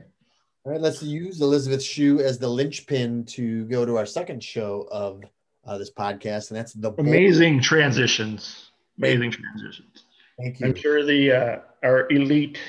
All 0.63 0.73
right, 0.73 0.81
let's 0.81 1.01
use 1.01 1.41
Elizabeth 1.41 1.81
Shue 1.81 2.19
as 2.19 2.37
the 2.37 2.47
linchpin 2.47 3.25
to 3.25 3.65
go 3.65 3.83
to 3.83 3.97
our 3.97 4.05
second 4.05 4.43
show 4.43 4.87
of 4.91 5.23
uh, 5.65 5.77
this 5.79 5.91
podcast, 5.91 6.51
and 6.51 6.57
that's 6.57 6.73
the 6.73 6.91
Amazing 6.99 7.61
transitions. 7.61 8.71
Amazing 8.99 9.31
transitions. 9.31 10.03
Thank 10.37 10.59
you. 10.59 10.67
I'm 10.67 10.75
sure 10.75 11.03
the 11.03 11.31
uh, 11.31 11.59
our 11.83 12.07
elite 12.11 12.59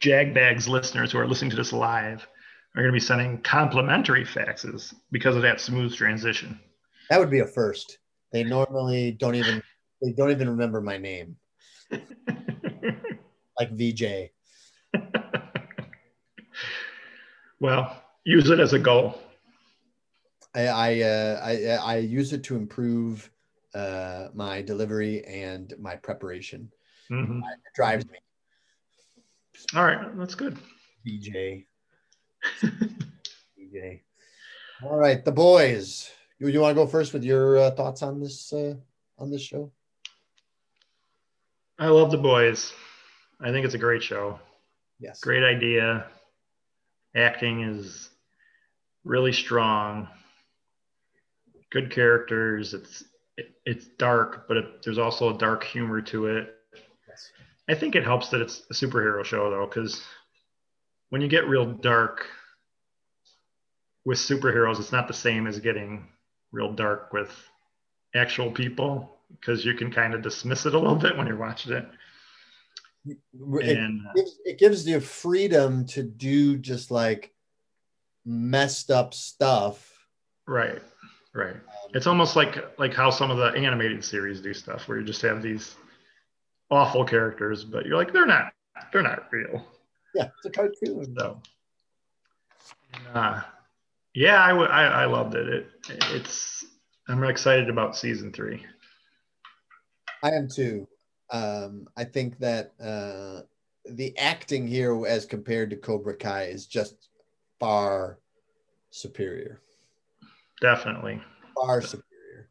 Jagbags 0.00 0.68
listeners 0.68 1.10
who 1.10 1.18
are 1.18 1.26
listening 1.26 1.50
to 1.50 1.56
this 1.56 1.72
live 1.72 2.26
are 2.76 2.82
going 2.82 2.92
to 2.92 2.92
be 2.92 3.00
sending 3.00 3.38
complimentary 3.42 4.24
faxes 4.24 4.94
because 5.10 5.36
of 5.36 5.42
that 5.42 5.60
smooth 5.60 5.94
transition. 5.94 6.58
That 7.10 7.20
would 7.20 7.30
be 7.30 7.40
a 7.40 7.46
first. 7.46 7.98
They 8.32 8.44
normally 8.44 9.12
don't 9.12 9.34
even 9.34 9.62
they 10.02 10.12
don't 10.12 10.30
even 10.30 10.48
remember 10.50 10.80
my 10.80 10.98
name, 10.98 11.36
like 13.58 13.70
VJ. 13.72 14.30
well, 17.60 18.02
use 18.24 18.50
it 18.50 18.60
as 18.60 18.72
a 18.72 18.78
goal. 18.78 19.18
I 20.54 20.66
I, 20.66 21.00
uh, 21.00 21.40
I 21.42 21.94
I 21.94 21.96
use 21.98 22.32
it 22.32 22.44
to 22.44 22.56
improve 22.56 23.30
uh, 23.74 24.28
my 24.34 24.62
delivery 24.62 25.24
and 25.24 25.74
my 25.78 25.96
preparation. 25.96 26.70
Mhm. 27.10 27.38
It 27.40 27.74
drives 27.74 28.06
me, 28.08 28.18
All 29.74 29.84
right, 29.84 30.16
that's 30.16 30.34
good. 30.34 30.58
VJ. 31.04 31.66
VJ. 32.60 34.00
All 34.82 34.96
right, 34.96 35.24
the 35.24 35.32
boys. 35.32 36.10
You, 36.38 36.48
you 36.48 36.60
want 36.60 36.76
to 36.76 36.82
go 36.82 36.86
first 36.86 37.12
with 37.12 37.24
your 37.24 37.58
uh, 37.58 37.70
thoughts 37.72 38.02
on 38.02 38.20
this 38.20 38.52
uh, 38.52 38.74
on 39.18 39.30
this 39.30 39.42
show? 39.42 39.72
I 41.78 41.88
love 41.88 42.10
the 42.10 42.18
boys. 42.18 42.72
I 43.44 43.52
think 43.52 43.66
it's 43.66 43.74
a 43.74 43.78
great 43.78 44.02
show. 44.02 44.40
Yes. 44.98 45.20
Great 45.20 45.44
idea. 45.44 46.06
Acting 47.14 47.62
is 47.62 48.08
really 49.04 49.32
strong. 49.32 50.08
Good 51.70 51.90
characters. 51.90 52.72
It's 52.72 53.04
it, 53.36 53.54
it's 53.66 53.86
dark, 53.98 54.48
but 54.48 54.56
it, 54.56 54.82
there's 54.82 54.98
also 54.98 55.34
a 55.34 55.38
dark 55.38 55.62
humor 55.62 56.00
to 56.00 56.26
it. 56.26 56.54
Yes. 57.06 57.30
I 57.68 57.74
think 57.74 57.94
it 57.94 58.04
helps 58.04 58.30
that 58.30 58.40
it's 58.40 58.62
a 58.70 58.74
superhero 58.74 59.22
show 59.24 59.50
though, 59.50 59.66
because 59.66 60.02
when 61.10 61.20
you 61.20 61.28
get 61.28 61.46
real 61.46 61.66
dark 61.66 62.26
with 64.06 64.18
superheroes, 64.18 64.80
it's 64.80 64.92
not 64.92 65.06
the 65.06 65.14
same 65.14 65.46
as 65.46 65.58
getting 65.58 66.08
real 66.50 66.72
dark 66.72 67.12
with 67.12 67.30
actual 68.14 68.50
people 68.50 69.18
because 69.40 69.64
you 69.64 69.74
can 69.74 69.90
kind 69.90 70.14
of 70.14 70.22
dismiss 70.22 70.64
it 70.64 70.74
a 70.74 70.78
little 70.78 70.96
bit 70.96 71.16
when 71.16 71.26
you're 71.26 71.36
watching 71.36 71.72
it. 71.72 71.86
It, 73.06 73.18
And 73.76 74.00
gives, 74.14 74.38
it 74.44 74.58
gives 74.58 74.88
you 74.88 75.00
freedom 75.00 75.86
to 75.88 76.02
do 76.02 76.56
just 76.56 76.90
like 76.90 77.34
messed 78.24 78.90
up 78.90 79.12
stuff. 79.14 79.90
right, 80.46 80.82
right. 81.34 81.56
It's 81.92 82.06
almost 82.06 82.34
like 82.36 82.78
like 82.78 82.94
how 82.94 83.10
some 83.10 83.30
of 83.30 83.36
the 83.36 83.48
animated 83.58 84.04
series 84.04 84.40
do 84.40 84.54
stuff, 84.54 84.88
where 84.88 84.98
you 84.98 85.04
just 85.04 85.22
have 85.22 85.42
these 85.42 85.76
awful 86.70 87.04
characters, 87.04 87.64
but 87.64 87.86
you're 87.86 87.96
like 87.96 88.12
they're 88.12 88.26
not 88.26 88.52
they're 88.92 89.02
not 89.02 89.30
real. 89.30 89.64
Yeah, 90.14 90.28
it's 90.36 90.46
a 90.46 90.50
cartoon. 90.50 91.14
So, 91.18 91.42
uh, 93.12 93.42
yeah, 94.14 94.42
I 94.42 94.52
would 94.52 94.70
I, 94.70 95.02
I 95.02 95.04
loved 95.04 95.34
it. 95.34 95.48
It 95.48 95.66
it's 96.12 96.64
I'm 97.08 97.22
excited 97.24 97.68
about 97.68 97.96
season 97.96 98.32
three. 98.32 98.64
I 100.22 100.30
am 100.30 100.48
too. 100.48 100.88
Um, 101.30 101.88
I 101.96 102.04
think 102.04 102.38
that 102.38 102.74
uh, 102.80 103.42
the 103.90 104.16
acting 104.18 104.66
here, 104.66 105.06
as 105.06 105.24
compared 105.26 105.70
to 105.70 105.76
Cobra 105.76 106.16
Kai, 106.16 106.44
is 106.44 106.66
just 106.66 107.08
far 107.58 108.18
superior. 108.90 109.60
Definitely, 110.60 111.20
Far 111.56 111.80
superior. 111.82 112.48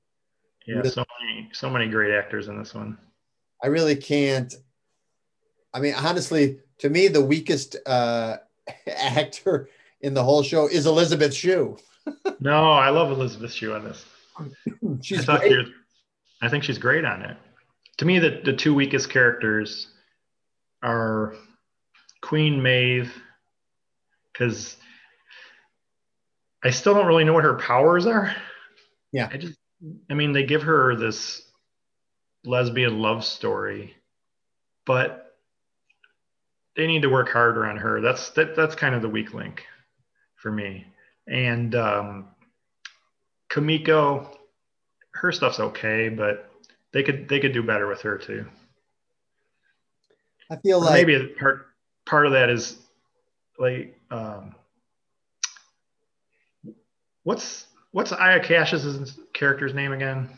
yeah. 0.65 0.76
Really- 0.78 0.89
So 0.89 1.05
many 1.21 1.49
so 1.53 1.69
many 1.69 1.88
great 1.88 2.13
actors 2.13 2.47
in 2.47 2.57
this 2.57 2.74
one. 2.74 2.97
I 3.63 3.67
really 3.67 3.95
can't. 3.95 4.53
I 5.74 5.80
mean, 5.80 5.93
honestly, 5.95 6.59
to 6.80 6.89
me, 6.89 7.07
the 7.07 7.21
weakest 7.24 7.78
uh, 7.86 8.38
actor 8.88 9.69
in 10.01 10.13
the 10.13 10.24
whole 10.24 10.43
show 10.43 10.67
is 10.67 10.86
Elizabeth 10.86 11.34
Shue. 11.34 11.78
No, 12.41 12.71
I 12.74 12.89
love 12.89 13.09
Elizabeth 13.11 13.53
Shue 13.53 13.74
on 13.74 13.86
this. 13.86 14.05
She's 15.01 15.24
thought 15.26 15.39
great. 15.39 15.57
was- 15.57 15.69
I 16.41 16.49
think 16.49 16.65
she's 16.65 16.78
great 16.78 17.05
on 17.05 17.21
it. 17.21 17.38
To 17.97 18.05
me, 18.05 18.19
the, 18.19 18.41
the 18.43 18.53
two 18.53 18.73
weakest 18.73 19.09
characters 19.09 19.87
are 20.81 21.35
Queen 22.21 22.61
Maeve, 22.61 23.13
because 24.31 24.77
I 26.63 26.71
still 26.71 26.93
don't 26.93 27.05
really 27.05 27.23
know 27.23 27.33
what 27.33 27.43
her 27.43 27.55
powers 27.55 28.05
are. 28.05 28.35
Yeah. 29.11 29.29
I 29.31 29.37
just, 29.37 29.57
I 30.09 30.13
mean, 30.13 30.33
they 30.33 30.43
give 30.43 30.63
her 30.63 30.95
this 30.95 31.43
lesbian 32.45 32.99
love 32.99 33.23
story, 33.23 33.95
but 34.85 35.35
they 36.75 36.87
need 36.87 37.03
to 37.03 37.09
work 37.09 37.29
harder 37.29 37.65
on 37.65 37.77
her. 37.77 38.01
That's 38.01 38.31
that, 38.31 38.55
that's 38.55 38.75
kind 38.75 38.95
of 38.95 39.01
the 39.01 39.09
weak 39.09 39.33
link 39.33 39.63
for 40.35 40.51
me. 40.51 40.87
And 41.27 41.75
um, 41.75 42.27
Kimiko, 43.49 44.35
her 45.11 45.31
stuff's 45.31 45.59
okay, 45.59 46.09
but 46.09 46.49
they 46.93 47.03
could 47.03 47.27
they 47.27 47.39
could 47.39 47.53
do 47.53 47.63
better 47.63 47.87
with 47.87 48.01
her 48.01 48.17
too. 48.17 48.45
I 50.49 50.57
feel 50.57 50.77
Or 50.79 50.85
like 50.85 51.07
maybe 51.07 51.27
part 51.39 51.67
part 52.05 52.25
of 52.25 52.33
that 52.33 52.49
is 52.49 52.77
like 53.59 53.99
um, 54.11 54.55
what's 57.23 57.67
what's 57.91 58.11
Aya 58.11 58.39
Cash's 58.43 59.19
character's 59.33 59.73
name 59.73 59.91
again? 59.91 60.29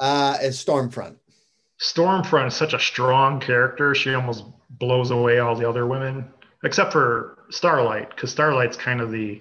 uh, 0.00 0.36
as 0.40 0.62
Stormfront. 0.62 1.16
Stormfront 1.80 2.48
is 2.48 2.54
such 2.54 2.72
a 2.74 2.78
strong 2.80 3.40
character. 3.40 3.94
She 3.94 4.14
almost 4.14 4.44
blows 4.70 5.10
away 5.10 5.38
all 5.38 5.54
the 5.54 5.68
other 5.68 5.86
women, 5.86 6.28
except 6.64 6.92
for 6.92 7.38
Starlight, 7.50 8.10
because 8.10 8.30
Starlight's 8.32 8.76
kind 8.76 9.00
of 9.00 9.10
the 9.12 9.40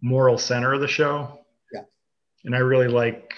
moral 0.00 0.38
center 0.38 0.72
of 0.72 0.80
the 0.80 0.88
show. 0.88 1.40
Yeah. 1.72 1.82
And 2.44 2.54
I 2.56 2.58
really 2.58 2.88
like 2.88 3.34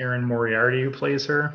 Erin 0.00 0.24
Moriarty 0.24 0.82
who 0.82 0.90
plays 0.90 1.26
her. 1.26 1.54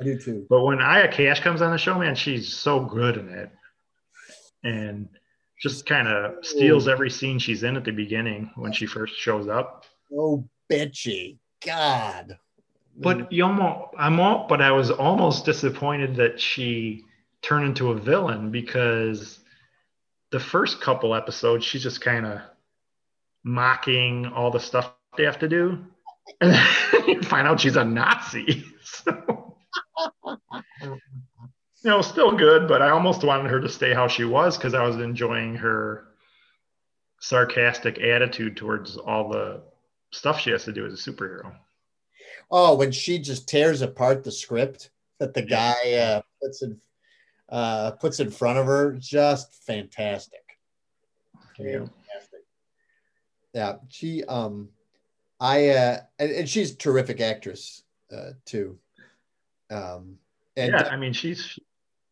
I 0.00 0.04
do 0.04 0.18
too. 0.18 0.46
But 0.48 0.62
when 0.62 0.80
Aya 0.80 1.08
Cash 1.08 1.40
comes 1.40 1.62
on 1.62 1.72
the 1.72 1.78
show, 1.78 1.98
man, 1.98 2.14
she's 2.14 2.52
so 2.52 2.80
good 2.80 3.16
in 3.16 3.28
it. 3.28 3.50
And 4.64 5.08
just 5.60 5.86
kind 5.86 6.06
of 6.06 6.44
steals 6.44 6.86
oh. 6.86 6.92
every 6.92 7.10
scene 7.10 7.38
she's 7.38 7.62
in 7.62 7.76
at 7.76 7.84
the 7.84 7.90
beginning 7.90 8.50
when 8.56 8.72
she 8.72 8.86
first 8.86 9.16
shows 9.16 9.48
up. 9.48 9.84
Oh, 10.12 10.48
bitchy. 10.70 11.38
God. 11.64 12.38
But 12.96 13.32
you 13.32 13.44
almost, 13.44 13.94
I'm 13.96 14.18
all, 14.18 14.46
but 14.48 14.60
I 14.60 14.72
was 14.72 14.90
almost 14.90 15.44
disappointed 15.44 16.16
that 16.16 16.40
she 16.40 17.04
turned 17.42 17.66
into 17.66 17.90
a 17.90 17.94
villain 17.94 18.50
because 18.50 19.38
the 20.30 20.40
first 20.40 20.80
couple 20.80 21.14
episodes 21.14 21.64
she's 21.64 21.82
just 21.82 22.00
kind 22.00 22.26
of 22.26 22.40
mocking 23.44 24.26
all 24.26 24.50
the 24.50 24.60
stuff 24.60 24.92
they 25.16 25.24
have 25.24 25.38
to 25.38 25.48
do, 25.48 25.78
and 26.40 26.52
then 26.52 26.66
you 27.06 27.22
find 27.22 27.46
out 27.46 27.60
she's 27.60 27.76
a 27.76 27.84
Nazi. 27.84 28.64
So, 29.04 29.47
you 31.82 31.90
know, 31.90 32.02
still 32.02 32.32
good, 32.32 32.66
but 32.66 32.82
I 32.82 32.90
almost 32.90 33.22
wanted 33.22 33.50
her 33.50 33.60
to 33.60 33.68
stay 33.68 33.94
how 33.94 34.08
she 34.08 34.24
was 34.24 34.56
because 34.56 34.74
I 34.74 34.84
was 34.84 34.96
enjoying 34.96 35.54
her 35.56 36.08
sarcastic 37.20 37.98
attitude 38.00 38.56
towards 38.56 38.96
all 38.96 39.28
the 39.28 39.62
stuff 40.12 40.40
she 40.40 40.50
has 40.50 40.64
to 40.64 40.72
do 40.72 40.86
as 40.86 40.92
a 40.94 41.10
superhero. 41.10 41.54
Oh, 42.50 42.74
when 42.74 42.90
she 42.92 43.18
just 43.18 43.48
tears 43.48 43.82
apart 43.82 44.24
the 44.24 44.32
script 44.32 44.90
that 45.18 45.34
the 45.34 45.42
guy 45.42 45.92
uh, 45.92 46.22
puts 46.42 46.62
in 46.62 46.80
uh, 47.50 47.92
puts 47.92 48.20
in 48.20 48.30
front 48.30 48.58
of 48.58 48.66
her, 48.66 48.92
just 48.92 49.54
fantastic. 49.64 50.42
Yeah. 51.58 51.78
Fantastic. 51.78 52.44
Yeah, 53.54 53.76
she 53.88 54.24
um, 54.24 54.68
I 55.40 55.68
uh, 55.68 56.00
and, 56.18 56.30
and 56.30 56.48
she's 56.48 56.72
a 56.72 56.76
terrific 56.76 57.20
actress 57.20 57.82
uh, 58.12 58.30
too. 58.44 58.78
Um, 59.70 60.18
and 60.58 60.72
yeah, 60.72 60.88
I 60.90 60.96
mean 60.96 61.12
she's 61.12 61.58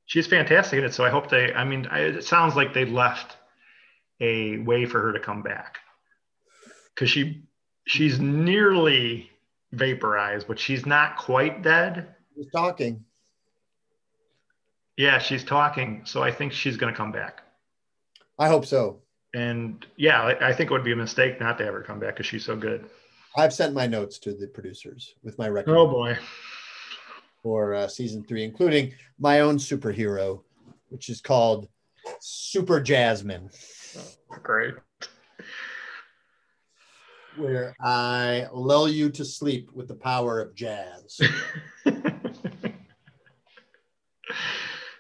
she's 0.07 0.27
fantastic 0.27 0.79
in 0.79 0.85
it. 0.85 0.95
So 0.95 1.05
I 1.05 1.11
hope 1.11 1.29
they. 1.29 1.53
I 1.53 1.65
mean, 1.65 1.87
I, 1.87 2.01
it 2.01 2.25
sounds 2.25 2.57
like 2.57 2.73
they 2.73 2.85
left 2.85 3.37
a 4.21 4.59
way 4.59 4.87
for 4.87 5.01
her 5.03 5.13
to 5.13 5.21
come 5.21 5.43
back 5.43 5.79
because 6.95 7.11
she 7.11 7.43
she's 7.87 8.19
nearly 8.19 9.31
vaporized, 9.73 10.49
but 10.49 10.59
she's 10.59 10.87
not 10.87 11.17
quite 11.17 11.63
dead. 11.63 12.15
she's 12.35 12.51
talking. 12.51 13.05
Yeah, 14.97 15.19
she's 15.19 15.45
talking, 15.45 16.03
so 16.07 16.23
I 16.23 16.33
think 16.33 16.53
she's 16.53 16.79
going 16.79 16.91
to 16.91 16.97
come 16.97 17.13
back. 17.13 17.43
I 18.39 18.49
hope 18.49 18.65
so. 18.65 19.03
And 19.35 19.85
yeah, 19.97 20.23
I, 20.23 20.49
I 20.49 20.53
think 20.55 20.71
it 20.71 20.73
would 20.73 20.85
be 20.85 20.93
a 20.93 20.97
mistake 20.97 21.39
not 21.39 21.59
to 21.59 21.65
have 21.67 21.75
her 21.75 21.83
come 21.83 22.01
back 22.01 22.15
because 22.15 22.25
she's 22.25 22.45
so 22.47 22.57
good. 22.57 22.89
I've 23.37 23.53
sent 23.53 23.75
my 23.75 23.87
notes 23.87 24.19
to 24.21 24.33
the 24.33 24.47
producers 24.47 25.15
with 25.23 25.39
my 25.39 25.49
record. 25.49 25.77
Oh 25.77 25.87
boy. 25.87 26.17
For 27.47 27.75
uh, 27.75 27.87
season 27.87 28.25
three, 28.25 28.43
including 28.43 28.93
my 29.21 29.39
own 29.39 29.59
superhero, 29.59 30.43
which 30.89 31.09
is 31.09 31.21
called 31.21 31.69
Super 32.21 32.81
Jazzman, 32.81 33.55
Great. 34.43 34.75
where 37.37 37.77
I 37.81 38.49
lull 38.53 38.89
you 38.89 39.11
to 39.11 39.25
sleep 39.25 39.71
with 39.73 39.87
the 39.87 39.95
power 39.95 40.41
of 40.41 40.57
jazz. 40.57 41.21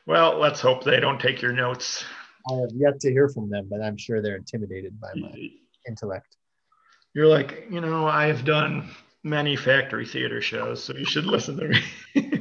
well, 0.06 0.38
let's 0.38 0.60
hope 0.60 0.84
they 0.84 1.00
don't 1.00 1.20
take 1.20 1.42
your 1.42 1.50
notes. 1.50 2.04
I 2.48 2.54
have 2.60 2.70
yet 2.76 3.00
to 3.00 3.10
hear 3.10 3.28
from 3.28 3.50
them, 3.50 3.66
but 3.68 3.82
I'm 3.82 3.96
sure 3.96 4.22
they're 4.22 4.36
intimidated 4.36 5.00
by 5.00 5.08
my 5.16 5.34
intellect. 5.88 6.36
You're 7.12 7.26
like, 7.26 7.66
you 7.68 7.80
know, 7.80 8.06
I've 8.06 8.44
done 8.44 8.88
many 9.26 9.56
factory 9.56 10.06
theater 10.06 10.40
shows, 10.40 10.82
so 10.82 10.94
you 10.94 11.04
should 11.04 11.26
listen 11.26 11.56
to 11.56 11.68
me. 11.68 11.82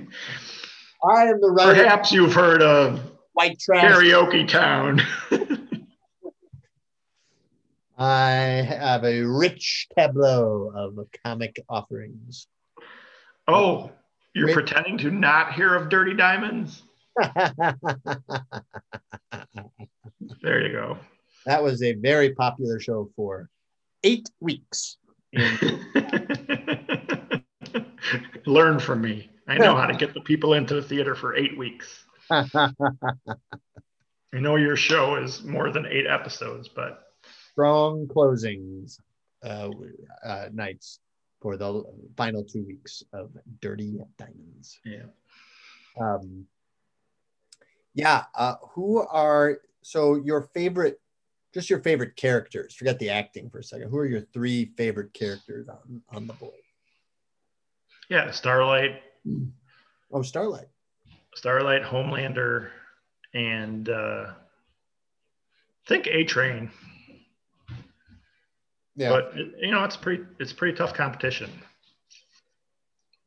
I 1.06 1.26
am 1.28 1.40
the 1.42 1.50
writer. 1.50 1.84
Perhaps 1.84 2.12
you've 2.12 2.34
heard 2.34 2.62
of 2.62 3.00
White 3.34 3.60
trash. 3.60 3.84
Karaoke 3.84 4.48
Town. 4.48 5.02
I 7.98 8.32
have 8.68 9.04
a 9.06 9.22
rich 9.22 9.88
tableau 9.98 10.72
of 10.76 10.98
comic 11.24 11.62
offerings. 11.70 12.48
oh, 13.48 13.92
you're 14.34 14.48
Wait. 14.48 14.54
pretending 14.54 14.98
to 15.00 15.12
not 15.12 15.54
hear 15.54 15.76
of 15.76 15.90
Dirty 15.90 16.14
Diamonds? 16.14 16.84
There 20.42 20.66
you 20.66 20.72
go. 20.74 20.98
that 21.46 21.62
was 21.64 21.84
a 21.84 21.94
very 21.94 22.34
popular 22.34 22.80
show 22.80 23.10
for 23.16 23.50
eight 24.04 24.30
weeks. 24.40 24.98
Learn 28.46 28.80
from 28.80 29.02
me. 29.02 29.30
I 29.48 29.58
know 29.58 29.76
how 29.76 29.86
to 29.86 29.94
get 29.96 30.14
the 30.14 30.22
people 30.22 30.54
into 30.54 30.74
the 30.76 30.82
theater 30.82 31.16
for 31.16 31.36
eight 31.36 31.58
weeks. 31.58 32.06
I 32.32 32.72
know 34.34 34.56
your 34.56 34.76
show 34.76 35.16
is 35.16 35.44
more 35.44 35.72
than 35.72 35.86
eight 35.86 36.08
episodes, 36.08 36.68
but 36.68 37.02
Strong 37.52 38.08
closings 38.08 39.00
uh, 39.44 39.70
uh, 40.26 40.50
nights 40.52 41.00
for 41.42 41.56
the 41.58 41.84
final 42.18 42.44
two 42.44 42.66
weeks 42.66 43.04
of 43.14 43.32
Dirty 43.62 43.98
Diamonds. 44.18 44.80
yeah. 44.84 45.04
Um, 46.00 46.46
yeah. 47.94 48.26
Uh, 48.36 48.56
who 48.74 49.00
are 49.00 49.60
so 49.84 50.16
your 50.16 50.50
favorite? 50.54 51.00
Just 51.54 51.70
your 51.70 51.80
favorite 51.80 52.18
characters. 52.18 52.76
Forget 52.76 53.00
the 53.00 53.12
acting 53.12 53.50
for 53.50 53.60
a 53.60 53.64
second. 53.64 53.90
Who 53.90 53.98
are 54.00 54.06
your 54.06 54.22
three 54.34 54.74
favorite 54.76 55.14
characters 55.14 55.70
on 55.70 56.02
on 56.12 56.28
the 56.28 56.34
board? 56.34 56.52
Yeah, 58.10 58.30
Starlight, 58.32 59.02
Oh, 60.12 60.22
Starlight. 60.22 60.68
Starlight, 61.36 61.84
Homelander, 61.84 62.70
and 63.34 63.90
uh, 63.90 64.28
I 64.30 65.88
think 65.88 66.08
A 66.08 66.24
Train. 66.24 66.72
Yeah. 68.96 69.10
But 69.10 69.36
you 69.36 69.72
know, 69.72 69.84
it's 69.84 69.98
pretty 69.98 70.24
it's 70.40 70.54
pretty 70.54 70.78
tough 70.78 70.94
competition. 70.94 71.52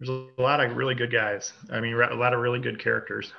There's 0.01 0.09
a 0.09 0.41
lot 0.41 0.65
of 0.65 0.77
really 0.77 0.95
good 0.95 1.13
guys. 1.13 1.53
I 1.71 1.81
mean, 1.81 1.95
a 1.95 2.15
lot 2.15 2.33
of 2.33 2.41
really 2.41 2.61
good 2.61 2.79
characters. 2.79 3.33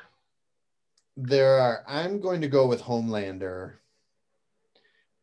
There 1.18 1.58
are. 1.60 1.84
I'm 1.88 2.20
going 2.20 2.42
to 2.42 2.48
go 2.48 2.68
with 2.68 2.82
Homelander. 2.82 3.74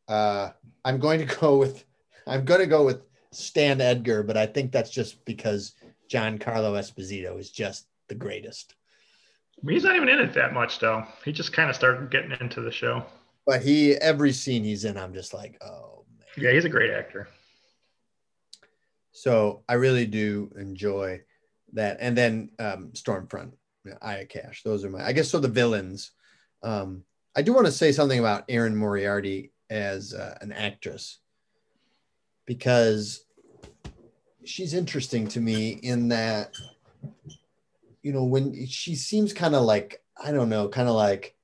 Uh, 0.09 0.51
I'm 0.85 0.99
going 0.99 1.27
to 1.27 1.37
go 1.41 1.59
with. 1.59 1.85
I'm 2.27 2.45
going 2.45 2.61
to 2.61 2.67
go 2.67 2.85
with 2.85 3.03
Stan 3.31 3.81
Edgar, 3.81 4.23
but 4.23 4.37
I 4.37 4.47
think 4.47 4.73
that's 4.73 4.91
just 4.91 5.25
because 5.25 5.75
Giancarlo 6.09 6.79
Esposito 6.79 7.39
is 7.39 7.51
just 7.51 7.87
the 8.09 8.15
greatest. 8.15 8.75
He's 9.67 9.85
not 9.85 9.97
even 9.97 10.09
in 10.09 10.21
it 10.21 10.35
that 10.35 10.53
much, 10.53 10.79
though. 10.79 11.05
He 11.25 11.33
just 11.33 11.53
kind 11.53 11.71
of 11.71 11.77
started 11.77 12.11
getting 12.11 12.33
into 12.41 12.61
the 12.61 12.71
show. 12.71 13.05
But 13.47 13.63
he, 13.63 13.95
every 13.95 14.33
scene 14.33 14.65
he's 14.65 14.85
in, 14.85 14.97
I'm 14.97 15.15
just 15.15 15.33
like, 15.33 15.57
oh 15.63 16.05
man. 16.19 16.27
Yeah, 16.37 16.53
he's 16.53 16.65
a 16.65 16.69
great 16.69 16.91
actor. 16.91 17.29
So 19.13 19.63
I 19.69 19.75
really 19.75 20.05
do 20.07 20.53
enjoy 20.59 21.23
that. 21.73 21.99
And 22.01 22.17
then 22.17 22.51
um, 22.59 22.91
Stormfront, 22.93 23.53
Aya 24.03 24.27
Cash. 24.27 24.63
Those 24.63 24.85
are 24.85 24.91
my, 24.91 25.07
I 25.07 25.13
guess, 25.13 25.31
so 25.31 25.39
the 25.39 25.49
villains. 25.49 26.11
Um, 26.63 27.05
I 27.35 27.43
do 27.43 27.55
want 27.55 27.67
to 27.67 27.73
say 27.73 27.93
something 27.93 28.19
about 28.19 28.45
Erin 28.49 28.77
Moriarty 28.77 29.53
as 29.71 30.13
uh, 30.13 30.37
an 30.41 30.53
actress 30.53 31.19
because 32.47 33.25
she's 34.47 34.75
interesting 34.75 35.29
to 35.29 35.41
me 35.41 35.71
in 35.83 36.09
that, 36.09 36.55
you 38.03 38.13
know, 38.13 38.25
when 38.25 38.67
she 38.67 38.95
seems 38.95 39.33
kind 39.33 39.55
of 39.55 39.65
like, 39.65 40.03
I 40.17 40.33
don't 40.33 40.49
know, 40.49 40.69
kind 40.69 40.89
of 40.89 40.95
like 40.95 41.35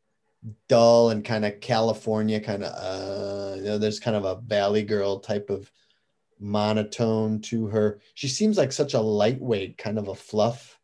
dull 0.69 1.11
and 1.11 1.25
kind 1.25 1.45
of 1.45 1.61
California, 1.61 2.41
kind 2.41 2.65
of, 2.65 2.73
uh, 2.73 3.57
you 3.57 3.65
know, 3.65 3.79
there's 3.79 4.01
kind 4.01 4.17
of 4.17 4.25
a 4.25 4.41
Valley 4.41 4.83
Girl 4.83 5.19
type 5.19 5.51
of 5.51 5.71
monotone 6.41 7.41
to 7.41 7.67
her. 7.67 8.01
She 8.15 8.29
seems 8.29 8.59
like 8.59 8.73
such 8.73 8.95
a 8.95 9.01
lightweight, 9.01 9.79
kind 9.79 9.99
of 9.99 10.09
a 10.09 10.15
fluff 10.15 10.79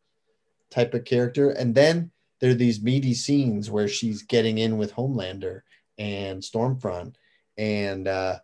type 0.69 0.93
of 0.93 1.05
character. 1.05 1.49
And 1.49 1.73
then 1.73 2.11
there 2.39 2.51
are 2.51 2.55
these 2.55 2.81
meaty 2.81 3.13
scenes 3.13 3.69
where 3.69 3.87
she's 3.87 4.21
getting 4.21 4.57
in 4.57 4.77
with 4.77 4.93
Homelander 4.93 5.61
and 5.97 6.41
Stormfront 6.41 7.15
and 7.57 8.07
uh 8.07 8.39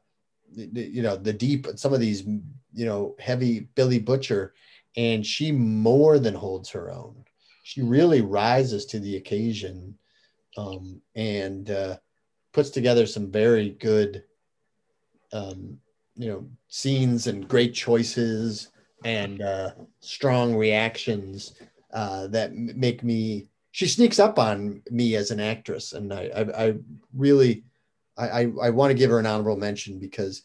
you 0.53 1.01
know 1.01 1.15
the 1.15 1.33
deep 1.33 1.67
some 1.75 1.93
of 1.93 1.99
these 1.99 2.23
you 2.75 2.85
know 2.85 3.15
heavy 3.19 3.61
Billy 3.75 3.99
Butcher 3.99 4.53
and 4.97 5.25
she 5.25 5.51
more 5.51 6.19
than 6.19 6.33
holds 6.33 6.69
her 6.69 6.91
own. 6.91 7.25
She 7.63 7.81
really 7.81 8.21
rises 8.21 8.85
to 8.87 8.99
the 8.99 9.17
occasion 9.17 9.97
um 10.57 11.01
and 11.15 11.69
uh 11.69 11.97
puts 12.53 12.69
together 12.69 13.05
some 13.05 13.29
very 13.29 13.71
good 13.71 14.23
um 15.33 15.77
you 16.15 16.29
know 16.29 16.47
scenes 16.69 17.27
and 17.27 17.47
great 17.47 17.73
choices 17.73 18.69
and 19.03 19.41
uh, 19.41 19.71
strong 19.99 20.55
reactions 20.55 21.53
uh, 21.93 22.27
that 22.27 22.53
make 22.53 23.03
me 23.03 23.47
she 23.71 23.87
sneaks 23.87 24.19
up 24.19 24.39
on 24.39 24.81
me 24.89 25.15
as 25.15 25.31
an 25.31 25.39
actress 25.39 25.93
and 25.93 26.13
i 26.13 26.29
i, 26.35 26.65
I 26.67 26.73
really 27.13 27.63
i 28.17 28.27
i, 28.27 28.51
I 28.63 28.69
want 28.69 28.91
to 28.91 28.97
give 28.97 29.11
her 29.11 29.19
an 29.19 29.25
honorable 29.25 29.57
mention 29.57 29.99
because 29.99 30.43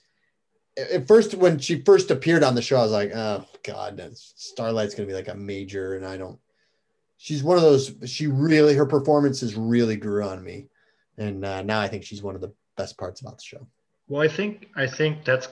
at 0.79 1.07
first 1.09 1.35
when 1.35 1.59
she 1.59 1.83
first 1.83 2.11
appeared 2.11 2.43
on 2.43 2.55
the 2.55 2.63
show 2.63 2.77
i 2.77 2.83
was 2.83 2.93
like 2.93 3.11
oh 3.15 3.45
god 3.65 4.01
starlight's 4.15 4.95
gonna 4.95 5.07
be 5.07 5.13
like 5.15 5.29
a 5.29 5.35
major 5.35 5.95
and 5.97 6.07
i 6.07 6.17
don't 6.17 6.39
she's 7.19 7.43
one 7.43 7.57
of 7.57 7.63
those 7.63 7.93
she 8.07 8.27
really 8.27 8.75
her 8.75 8.87
performances 8.87 9.57
really 9.57 9.97
grew 9.97 10.23
on 10.25 10.43
me 10.43 10.67
and 11.19 11.45
uh, 11.45 11.63
now 11.63 11.81
i 11.81 11.89
think 11.89 12.05
she's 12.05 12.23
one 12.23 12.35
of 12.35 12.41
the 12.41 12.53
best 12.77 12.97
parts 12.97 13.21
about 13.21 13.37
the 13.37 13.43
show 13.45 13.67
Well, 14.09 14.23
I 14.23 14.29
think 14.29 14.69
I 14.77 14.87
think 14.87 15.25
that's 15.25 15.49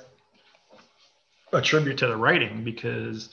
a 1.52 1.60
tribute 1.60 1.98
to 1.98 2.06
the 2.06 2.16
writing 2.16 2.64
because 2.64 3.28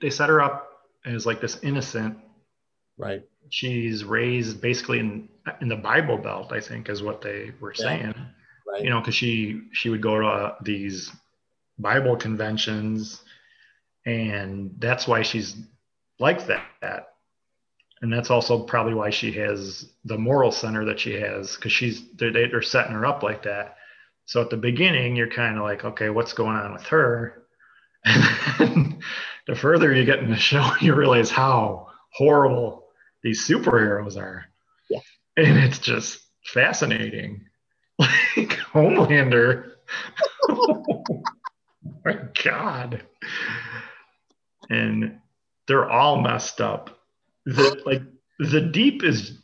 they 0.00 0.10
set 0.10 0.28
her 0.28 0.40
up 0.40 0.68
as 1.04 1.26
like 1.26 1.40
this 1.40 1.58
innocent. 1.62 2.16
right 2.96 3.22
She's 3.50 4.04
raised 4.04 4.60
basically 4.60 4.98
in 4.98 5.28
in 5.62 5.68
the 5.68 5.76
Bible 5.76 6.18
Belt, 6.18 6.52
I 6.52 6.60
think, 6.60 6.88
is 6.90 7.02
what 7.02 7.22
they 7.22 7.52
were 7.60 7.72
Yeah. 7.78 7.84
saying. 7.84 8.14
Right 8.78 8.84
You 8.84 8.90
know, 8.90 9.00
because 9.00 9.14
she 9.14 9.62
she 9.72 9.88
would 9.90 10.02
go 10.02 10.20
to 10.20 10.26
uh, 10.26 10.54
these 10.62 11.12
Bible 11.78 12.16
conventions, 12.16 13.22
and 14.06 14.74
that's 14.78 15.08
why 15.08 15.22
she's 15.22 15.56
like 16.20 16.46
that. 16.48 17.08
And 18.00 18.12
that's 18.12 18.30
also 18.30 18.62
probably 18.64 18.94
why 18.94 19.10
she 19.10 19.32
has 19.32 19.90
the 20.04 20.18
moral 20.18 20.52
center 20.52 20.84
that 20.86 21.00
she 21.00 21.14
has, 21.14 21.56
because 21.56 21.72
she's 21.72 22.04
they're, 22.16 22.32
they're 22.32 22.62
setting 22.62 22.92
her 22.92 23.06
up 23.06 23.22
like 23.22 23.42
that 23.44 23.76
So 24.26 24.42
at 24.42 24.50
the 24.50 24.56
beginning, 24.58 25.16
you're 25.16 25.28
kind 25.30 25.56
of 25.58 25.64
like, 25.64 25.84
okay, 25.84 26.10
what's 26.10 26.32
going 26.34 26.56
on 26.56 26.72
with 26.74 26.84
her? 26.88 27.44
And 28.04 28.24
then 28.58 29.00
the 29.46 29.56
further 29.56 29.94
you 29.94 30.04
get 30.04 30.20
in 30.20 30.30
the 30.30 30.36
show, 30.36 30.70
you 30.80 30.94
realize 30.94 31.30
how 31.30 31.88
horrible 32.14 32.86
these 33.22 33.46
superheroes 33.46 34.16
are. 34.18 34.46
Yeah. 34.90 35.00
And 35.36 35.58
it's 35.58 35.78
just 35.78 36.20
fascinating. 36.44 37.46
Homelander. 38.72 39.72
oh 40.48 41.04
my 42.04 42.18
God. 42.42 43.02
And 44.70 45.18
they're 45.66 45.88
all 45.88 46.20
messed 46.20 46.60
up. 46.60 46.98
The 47.46 47.80
like 47.86 48.02
the 48.38 48.60
deep 48.60 49.04
is 49.04 49.38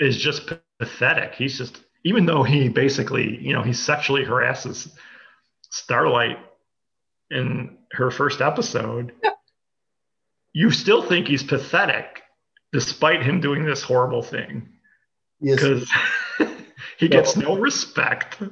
is 0.00 0.16
just 0.16 0.50
pathetic. 0.78 1.34
He's 1.34 1.58
just 1.58 1.80
even 2.04 2.26
though 2.26 2.42
he 2.42 2.68
basically, 2.68 3.38
you 3.42 3.52
know, 3.52 3.62
he 3.62 3.72
sexually 3.72 4.24
harasses 4.24 4.94
Starlight 5.70 6.38
in 7.30 7.78
her 7.92 8.10
first 8.10 8.40
episode, 8.40 9.12
you 10.52 10.70
still 10.70 11.02
think 11.02 11.26
he's 11.26 11.42
pathetic 11.42 12.22
despite 12.72 13.22
him 13.22 13.40
doing 13.40 13.64
this 13.64 13.82
horrible 13.82 14.22
thing. 14.22 14.68
Yes. 15.40 15.56
Because 15.56 15.90
he 16.98 17.08
gets 17.08 17.36
no 17.36 17.56
respect. 17.56 18.42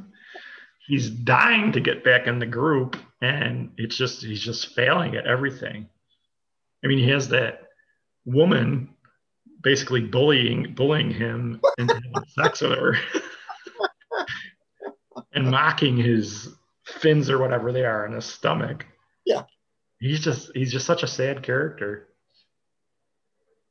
He's 0.86 1.08
dying 1.08 1.72
to 1.72 1.80
get 1.80 2.04
back 2.04 2.26
in 2.26 2.38
the 2.38 2.46
group, 2.46 2.96
and 3.20 3.72
it's 3.76 3.96
just 3.96 4.22
he's 4.22 4.42
just 4.42 4.74
failing 4.74 5.16
at 5.16 5.26
everything. 5.26 5.88
I 6.84 6.88
mean, 6.88 6.98
he 6.98 7.08
has 7.10 7.28
that 7.28 7.68
woman 8.24 8.90
basically 9.62 10.00
bullying 10.00 10.74
bullying 10.74 11.10
him 11.10 11.60
into 11.78 11.94
having 11.94 12.28
sex 12.28 12.60
with 12.60 12.72
her 12.72 12.96
and 15.34 15.50
mocking 15.50 15.96
his 15.96 16.48
fins 16.84 17.30
or 17.30 17.38
whatever 17.38 17.72
they 17.72 17.84
are 17.84 18.06
in 18.06 18.12
his 18.12 18.24
stomach. 18.24 18.86
Yeah. 19.24 19.42
He's 20.00 20.20
just 20.20 20.50
he's 20.54 20.72
just 20.72 20.86
such 20.86 21.02
a 21.02 21.08
sad 21.08 21.42
character. 21.42 22.08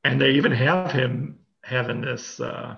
And 0.04 0.20
they 0.20 0.32
even 0.32 0.52
have 0.54 0.92
him 0.92 1.40
having 1.64 2.02
this 2.02 2.40
uh, 2.40 2.78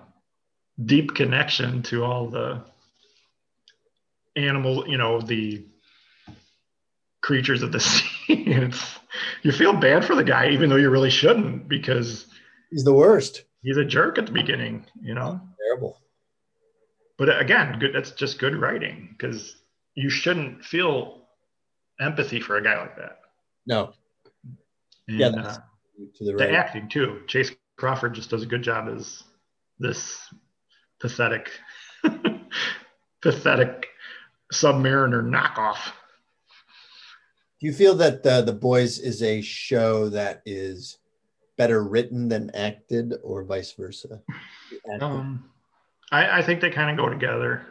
deep 0.83 1.13
connection 1.15 1.83
to 1.83 2.03
all 2.03 2.27
the 2.29 2.63
animals, 4.35 4.85
you 4.87 4.97
know, 4.97 5.21
the 5.21 5.65
creatures 7.21 7.61
of 7.63 7.71
the 7.71 7.79
sea. 7.79 8.09
it's 8.27 8.99
you 9.43 9.51
feel 9.51 9.73
bad 9.73 10.03
for 10.05 10.15
the 10.15 10.23
guy, 10.23 10.49
even 10.49 10.69
though 10.69 10.75
you 10.75 10.89
really 10.89 11.09
shouldn't, 11.11 11.67
because 11.67 12.25
He's 12.71 12.83
the 12.83 12.93
worst. 12.93 13.43
he's 13.61 13.77
a 13.77 13.85
jerk 13.85 14.17
at 14.17 14.25
the 14.25 14.31
beginning, 14.31 14.85
you 15.01 15.13
know. 15.13 15.39
Terrible. 15.67 15.97
But 17.19 17.39
again, 17.39 17.77
good. 17.79 17.93
That's 17.93 18.11
just 18.11 18.39
good 18.39 18.55
writing 18.55 19.09
because 19.11 19.55
you 19.93 20.09
shouldn't 20.09 20.65
feel 20.65 21.21
empathy 22.01 22.39
for 22.41 22.57
a 22.57 22.63
guy 22.63 22.79
like 22.81 22.97
that. 22.97 23.19
No. 23.67 23.93
And, 25.07 25.19
Yeah, 25.19 25.27
uh, 25.27 25.57
To 26.17 26.25
the 26.25 26.33
the 26.33 26.51
acting 26.51 26.89
too. 26.89 27.21
Chace 27.27 27.51
Crawford 27.77 28.15
just 28.15 28.31
does 28.31 28.41
a 28.41 28.47
good 28.47 28.63
job 28.63 28.89
as 28.89 29.23
this 29.77 30.19
pathetic, 31.03 31.51
pathetic 33.21 33.87
submariner 34.53 35.21
knockoff. 35.21 35.91
Do 37.59 37.67
you 37.67 37.73
feel 37.73 37.93
that 37.95 38.25
uh, 38.25 38.41
The 38.41 38.53
Boys 38.53 38.99
is 38.99 39.21
a 39.21 39.41
show 39.41 40.07
that 40.09 40.41
is 40.45 40.99
better 41.57 41.83
written 41.83 42.29
than 42.29 42.51
acted, 42.51 43.15
or 43.21 43.43
vice 43.43 43.73
versa? 43.73 44.21
Um, 45.01 45.49
I, 46.09 46.39
I 46.39 46.41
think 46.41 46.61
they 46.61 46.69
kind 46.69 46.89
of 46.89 47.05
go 47.05 47.11
together 47.11 47.65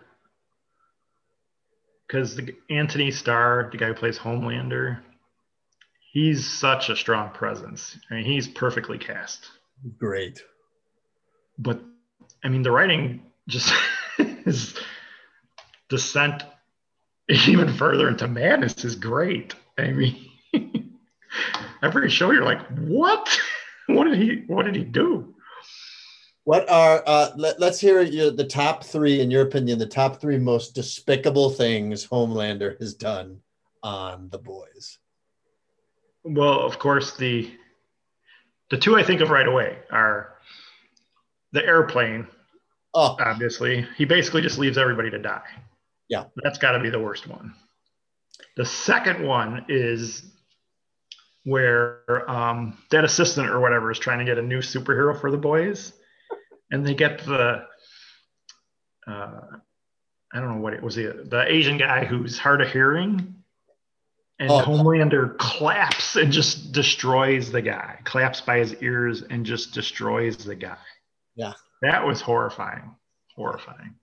because 2.07 2.37
the 2.37 2.55
Anthony 2.69 3.11
Starr, 3.11 3.71
the 3.73 3.79
guy 3.79 3.87
who 3.87 3.95
plays 3.95 4.19
Homelander, 4.19 5.01
he's 6.13 6.47
such 6.47 6.91
a 6.91 6.97
strong 6.97 7.31
presence. 7.31 7.97
I 8.11 8.17
mean, 8.17 8.25
he's 8.27 8.47
perfectly 8.47 8.99
cast. 8.99 9.47
Great. 9.99 10.43
But 11.59 11.81
I 12.43 12.49
mean, 12.49 12.63
the 12.63 12.71
writing 12.71 13.23
just 13.49 13.73
his 14.45 14.75
descent 15.89 16.43
even 17.29 17.73
further 17.73 18.09
into 18.09 18.29
madness 18.29 18.85
is 18.85 18.97
great. 18.97 19.55
I 19.79 19.91
mean, 19.91 20.29
every 21.83 22.11
show 22.11 22.31
you're 22.31 22.45
like, 22.45 22.67
what? 22.79 23.39
What 23.89 24.05
did 24.05 24.19
he? 24.19 24.45
What 24.47 24.65
did 24.65 24.77
he 24.77 24.85
do? 24.85 25.35
What 26.45 26.71
are 26.71 27.03
uh, 27.05 27.31
let, 27.37 27.61
us 27.61 27.81
hear 27.81 28.01
your, 28.01 28.31
the 28.31 28.47
top 28.47 28.85
three, 28.85 29.21
in 29.21 29.31
your 29.31 29.43
opinion, 29.43 29.81
the 29.81 29.87
top 29.87 30.21
three 30.21 30.39
most 30.39 30.77
despicable 30.77 31.51
things 31.51 32.07
Homelander 32.07 32.79
has 32.79 32.95
done 32.95 33.41
on 33.83 34.29
The 34.31 34.39
Boys. 34.39 34.99
Well, 36.23 36.61
of 36.61 36.79
course, 36.79 37.17
the 37.17 37.51
the 38.71 38.79
two 38.79 38.97
I 38.97 39.03
think 39.03 39.21
of 39.21 39.31
right 39.31 39.47
away 39.47 39.79
are 39.91 40.32
the 41.53 41.65
airplane. 41.65 42.27
Oh, 42.95 43.17
Obviously, 43.19 43.87
he 43.97 44.05
basically 44.05 44.43
just 44.43 44.59
leaves 44.59 44.77
everybody 44.77 45.11
to 45.11 45.19
die. 45.19 45.49
Yeah. 46.09 46.25
that's 46.43 46.59
got 46.59 46.73
to 46.73 46.81
be 46.81 46.91
the 46.91 47.01
worst 47.01 47.27
one. 47.27 47.55
The 48.57 48.67
second 48.67 49.27
one 49.27 49.65
is 49.69 50.23
where 51.45 52.31
um, 52.31 52.77
that 52.91 53.05
assistant 53.05 53.49
or 53.49 53.61
whatever 53.61 53.91
is 53.91 53.99
trying 53.99 54.19
to 54.19 54.25
get 54.25 54.39
a 54.39 54.43
new 54.43 54.59
superhero 54.59 55.19
for 55.19 55.31
the 55.31 55.39
boys, 55.39 55.93
and 56.71 56.87
they 56.87 56.95
get 56.95 57.25
the 57.25 57.65
uh, 59.07 59.41
I 60.35 60.41
don't 60.41 60.55
know 60.55 60.61
what 60.61 60.75
it 60.75 60.83
was 60.83 60.95
the 60.97 61.25
the 61.29 61.45
Asian 61.51 61.79
guy 61.79 62.05
who's 62.05 62.39
hard 62.39 62.61
of 62.61 62.71
hearing, 62.71 63.35
and 64.39 64.51
Oh. 64.51 64.61
Homelander 64.61 65.39
claps 65.39 66.17
and 66.17 66.31
just 66.31 66.73
destroys 66.73 67.51
the 67.51 67.63
guy, 67.63 67.99
claps 68.05 68.41
by 68.43 68.59
his 68.59 68.75
ears 68.83 69.23
and 69.23 69.47
just 69.47 69.73
destroys 69.73 70.37
the 70.37 70.55
guy. 70.55 70.77
Yeah. 71.35 71.53
that 71.83 72.07
was 72.07 72.21
horrifying, 72.21 72.95
horrifying. 73.35 73.95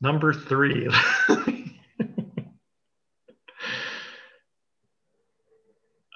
Number 0.00 0.32
three. 0.32 0.88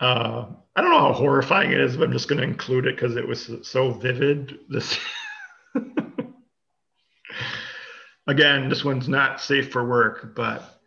Uh, 0.01 0.47
I 0.75 0.81
don't 0.81 0.91
know 0.91 0.99
how 0.99 1.13
horrifying 1.13 1.71
it 1.71 1.81
is, 1.81 1.97
but 1.97 2.09
I'm 2.09 2.13
just 2.13 2.29
going 2.29 2.41
to 2.41 2.47
include 2.47 2.87
it 2.87 2.97
because 2.97 3.15
it 3.15 3.27
was 3.27 3.49
so 3.63 3.93
vivid. 3.93 4.59
This 4.69 4.99
again, 8.27 8.69
this 8.69 8.85
one's 8.85 9.09
not 9.09 9.41
safe 9.41 9.71
for 9.71 9.87
work, 9.87 10.35
but 10.35 10.81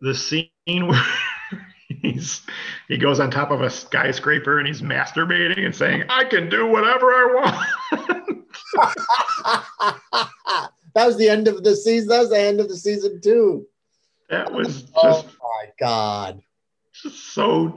the 0.00 0.14
scene 0.14 0.48
where 0.68 1.02
he's 1.88 2.42
he 2.88 2.98
goes 2.98 3.20
on 3.20 3.30
top 3.30 3.50
of 3.50 3.62
a 3.62 3.70
skyscraper 3.70 4.58
and 4.58 4.66
he's 4.66 4.82
masturbating 4.82 5.64
and 5.64 5.74
saying, 5.74 6.04
"I 6.08 6.24
can 6.24 6.48
do 6.48 6.66
whatever 6.66 7.06
I 7.12 7.24
want." 7.34 8.44
that 10.94 11.06
was 11.06 11.16
the 11.16 11.28
end 11.28 11.48
of 11.48 11.62
the 11.62 11.74
season. 11.76 12.08
That 12.08 12.20
was 12.20 12.30
the 12.30 12.40
end 12.40 12.60
of 12.60 12.68
the 12.68 12.76
season 12.76 13.20
too. 13.20 13.66
that 14.30 14.52
was 14.52 14.84
oh 14.94 15.02
just 15.02 15.26
Oh 15.40 15.48
my 15.64 15.70
god. 15.78 16.42
just 16.92 17.32
so 17.32 17.74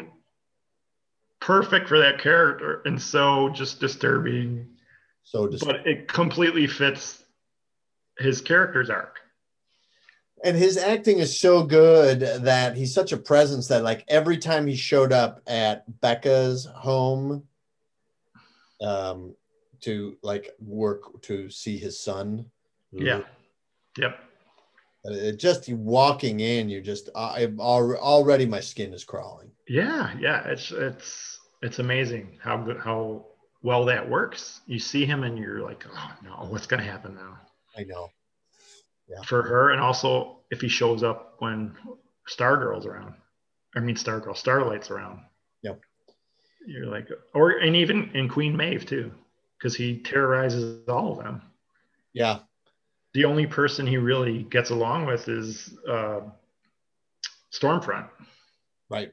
perfect 1.40 1.88
for 1.88 2.00
that 2.00 2.20
character 2.20 2.82
and 2.86 3.02
so 3.02 3.50
just 3.50 3.80
disturbing. 3.80 4.68
So 5.24 5.48
dis- 5.48 5.64
but 5.64 5.86
it 5.88 6.08
completely 6.08 6.68
fits 6.68 7.24
his 8.18 8.42
character's 8.42 8.90
arc. 8.90 9.20
And 10.44 10.56
his 10.56 10.78
acting 10.78 11.20
is 11.20 11.40
so 11.40 11.64
good 11.64 12.20
that 12.20 12.76
he's 12.76 12.94
such 12.94 13.12
a 13.12 13.18
presence 13.18 13.68
that 13.68 13.84
like 13.84 14.06
every 14.08 14.38
time 14.38 14.68
he 14.68 14.76
showed 14.76 15.12
up 15.12 15.42
at 15.48 15.84
Becca's 16.02 16.66
home 16.66 17.44
um 18.82 19.36
to 19.82 20.18
like 20.22 20.52
work 20.60 21.22
to 21.24 21.50
see 21.50 21.78
his 21.78 22.00
son. 22.00 22.46
Yeah. 22.92 23.22
Yep. 23.98 24.20
It 25.06 25.40
just 25.40 25.70
walking 25.70 26.42
in, 26.42 26.70
you 26.70 26.82
just 26.82 27.10
I 27.16 27.46
al- 27.46 27.96
already 27.96 28.46
my 28.46 28.60
skin 28.60 28.94
is 28.94 29.04
crawling. 29.04 29.52
Yeah, 29.68 30.14
yeah. 30.20 30.46
It's 30.46 30.72
it's 30.72 31.40
it's 31.62 31.80
amazing 31.80 32.38
how 32.42 32.58
good 32.58 32.78
how 32.78 33.26
well 33.62 33.86
that 33.86 34.08
works. 34.08 34.62
You 34.68 34.80
see 34.80 35.06
him 35.06 35.24
and 35.24 35.38
you're 35.38 35.62
like, 35.62 35.86
oh 35.92 36.12
no, 36.24 36.48
what's 36.50 36.68
gonna 36.68 36.84
happen 36.84 37.16
now? 37.16 37.38
I 37.78 37.84
know. 37.84 38.10
For 39.26 39.42
her, 39.42 39.72
and 39.72 39.82
also 39.82 40.38
if 40.52 40.62
he 40.62 40.68
shows 40.68 41.04
up 41.04 41.36
when 41.40 41.76
Stargirl's 42.28 42.86
around. 42.86 43.16
I 43.76 43.80
mean 43.80 43.96
Stargirl, 43.96 44.38
Starlight's 44.38 44.92
around. 44.92 45.22
Yep. 45.64 45.82
You're 46.66 46.88
like 46.88 47.08
or 47.34 47.52
and 47.52 47.76
even 47.76 48.12
in 48.14 48.30
Queen 48.30 48.56
Maeve 48.56 48.86
too, 48.86 49.12
because 49.58 49.76
he 49.76 50.00
terrorizes 50.00 50.88
all 50.88 51.12
of 51.14 51.24
them. 51.24 51.42
Yeah. 52.14 52.40
the 53.14 53.26
only 53.26 53.46
person 53.48 53.86
he 53.88 53.98
really 53.98 54.44
gets 54.44 54.70
along 54.72 55.06
with 55.06 55.28
is 55.28 55.76
uh, 55.88 56.22
Stormfront 57.54 58.10
Right. 58.90 59.12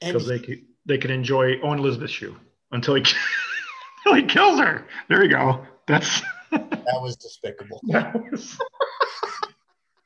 Because 0.00 0.26
they 0.26 0.38
could, 0.38 0.62
they 0.86 0.98
can 0.98 1.10
enjoy 1.10 1.60
Owen 1.62 1.78
Elizabeth 1.78 2.10
Shue 2.10 2.36
until 2.72 2.94
he 2.94 3.04
until 4.04 4.22
he 4.22 4.22
kills 4.22 4.60
her. 4.60 4.86
There 5.08 5.22
you 5.22 5.30
go. 5.30 5.66
That's 5.86 6.22
that 6.50 7.00
was 7.00 7.16
despicable. 7.16 7.80
that 7.88 8.14
was 8.30 8.58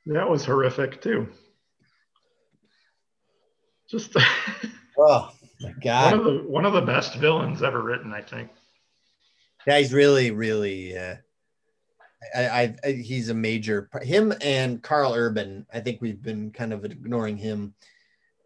That 0.07 0.29
was 0.29 0.45
horrific 0.45 1.01
too. 1.01 1.29
Just 3.89 4.15
oh 4.99 5.31
my 5.61 5.73
god, 5.83 6.13
one 6.13 6.19
of 6.19 6.25
the 6.25 6.49
one 6.49 6.65
of 6.67 6.73
the 6.73 6.83
best 6.83 7.17
villains 7.17 7.63
ever 7.63 7.83
written, 7.83 8.13
I 8.13 8.23
think. 8.23 8.51
Yeah, 9.67 9.79
he's 9.79 9.93
really, 9.93 10.31
really. 10.31 10.97
Uh, 10.97 11.17
I, 12.35 12.75
I, 12.85 12.93
he's 12.93 13.29
a 13.29 13.35
major. 13.35 13.89
Him 14.03 14.33
and 14.41 14.83
Karl 14.83 15.15
Urban. 15.15 15.67
I 15.73 15.81
think 15.81 16.01
we've 16.01 16.23
been 16.23 16.51
kind 16.51 16.73
of 16.73 16.85
ignoring 16.85 17.37
him 17.37 17.75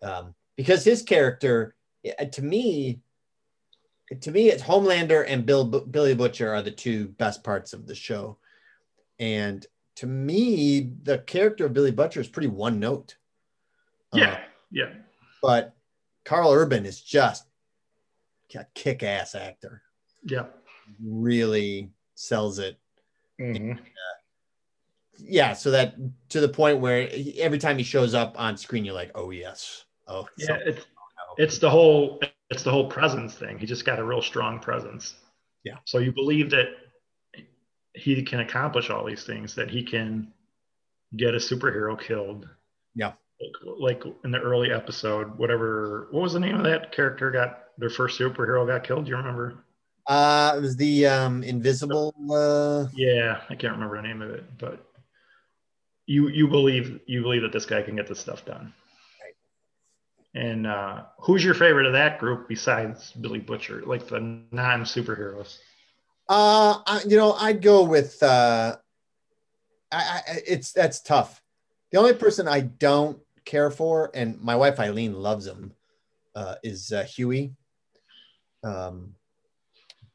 um, 0.03 0.35
because 0.57 0.85
his 0.85 1.03
character, 1.03 1.75
to 2.33 2.43
me, 2.43 3.01
to 4.21 4.31
me, 4.31 4.51
it's 4.51 4.63
Homelander 4.63 5.25
and 5.27 5.47
Bill 5.47 5.65
Billy 5.65 6.15
Butcher 6.15 6.53
are 6.55 6.63
the 6.63 6.71
two 6.71 7.09
best 7.09 7.45
parts 7.45 7.73
of 7.73 7.87
the 7.87 7.95
show, 7.95 8.39
and 9.19 9.67
to 9.99 10.07
me, 10.07 10.93
the 11.03 11.19
character 11.19 11.67
of 11.67 11.73
Billy 11.73 11.91
Butcher 11.91 12.21
is 12.21 12.29
pretty 12.29 12.47
one 12.47 12.79
note. 12.79 13.17
Yeah, 14.13 14.35
uh, 14.35 14.39
yeah. 14.71 14.91
But 15.43 15.75
Karl 16.25 16.53
Urban 16.53 16.87
is 16.87 17.01
just 17.01 17.45
a 18.55 18.65
kick 18.77 19.03
ass 19.03 19.35
actor. 19.35 19.83
Yeah, 20.23 20.47
really 21.05 21.91
sells 22.15 22.61
it. 22.61 22.79
Mm-hmm. 23.41 23.71
And, 23.71 23.81
uh, 23.81 24.19
yeah, 25.19 25.53
so 25.53 25.73
that 25.73 25.97
to 26.29 26.41
the 26.41 26.49
point 26.49 26.79
where 26.79 27.09
he, 27.09 27.41
every 27.41 27.59
time 27.59 27.77
he 27.77 27.83
shows 27.83 28.15
up 28.15 28.39
on 28.39 28.57
screen, 28.57 28.85
you're 28.85 28.95
like, 28.95 29.11
oh 29.17 29.31
yes, 29.31 29.85
oh 30.07 30.29
yeah. 30.39 30.59
It's 30.65 30.87
it's 31.39 31.59
the 31.59 31.71
whole 31.71 32.21
it's 32.51 32.63
the 32.63 32.71
whole 32.71 32.87
presence 32.87 33.35
thing. 33.35 33.59
He 33.59 33.67
just 33.67 33.85
got 33.85 33.99
a 33.99 34.05
real 34.05 34.23
strong 34.23 34.61
presence. 34.61 35.17
Yeah. 35.65 35.79
So 35.87 35.99
you 35.99 36.13
believe 36.13 36.51
that 36.51 36.69
he 37.99 38.23
can 38.23 38.41
accomplish 38.41 38.91
all 38.91 39.05
these 39.05 39.25
things, 39.25 39.55
that 39.55 39.71
he 39.71 39.83
can 39.83 40.33
get 41.17 41.35
a 41.35 41.39
superhero 41.39 42.01
killed. 42.01 42.49
Yeah. 42.95 43.13
Like, 43.41 44.03
like 44.05 44.15
in 44.25 44.31
the 44.31 44.41
early 44.41 44.73
episode, 44.73 45.39
whatever. 45.39 46.09
What 46.11 46.23
was 46.23 46.33
the 46.33 46.41
name 46.41 46.57
of 46.57 46.65
that 46.65 46.93
character? 46.93 47.31
Got 47.31 47.65
their 47.79 47.91
first 47.91 48.19
superhero 48.19 48.67
got 48.67 48.85
killed. 48.85 49.05
Do 49.05 49.11
you 49.11 49.17
remember? 49.17 49.65
Uh, 50.07 50.55
it 50.57 50.61
was 50.61 50.77
the 50.77 51.07
um, 51.07 51.43
Invisible. 51.43 52.15
Uh... 52.31 52.89
Yeah, 52.95 53.43
I 53.49 53.55
can't 53.55 53.75
remember 53.75 53.97
the 53.97 54.09
name 54.09 54.23
of 54.23 54.31
it, 54.31 54.45
but 54.59 54.85
you 56.07 56.29
you 56.29 56.49
believe 56.49 57.01
you 57.07 57.23
believe 57.23 57.43
that 57.43 57.53
this 57.53 57.67
guy 57.67 57.83
can 57.83 57.95
get 57.95 58.09
this 58.09 58.19
stuff 58.19 58.45
done. 58.45 58.73
Right. 59.23 60.43
And 60.43 60.67
uh, 60.67 61.03
who's 61.19 61.45
your 61.45 61.55
favorite 61.55 61.87
of 61.87 61.93
that 61.93 62.19
group 62.19 62.49
besides 62.49 63.13
Billy 63.13 63.39
Butcher, 63.39 63.83
like 63.87 64.09
the 64.09 64.21
non 64.21 64.83
superheroes? 64.83 65.59
Uh, 66.29 66.81
I, 66.87 67.03
you 67.07 67.17
know, 67.17 67.33
I'd 67.33 67.63
go 67.63 67.85
with. 67.85 68.23
Uh, 68.23 68.77
I, 69.91 69.97
I, 69.97 70.23
it's 70.47 70.73
that's 70.73 71.01
tough. 71.01 71.43
The 71.91 71.99
only 71.99 72.15
person 72.15 72.47
I 72.47 72.61
don't 72.61 73.19
care 73.45 73.71
for, 73.71 74.11
and 74.15 74.39
my 74.41 74.55
wife 74.57 74.79
Eileen 74.79 75.15
loves 75.15 75.47
him, 75.47 75.73
uh, 76.35 76.57
is 76.63 76.93
uh, 76.93 77.05
Hughie. 77.05 77.55
Um, 78.63 79.15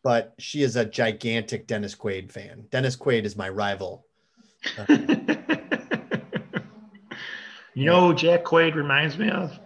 but 0.03 0.35
she 0.37 0.61
is 0.61 0.75
a 0.75 0.85
gigantic 0.85 1.65
Dennis 1.65 1.95
Quaid 1.95 2.31
fan. 2.31 2.65
Dennis 2.69 2.95
Quaid 2.95 3.23
is 3.23 3.35
my 3.35 3.49
rival. 3.49 4.05
Uh, 4.77 4.85
you 7.73 7.85
know, 7.85 8.13
Jack 8.13 8.43
Quaid 8.43 8.75
reminds 8.75 9.17
me 9.17 9.29
of 9.29 9.57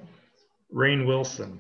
Rainn 0.74 1.06
Wilson. 1.06 1.60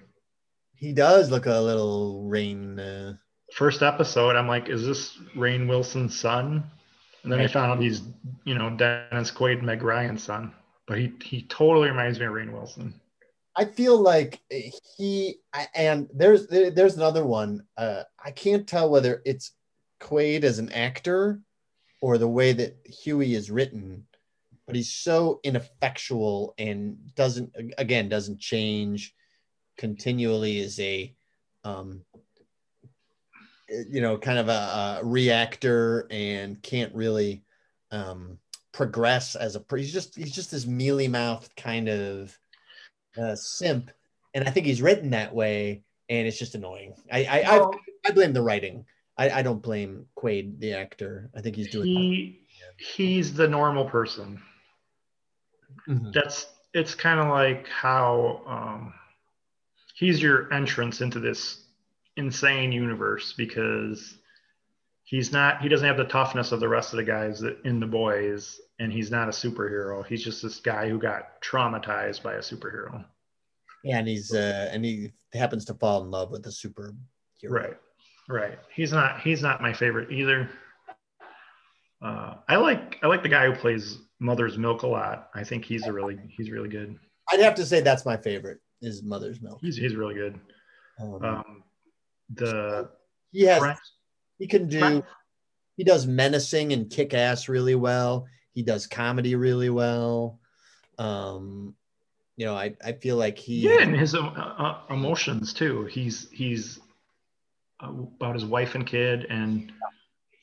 He 0.75 0.93
does 0.93 1.31
look 1.31 1.47
a 1.47 1.59
little 1.59 2.23
Rainn. 2.29 2.79
Uh... 2.79 3.13
First 3.57 3.81
episode, 3.81 4.35
I'm 4.35 4.47
like, 4.47 4.69
is 4.69 4.85
this 4.85 5.17
Rainn 5.35 5.67
Wilson's 5.67 6.15
son? 6.15 6.63
And 7.23 7.31
then. 7.31 7.39
I 7.39 7.47
found 7.47 7.71
out 7.71 7.81
he's, 7.81 8.03
you 8.43 8.53
know, 8.53 8.69
Dennis 8.69 9.31
Quaid, 9.31 9.63
Meg 9.63 9.81
Ryan's 9.81 10.21
son. 10.21 10.53
But 10.85 10.99
he 10.99 11.11
he 11.23 11.41
totally 11.41 11.89
reminds 11.89 12.19
me 12.19 12.27
of 12.27 12.33
Rainn 12.33 12.51
Wilson. 12.51 12.93
I 13.55 13.65
feel 13.65 13.99
like 13.99 14.41
he 14.95 15.39
and 15.73 16.07
there's 16.13 16.45
there's 16.45 16.97
another 16.97 17.25
one. 17.25 17.63
Uh, 17.75 18.03
I 18.23 18.29
can't 18.29 18.67
tell 18.67 18.91
whether 18.91 19.23
it's 19.25 19.53
Quaid 19.99 20.43
as 20.43 20.59
an 20.59 20.71
actor 20.71 21.41
or 21.99 22.19
the 22.19 22.27
way 22.27 22.53
that 22.53 22.77
Hughie 22.85 23.33
is 23.33 23.49
written, 23.49 24.05
but 24.67 24.75
he's 24.75 24.91
so 24.91 25.39
ineffectual 25.43 26.53
and 26.59 26.95
doesn't 27.15 27.55
again 27.79 28.07
doesn't 28.07 28.39
change 28.39 29.15
continually 29.79 30.61
as 30.61 30.79
a 30.79 31.15
um, 31.63 32.05
you 33.69 34.01
know 34.01 34.17
kind 34.17 34.39
of 34.39 34.49
a, 34.49 34.51
a 34.51 34.99
reactor 35.03 36.07
and 36.09 36.61
can't 36.61 36.93
really 36.95 37.43
um, 37.91 38.37
progress 38.71 39.35
as 39.35 39.55
a 39.55 39.63
he's 39.75 39.93
just 39.93 40.15
he's 40.15 40.33
just 40.33 40.51
this 40.51 40.65
mealy 40.65 41.07
mouthed 41.07 41.55
kind 41.55 41.89
of 41.89 42.37
uh, 43.17 43.35
simp, 43.35 43.91
and 44.33 44.47
I 44.47 44.51
think 44.51 44.65
he's 44.65 44.81
written 44.81 45.09
that 45.11 45.33
way, 45.33 45.83
and 46.09 46.27
it's 46.27 46.39
just 46.39 46.55
annoying. 46.55 46.93
I 47.11 47.25
I, 47.25 47.57
I, 47.57 47.71
I 48.05 48.11
blame 48.11 48.33
the 48.33 48.41
writing. 48.41 48.85
I, 49.17 49.31
I 49.31 49.41
don't 49.41 49.61
blame 49.61 50.05
Quaid 50.15 50.59
the 50.59 50.73
actor. 50.73 51.29
I 51.35 51.41
think 51.41 51.55
he's 51.55 51.71
doing. 51.71 51.87
He 51.87 52.41
he's 52.77 53.33
the 53.33 53.47
normal 53.47 53.85
person. 53.85 54.41
Mm-hmm. 55.87 56.11
That's 56.13 56.47
it's 56.73 56.93
kind 56.93 57.19
of 57.19 57.27
like 57.29 57.67
how 57.67 58.41
um, 58.45 58.93
he's 59.95 60.21
your 60.21 60.53
entrance 60.53 61.01
into 61.01 61.19
this 61.19 61.66
insane 62.17 62.71
universe 62.71 63.33
because 63.37 64.17
he's 65.03 65.31
not 65.31 65.61
he 65.61 65.69
doesn't 65.69 65.87
have 65.87 65.97
the 65.97 66.03
toughness 66.03 66.51
of 66.51 66.59
the 66.59 66.67
rest 66.67 66.93
of 66.93 66.97
the 66.97 67.03
guys 67.03 67.43
in 67.63 67.79
the 67.79 67.87
boys 67.87 68.59
and 68.79 68.91
he's 68.91 69.09
not 69.09 69.27
a 69.27 69.31
superhero. 69.31 70.05
He's 70.05 70.23
just 70.23 70.43
this 70.43 70.59
guy 70.59 70.89
who 70.89 70.99
got 70.99 71.41
traumatized 71.41 72.21
by 72.21 72.33
a 72.33 72.39
superhero. 72.39 73.05
Yeah 73.83 73.99
and 73.99 74.07
he's 74.07 74.33
uh 74.33 74.69
and 74.71 74.83
he 74.83 75.13
happens 75.33 75.65
to 75.65 75.73
fall 75.75 76.03
in 76.03 76.11
love 76.11 76.31
with 76.31 76.45
a 76.45 76.49
superhero. 76.49 76.97
Right 77.47 77.77
right. 78.27 78.59
He's 78.75 78.91
not 78.91 79.21
he's 79.21 79.41
not 79.41 79.61
my 79.61 79.73
favorite 79.73 80.11
either. 80.11 80.49
Uh 82.01 82.35
i 82.47 82.57
like 82.57 82.97
i 83.01 83.07
like 83.07 83.23
the 83.23 83.29
guy 83.29 83.45
who 83.45 83.55
plays 83.55 83.99
mother's 84.19 84.57
milk 84.57 84.83
a 84.83 84.87
lot. 84.87 85.29
I 85.33 85.43
think 85.43 85.65
he's 85.65 85.85
a 85.85 85.93
really 85.93 86.17
he's 86.29 86.51
really 86.51 86.69
good. 86.69 86.97
I'd 87.31 87.39
have 87.39 87.55
to 87.55 87.65
say 87.65 87.81
that's 87.81 88.05
my 88.05 88.17
favorite 88.17 88.59
is 88.81 89.03
mother's 89.03 89.41
milk. 89.41 89.59
He's, 89.61 89.75
he's 89.75 89.95
really 89.95 90.15
good. 90.15 90.39
Um, 90.99 91.23
um 91.23 91.63
the 92.33 92.89
he 93.31 93.43
has 93.43 93.59
French, 93.59 93.79
he 94.39 94.47
can 94.47 94.67
do. 94.67 95.03
He 95.75 95.83
does 95.83 96.07
menacing 96.07 96.73
and 96.73 96.89
kick 96.89 97.13
ass 97.13 97.47
really 97.47 97.75
well. 97.75 98.27
He 98.51 98.63
does 98.63 98.87
comedy 98.87 99.35
really 99.35 99.69
well. 99.69 100.39
Um, 100.97 101.75
you 102.35 102.45
know, 102.45 102.55
I, 102.55 102.75
I 102.83 102.93
feel 102.93 103.15
like 103.17 103.37
he 103.37 103.59
yeah, 103.59 103.81
and 103.81 103.95
his 103.95 104.15
uh, 104.15 104.19
uh, 104.19 104.81
emotions 104.89 105.53
too. 105.53 105.85
He's 105.85 106.27
he's 106.31 106.79
about 107.79 108.33
his 108.33 108.45
wife 108.45 108.75
and 108.75 108.85
kid, 108.85 109.25
and 109.25 109.71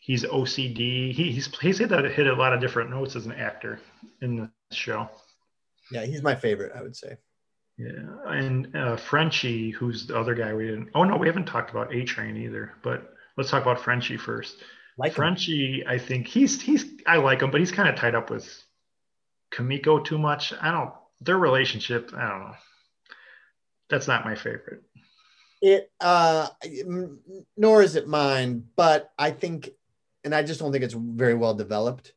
he's 0.00 0.24
OCD. 0.24 1.12
He, 1.12 1.32
he's 1.32 1.56
he's 1.58 1.78
hit 1.78 1.88
that 1.88 2.04
hit 2.04 2.26
a 2.26 2.34
lot 2.34 2.52
of 2.52 2.60
different 2.60 2.90
notes 2.90 3.16
as 3.16 3.26
an 3.26 3.32
actor 3.32 3.80
in 4.22 4.36
the 4.36 4.50
show. 4.74 5.08
Yeah, 5.90 6.04
he's 6.04 6.22
my 6.22 6.34
favorite. 6.34 6.72
I 6.74 6.82
would 6.82 6.96
say. 6.96 7.16
Yeah, 7.76 7.88
and 8.26 8.74
uh, 8.76 8.96
Frenchie, 8.96 9.70
who's 9.70 10.06
the 10.06 10.16
other 10.16 10.34
guy 10.34 10.54
we 10.54 10.66
didn't. 10.66 10.90
Oh 10.94 11.02
no, 11.02 11.16
we 11.16 11.26
haven't 11.26 11.46
talked 11.46 11.70
about 11.70 11.92
A 11.94 12.04
Train 12.04 12.36
either. 12.36 12.72
But 12.82 13.12
let's 13.36 13.50
talk 13.50 13.62
about 13.62 13.80
Frenchie 13.80 14.16
first. 14.16 14.56
Like 14.96 15.12
Frenchie, 15.12 15.80
him. 15.80 15.88
I 15.88 15.98
think 15.98 16.28
he's 16.28 16.60
he's 16.60 16.84
I 17.06 17.16
like 17.16 17.42
him, 17.42 17.50
but 17.50 17.58
he's 17.58 17.72
kind 17.72 17.88
of 17.88 17.96
tied 17.96 18.14
up 18.14 18.30
with 18.30 18.48
Kimiko 19.50 20.00
too 20.00 20.18
much. 20.18 20.52
I 20.60 20.70
don't 20.70 20.92
their 21.20 21.38
relationship. 21.38 22.12
I 22.14 22.28
don't 22.28 22.40
know. 22.40 22.54
That's 23.90 24.06
not 24.06 24.24
my 24.24 24.36
favorite. 24.36 24.82
It 25.60 25.90
uh, 26.00 26.48
nor 27.56 27.82
is 27.82 27.96
it 27.96 28.06
mine, 28.06 28.64
but 28.76 29.10
I 29.18 29.30
think, 29.30 29.70
and 30.22 30.34
I 30.34 30.42
just 30.42 30.60
don't 30.60 30.70
think 30.70 30.84
it's 30.84 30.94
very 30.94 31.34
well 31.34 31.54
developed. 31.54 32.12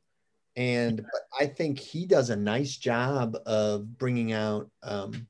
And 0.55 0.97
but 0.97 1.21
I 1.39 1.47
think 1.47 1.79
he 1.79 2.05
does 2.05 2.29
a 2.29 2.35
nice 2.35 2.77
job 2.77 3.37
of 3.45 3.97
bringing 3.97 4.33
out, 4.33 4.69
um, 4.83 5.27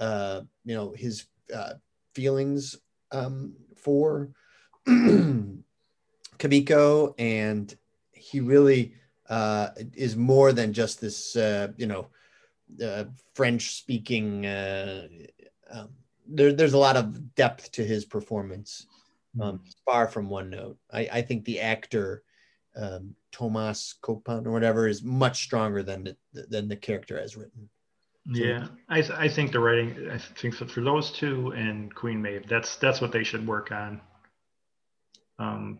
uh, 0.00 0.40
you 0.64 0.74
know, 0.74 0.92
his 0.96 1.26
uh, 1.54 1.74
feelings 2.14 2.76
um, 3.12 3.54
for 3.76 4.30
Kimiko, 6.38 7.14
and 7.18 7.76
he 8.12 8.40
really 8.40 8.94
uh, 9.28 9.68
is 9.94 10.16
more 10.16 10.52
than 10.52 10.72
just 10.72 11.00
this, 11.00 11.36
uh, 11.36 11.68
you 11.76 11.86
know, 11.86 12.08
uh, 12.84 13.04
French 13.34 13.76
speaking. 13.76 14.46
Uh, 14.46 15.06
um, 15.70 15.90
there, 16.26 16.52
there's 16.52 16.72
a 16.72 16.78
lot 16.78 16.96
of 16.96 17.34
depth 17.34 17.70
to 17.72 17.84
his 17.84 18.04
performance. 18.04 18.86
Um, 19.40 19.58
mm-hmm. 19.58 19.64
far 19.84 20.08
from 20.08 20.28
one 20.28 20.50
note. 20.50 20.76
I, 20.92 21.08
I 21.12 21.22
think 21.22 21.44
the 21.44 21.60
actor 21.60 22.24
um, 22.76 23.14
Thomas 23.32 23.94
Copan 24.00 24.46
or 24.46 24.52
whatever 24.52 24.88
is 24.88 25.02
much 25.02 25.44
stronger 25.44 25.82
than 25.82 26.04
the, 26.32 26.46
than 26.48 26.68
the 26.68 26.76
character 26.76 27.18
as 27.18 27.36
written. 27.36 27.68
So, 28.26 28.44
yeah, 28.44 28.66
I, 28.88 29.00
th- 29.00 29.18
I 29.18 29.28
think 29.28 29.52
the 29.52 29.60
writing. 29.60 30.10
I 30.10 30.18
think 30.18 30.58
that 30.58 30.70
for 30.70 30.82
those 30.82 31.10
two 31.10 31.52
and 31.52 31.92
Queen 31.94 32.20
Maeve, 32.20 32.46
that's 32.48 32.76
that's 32.76 33.00
what 33.00 33.12
they 33.12 33.24
should 33.24 33.46
work 33.46 33.72
on. 33.72 34.00
Um, 35.38 35.78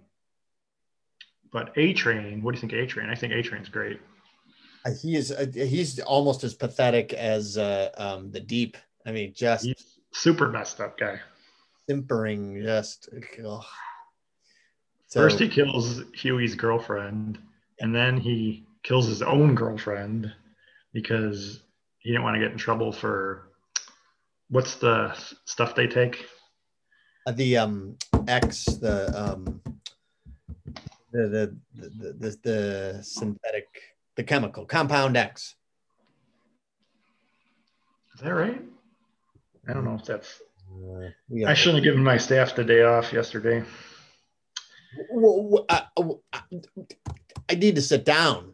but 1.52 1.72
A 1.76 1.92
Train, 1.92 2.42
what 2.42 2.52
do 2.52 2.56
you 2.56 2.60
think 2.60 2.72
A 2.72 2.86
Train? 2.86 3.10
I 3.10 3.14
think 3.14 3.34
A 3.34 3.42
Train's 3.42 3.68
great. 3.68 4.00
Uh, 4.86 4.90
he 5.02 5.16
is. 5.16 5.30
Uh, 5.30 5.46
he's 5.52 6.00
almost 6.00 6.42
as 6.42 6.54
pathetic 6.54 7.12
as 7.12 7.58
uh, 7.58 7.90
um, 7.98 8.30
the 8.32 8.40
Deep. 8.40 8.78
I 9.06 9.12
mean, 9.12 9.34
just 9.36 9.66
He's 9.66 9.98
super 10.12 10.48
messed 10.48 10.80
up 10.80 10.98
guy. 10.98 11.20
simpering. 11.88 12.62
Just 12.62 13.10
ugh. 13.46 13.64
So, 15.08 15.20
First, 15.20 15.38
he 15.40 15.48
kills 15.48 16.02
Hughie's 16.14 16.54
girlfriend, 16.54 17.38
and 17.80 17.94
then 17.94 18.16
he 18.16 18.64
kills 18.82 19.06
his 19.06 19.20
own 19.22 19.54
girlfriend 19.54 20.32
because 20.94 21.62
he 22.01 22.10
didn't 22.10 22.24
want 22.24 22.35
to 22.35 22.40
get 22.40 22.51
in 22.52 22.59
trouble 22.59 22.93
for 22.93 23.48
what's 24.48 24.74
the 24.77 25.14
stuff 25.44 25.74
they 25.74 25.86
take? 25.86 26.27
uh, 27.27 27.32
the 27.32 27.56
um 27.56 27.97
X 28.28 28.64
the 28.64 29.12
um 29.14 29.60
the 31.12 31.28
the 31.28 31.56
the 31.74 31.89
the, 31.89 32.12
the, 32.12 32.36
the 32.43 32.98
synthetic 33.02 33.66
the 34.16 34.24
chemical 34.24 34.64
compound 34.64 35.16
X. 35.16 35.55
Is 38.14 38.22
that 38.22 38.31
right? 38.31 38.60
I 39.68 39.72
don't 39.72 39.85
know 39.85 39.94
if 39.94 40.05
that's. 40.05 40.43
Uh, 40.70 41.10
we 41.28 41.44
I 41.44 41.55
shouldn't 41.55 41.85
have 41.85 41.85
given 41.85 42.02
my 42.02 42.16
staff 42.16 42.55
the 42.55 42.64
day 42.64 42.82
off 42.82 43.12
yesterday. 43.12 43.62
I 47.48 47.55
need 47.55 47.74
to 47.77 47.82
sit 47.82 48.05
down. 48.05 48.49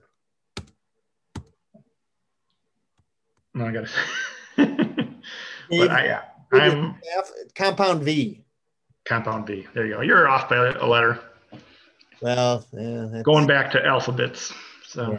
No, 3.57 3.67
I 3.67 3.73
got 3.73 3.87
to. 3.87 3.91
but 5.71 5.91
I, 5.91 6.05
yeah, 6.05 6.23
I'm 6.53 6.97
compound 7.55 8.03
V. 8.03 8.45
compound 9.07 9.47
V. 9.47 9.67
There 9.73 9.87
you 9.87 9.95
go. 9.95 10.03
You're 10.03 10.29
off 10.29 10.51
by 10.51 10.57
a 10.57 10.87
letter. 10.87 11.21
Well, 12.21 12.67
yeah, 12.75 13.09
that's, 13.11 13.23
Going 13.23 13.47
back 13.47 13.71
to 13.73 13.85
alphabets. 13.85 14.53
So, 14.87 15.19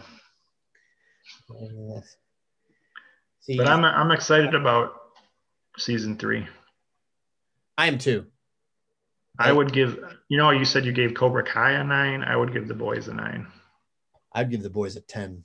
Yeah. 1.50 2.00
See, 3.42 3.58
but 3.58 3.68
I'm 3.68 3.84
I'm 3.84 4.12
excited 4.12 4.54
about 4.54 4.94
season 5.80 6.18
three. 6.18 6.48
I 7.76 7.88
am 7.88 7.98
too. 7.98 8.28
I 9.40 9.52
would 9.52 9.74
give. 9.74 10.00
You 10.30 10.38
know, 10.38 10.52
you 10.52 10.66
said 10.66 10.86
you 10.86 10.92
gave 10.92 11.16
Cobra 11.16 11.44
Kai 11.44 11.72
a 11.72 11.84
nine. 11.84 12.24
I 12.24 12.36
would 12.36 12.54
give 12.54 12.68
the 12.68 12.76
boys 12.76 13.08
a 13.08 13.16
nine. 13.16 13.48
I'd 14.32 14.52
give 14.52 14.62
the 14.62 14.70
boys 14.70 14.96
a 14.96 15.02
ten. 15.02 15.44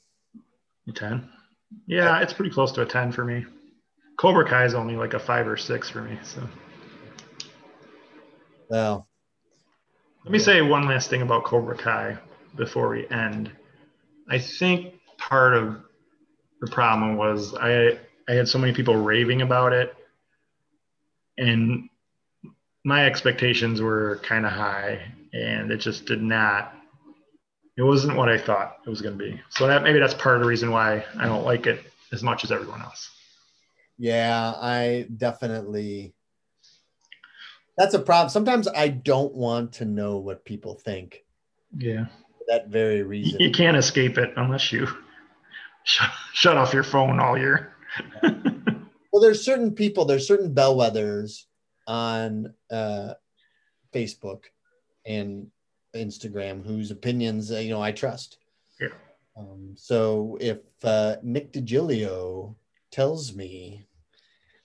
A 0.89 0.93
ten. 0.93 1.31
Yeah, 1.86 2.20
it's 2.20 2.32
pretty 2.32 2.50
close 2.50 2.72
to 2.72 2.82
a 2.82 2.86
ten 2.86 3.12
for 3.12 3.24
me. 3.24 3.44
Cobra 4.18 4.48
Kai 4.48 4.64
is 4.64 4.74
only 4.74 4.96
like 4.96 5.14
a 5.14 5.18
five 5.18 5.46
or 5.48 5.56
six 5.56 5.88
for 5.88 6.02
me. 6.02 6.18
So 6.22 6.46
Well, 8.68 9.06
let 10.24 10.32
me 10.32 10.38
say 10.38 10.62
one 10.62 10.86
last 10.86 11.10
thing 11.10 11.22
about 11.22 11.44
Cobra 11.44 11.76
Kai 11.76 12.16
before 12.56 12.88
we 12.88 13.08
end. 13.08 13.50
I 14.28 14.38
think 14.38 14.94
part 15.18 15.54
of 15.54 15.76
the 16.60 16.70
problem 16.70 17.16
was 17.16 17.54
I 17.54 17.98
I 18.28 18.32
had 18.32 18.48
so 18.48 18.58
many 18.58 18.72
people 18.72 18.96
raving 18.96 19.42
about 19.42 19.72
it, 19.72 19.94
and 21.36 21.88
my 22.84 23.04
expectations 23.06 23.80
were 23.80 24.20
kind 24.22 24.46
of 24.46 24.52
high, 24.52 25.02
and 25.32 25.70
it 25.70 25.78
just 25.78 26.06
did 26.06 26.22
not. 26.22 26.74
It 27.76 27.82
wasn't 27.82 28.16
what 28.16 28.28
I 28.28 28.36
thought 28.38 28.78
it 28.86 28.90
was 28.90 29.00
going 29.00 29.16
to 29.18 29.24
be. 29.24 29.40
So 29.50 29.66
that 29.66 29.82
maybe 29.82 29.98
that's 29.98 30.14
part 30.14 30.36
of 30.36 30.42
the 30.42 30.48
reason 30.48 30.70
why 30.70 31.04
I 31.18 31.26
don't 31.26 31.44
like 31.44 31.66
it 31.66 31.80
as 32.12 32.22
much 32.22 32.44
as 32.44 32.52
everyone 32.52 32.82
else. 32.82 33.10
yeah, 33.98 34.52
I 34.56 35.06
definitely. 35.16 36.14
That's 37.78 37.94
a 37.94 37.98
problem. 37.98 38.28
Sometimes 38.28 38.68
I 38.68 38.88
don't 38.88 39.34
want 39.34 39.72
to 39.74 39.86
know 39.86 40.18
what 40.18 40.44
people 40.44 40.74
think. 40.74 41.24
Yeah, 41.78 42.04
For 42.36 42.44
that 42.48 42.68
very 42.68 43.02
reason. 43.02 43.40
you 43.40 43.50
can't 43.50 43.78
escape 43.78 44.18
it 44.18 44.34
unless 44.36 44.70
you 44.72 44.86
shut, 45.84 46.10
shut 46.34 46.58
off 46.58 46.74
your 46.74 46.82
phone 46.84 47.18
all 47.20 47.36
year. 47.38 47.72
Well, 49.14 49.20
there's 49.20 49.44
certain 49.44 49.72
people, 49.74 50.06
there's 50.06 50.26
certain 50.26 50.54
bellwethers 50.54 51.42
on 51.86 52.54
uh, 52.70 53.12
Facebook 53.92 54.44
and 55.04 55.48
Instagram 55.94 56.64
whose 56.64 56.90
opinions, 56.90 57.51
uh, 57.51 57.59
you 57.59 57.70
know, 57.70 57.82
I 57.82 57.93
trust. 57.93 58.39
Yeah. 58.81 58.89
Um, 59.36 59.74
so 59.77 60.36
if 60.40 60.59
uh, 60.82 61.16
Nick 61.23 61.52
DiGilio 61.52 62.55
tells 62.90 63.35
me 63.35 63.86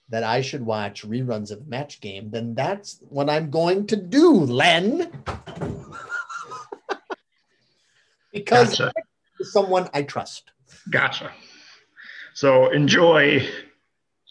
that 0.10 0.24
I 0.24 0.42
should 0.42 0.66
watch 0.66 1.06
reruns 1.06 1.52
of 1.52 1.68
Match 1.68 2.00
Game, 2.00 2.30
then 2.32 2.56
that's 2.56 3.00
what 3.10 3.30
I'm 3.30 3.50
going 3.50 3.88
to 3.88 3.96
do, 3.96 4.32
Len. 4.34 5.12
because 8.32 8.78
Gotcha. 8.78 8.94
someone 9.42 9.90
I 9.94 10.04
trust. 10.04 10.52
Gotcha. 10.90 11.32
So 12.34 12.72
enjoy 12.72 13.48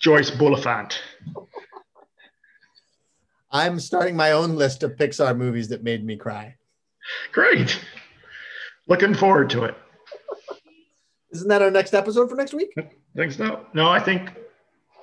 Joyce 0.01 0.31
Bulifant. 0.31 0.97
I'm 3.51 3.81
starting 3.81 4.17
my 4.17 4.33
own 4.33 4.57
list 4.57 4.83
of 4.83 4.97
Pixar 4.97 5.37
movies 5.37 5.69
that 5.69 5.83
made 5.83 6.05
me 6.05 6.17
cry. 6.17 6.57
Great. 7.33 7.79
Looking 8.89 9.15
forward 9.15 9.51
to 9.51 9.65
it. 9.65 9.75
Isn't 11.33 11.49
that 11.49 11.63
our 11.63 11.71
next 11.71 11.93
episode 11.95 12.31
for 12.31 12.37
next 12.37 12.55
week? 12.55 12.73
Thanks. 13.17 13.39
No, 13.39 13.67
no, 13.75 13.89
I 13.89 13.99
think 14.01 14.33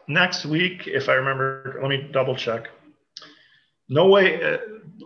next 0.07 0.45
week, 0.45 0.87
if 0.87 1.09
I 1.09 1.13
remember, 1.13 1.77
let 1.81 1.89
me 1.89 2.09
double 2.11 2.35
check. 2.35 2.69
No 3.89 4.07
way. 4.07 4.41
Uh, 4.41 4.57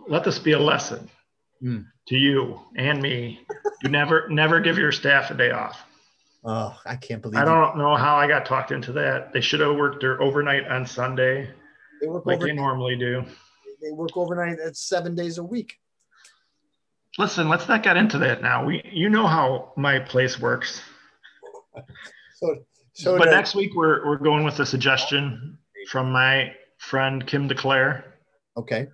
let 0.06 0.24
this 0.24 0.38
be 0.38 0.52
a 0.52 0.58
lesson 0.58 1.08
Hmm. 1.60 1.80
to 2.06 2.16
you 2.16 2.60
and 2.76 3.02
me. 3.02 3.44
You 3.82 3.90
never, 3.90 4.28
never 4.28 4.60
give 4.60 4.78
your 4.78 4.92
staff 4.92 5.30
a 5.30 5.34
day 5.34 5.50
off. 5.50 5.84
Oh, 6.44 6.78
I 6.86 6.94
can't 6.96 7.20
believe 7.20 7.38
I 7.40 7.44
don't 7.44 7.76
know 7.76 7.96
how 7.96 8.16
I 8.16 8.28
got 8.28 8.46
talked 8.46 8.70
into 8.70 8.92
that. 8.92 9.32
They 9.32 9.40
should 9.40 9.58
have 9.60 9.74
worked 9.74 10.00
their 10.00 10.22
overnight 10.22 10.68
on 10.68 10.86
Sunday, 10.86 11.50
They 12.00 12.06
work 12.06 12.24
like 12.26 12.36
over, 12.36 12.46
they 12.46 12.52
normally 12.52 12.96
do. 12.96 13.24
they 13.82 13.90
work 13.90 14.16
overnight 14.16 14.60
at 14.60 14.76
seven 14.76 15.16
days 15.16 15.38
a 15.38 15.44
week. 15.44 15.78
Listen, 17.18 17.48
let's 17.48 17.68
not 17.68 17.82
get 17.82 17.96
into 17.96 18.18
that 18.18 18.42
now. 18.42 18.64
We, 18.64 18.80
you 18.90 19.08
know 19.08 19.26
how 19.26 19.72
my 19.76 19.98
place 19.98 20.38
works. 20.38 20.80
So, 22.36 22.56
so 22.92 23.18
but 23.18 23.30
next 23.30 23.54
week 23.54 23.72
we're 23.74 24.06
we're 24.06 24.18
going 24.18 24.44
with 24.44 24.58
a 24.60 24.66
suggestion 24.66 25.58
from 25.90 26.12
my 26.12 26.52
friend 26.78 27.26
Kim 27.26 27.48
DeClaire. 27.48 28.04
okay, 28.56 28.86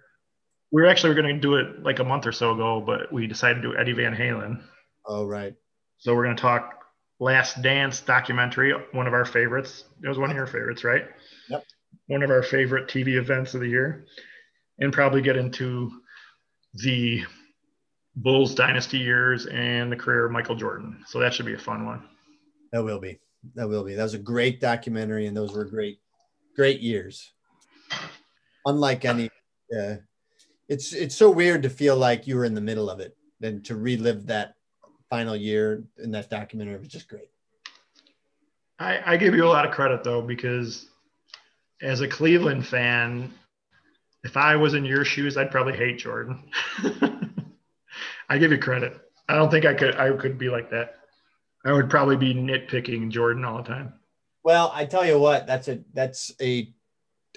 We 0.70 0.82
were 0.82 0.88
actually 0.88 1.14
going 1.14 1.34
to 1.34 1.40
do 1.40 1.56
it 1.56 1.82
like 1.82 1.98
a 1.98 2.04
month 2.04 2.26
or 2.26 2.32
so 2.32 2.52
ago, 2.52 2.82
but 2.84 3.12
we 3.12 3.26
decided 3.26 3.62
to 3.62 3.68
do 3.68 3.76
Eddie 3.76 3.92
Van 3.92 4.14
Halen. 4.14 4.62
all 5.04 5.26
right. 5.26 5.54
So 5.98 6.14
we're 6.14 6.24
going 6.24 6.36
to 6.36 6.42
talk 6.42 6.84
Last 7.20 7.62
Dance 7.62 8.00
documentary, 8.00 8.72
one 8.92 9.06
of 9.06 9.12
our 9.14 9.24
favorites. 9.24 9.84
It 10.02 10.08
was 10.08 10.18
one 10.18 10.30
of 10.30 10.36
your 10.36 10.46
favorites, 10.46 10.84
right? 10.84 11.04
Yep. 11.48 11.64
One 12.08 12.22
of 12.22 12.30
our 12.30 12.42
favorite 12.42 12.88
TV 12.88 13.16
events 13.16 13.54
of 13.54 13.60
the 13.60 13.68
year, 13.68 14.06
and 14.78 14.92
probably 14.92 15.22
get 15.22 15.36
into 15.36 15.90
the 16.74 17.24
Bulls 18.16 18.54
dynasty 18.54 18.98
years 18.98 19.46
and 19.46 19.90
the 19.90 19.96
career 19.96 20.26
of 20.26 20.32
Michael 20.32 20.54
Jordan. 20.54 21.02
So 21.06 21.18
that 21.18 21.34
should 21.34 21.46
be 21.46 21.54
a 21.54 21.58
fun 21.58 21.84
one. 21.84 22.02
That 22.72 22.82
will 22.82 23.00
be. 23.00 23.18
That 23.54 23.68
will 23.68 23.84
be. 23.84 23.94
That 23.94 24.02
was 24.02 24.14
a 24.14 24.18
great 24.18 24.60
documentary, 24.60 25.26
and 25.26 25.36
those 25.36 25.52
were 25.52 25.64
great, 25.64 25.98
great 26.56 26.80
years. 26.80 27.32
Unlike 28.66 29.04
any, 29.04 29.30
uh, 29.76 29.96
it's 30.68 30.92
it's 30.92 31.14
so 31.14 31.30
weird 31.30 31.62
to 31.64 31.70
feel 31.70 31.96
like 31.96 32.26
you 32.26 32.36
were 32.36 32.44
in 32.44 32.54
the 32.54 32.60
middle 32.60 32.88
of 32.88 33.00
it, 33.00 33.16
and 33.42 33.64
to 33.66 33.76
relive 33.76 34.26
that 34.26 34.54
final 35.10 35.36
year 35.36 35.84
in 35.98 36.10
that 36.12 36.30
documentary 36.30 36.78
was 36.78 36.88
just 36.88 37.08
great. 37.08 37.28
I, 38.78 39.12
I 39.12 39.16
give 39.16 39.34
you 39.34 39.44
a 39.44 39.48
lot 39.48 39.66
of 39.66 39.72
credit 39.72 40.02
though, 40.02 40.22
because 40.22 40.88
as 41.82 42.00
a 42.00 42.08
Cleveland 42.08 42.66
fan, 42.66 43.32
if 44.24 44.36
I 44.36 44.56
was 44.56 44.74
in 44.74 44.84
your 44.84 45.04
shoes, 45.04 45.36
I'd 45.36 45.50
probably 45.50 45.76
hate 45.76 45.98
Jordan. 45.98 46.42
I 48.28 48.38
give 48.38 48.52
you 48.52 48.58
credit. 48.58 49.00
I 49.28 49.36
don't 49.36 49.50
think 49.50 49.64
I 49.64 49.74
could 49.74 49.96
I 49.96 50.10
could 50.16 50.38
be 50.38 50.48
like 50.48 50.70
that. 50.70 50.96
I 51.64 51.72
would 51.72 51.88
probably 51.88 52.16
be 52.16 52.34
nitpicking 52.34 53.08
Jordan 53.10 53.44
all 53.44 53.58
the 53.58 53.68
time. 53.68 53.94
Well, 54.42 54.70
I 54.74 54.84
tell 54.84 55.06
you 55.06 55.18
what, 55.18 55.46
that's 55.46 55.68
a 55.68 55.80
that's 55.94 56.32
a, 56.40 56.72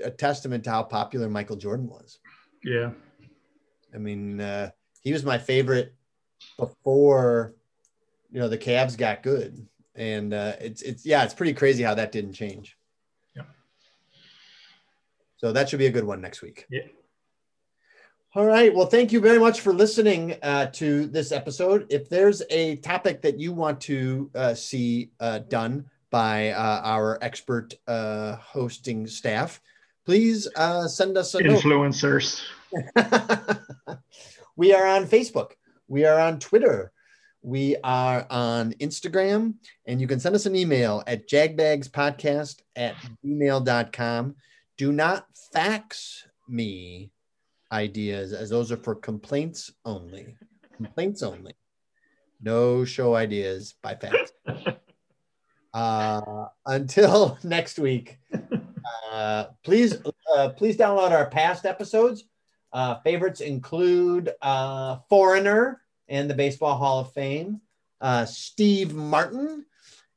a 0.04 0.12
testament 0.12 0.66
to 0.66 0.72
how 0.72 0.84
popular 0.84 1.30
Michael 1.30 1.56
Jordan 1.56 1.88
was. 1.88 2.20
Yeah. 2.64 2.92
I 3.96 3.98
mean, 3.98 4.42
uh, 4.42 4.72
he 5.02 5.14
was 5.14 5.24
my 5.24 5.38
favorite 5.38 5.96
before, 6.58 7.56
you 8.30 8.40
know, 8.40 8.50
the 8.50 8.58
Cavs 8.58 8.98
got 8.98 9.24
good, 9.24 9.66
and 9.96 10.34
uh, 10.34 10.54
it's 10.60 10.82
it's 10.82 11.06
yeah, 11.06 11.24
it's 11.24 11.34
pretty 11.34 11.54
crazy 11.54 11.82
how 11.82 11.94
that 11.94 12.12
didn't 12.12 12.34
change. 12.34 12.78
Yeah. 13.34 13.44
So 15.38 15.54
that 15.54 15.70
should 15.70 15.80
be 15.80 15.86
a 15.86 15.92
good 15.92 16.04
one 16.04 16.20
next 16.20 16.42
week. 16.42 16.66
Yeah. 16.70 16.82
All 18.36 18.46
right. 18.46 18.76
Well, 18.76 18.88
thank 18.88 19.14
you 19.14 19.22
very 19.22 19.40
much 19.40 19.62
for 19.62 19.74
listening 19.74 20.36
uh, 20.44 20.68
to 20.74 21.08
this 21.08 21.32
episode. 21.32 21.88
If 21.90 22.10
there's 22.10 22.44
a 22.50 22.76
topic 22.78 23.22
that 23.22 23.40
you 23.40 23.54
want 23.54 23.80
to 23.82 24.30
uh, 24.36 24.54
see 24.54 25.12
uh, 25.22 25.40
done 25.40 25.86
by 26.12 26.50
uh, 26.50 26.82
our 26.84 27.18
expert 27.22 27.74
uh, 27.88 28.36
hosting 28.36 29.08
staff, 29.08 29.62
please 30.06 30.46
uh, 30.58 30.88
send 30.88 31.18
us 31.18 31.36
a. 31.36 31.40
Influencers. 31.40 32.44
we 34.58 34.74
are 34.74 34.86
on 34.86 35.08
Facebook. 35.08 35.52
We 35.88 36.04
are 36.04 36.20
on 36.20 36.40
Twitter. 36.40 36.92
We 37.42 37.78
are 37.82 38.28
on 38.30 38.74
Instagram, 38.74 39.54
and 39.86 40.02
you 40.02 40.08
can 40.08 40.20
send 40.20 40.36
us 40.36 40.46
an 40.46 40.56
email 40.56 41.02
at 41.08 41.30
jagbagspodcast 41.30 42.62
at 42.76 42.96
gmail.com. 43.24 44.36
Do 44.76 44.92
not 44.92 45.28
fax 45.54 46.28
me 46.50 47.10
ideas, 47.72 48.34
as 48.34 48.50
those 48.50 48.72
are 48.72 48.78
for 48.78 48.96
complaints 48.96 49.72
only. 49.86 50.36
Complaints 50.76 51.24
only. 51.24 51.54
No 52.42 52.86
show 52.86 53.16
ideas 53.16 53.76
by 53.82 53.96
fax. 53.96 54.32
Uh, 55.74 56.48
until 56.66 57.38
next 57.44 57.78
week, 57.78 58.18
uh, 59.12 59.46
please 59.64 59.98
uh, 60.36 60.50
please 60.50 60.76
download 60.76 61.12
our 61.12 61.30
past 61.30 61.68
episodes. 61.68 62.24
Uh, 62.74 62.96
favorites 63.02 63.42
include 63.42 64.34
uh, 64.42 64.98
Foreigner 65.08 65.82
and 66.08 66.28
the 66.28 66.34
Baseball 66.34 66.78
Hall 66.78 67.02
of 67.02 67.14
Fame, 67.14 67.62
uh, 68.02 68.26
Steve 68.26 68.96
Martin, 68.96 69.66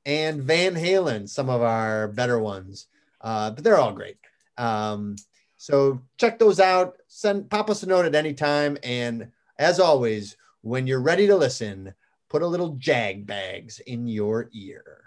and 0.06 0.42
Van 0.42 0.74
Halen. 0.74 1.28
Some 1.28 1.50
of 1.50 1.60
our 1.60 2.08
better 2.08 2.38
ones, 2.38 2.86
uh, 3.20 3.50
but 3.50 3.62
they're 3.62 3.78
all 3.78 3.92
great. 3.92 4.16
Um, 4.56 5.16
so 5.60 6.00
check 6.16 6.38
those 6.38 6.58
out. 6.58 6.96
Send 7.06 7.50
pop 7.50 7.68
us 7.68 7.82
a 7.82 7.86
note 7.86 8.06
at 8.06 8.14
any 8.14 8.32
time. 8.32 8.78
And 8.82 9.30
as 9.58 9.78
always, 9.78 10.38
when 10.62 10.86
you're 10.86 11.02
ready 11.02 11.26
to 11.26 11.36
listen, 11.36 11.92
put 12.30 12.40
a 12.40 12.46
little 12.46 12.76
jag 12.78 13.26
bags 13.26 13.78
in 13.80 14.08
your 14.08 14.48
ear. 14.54 14.99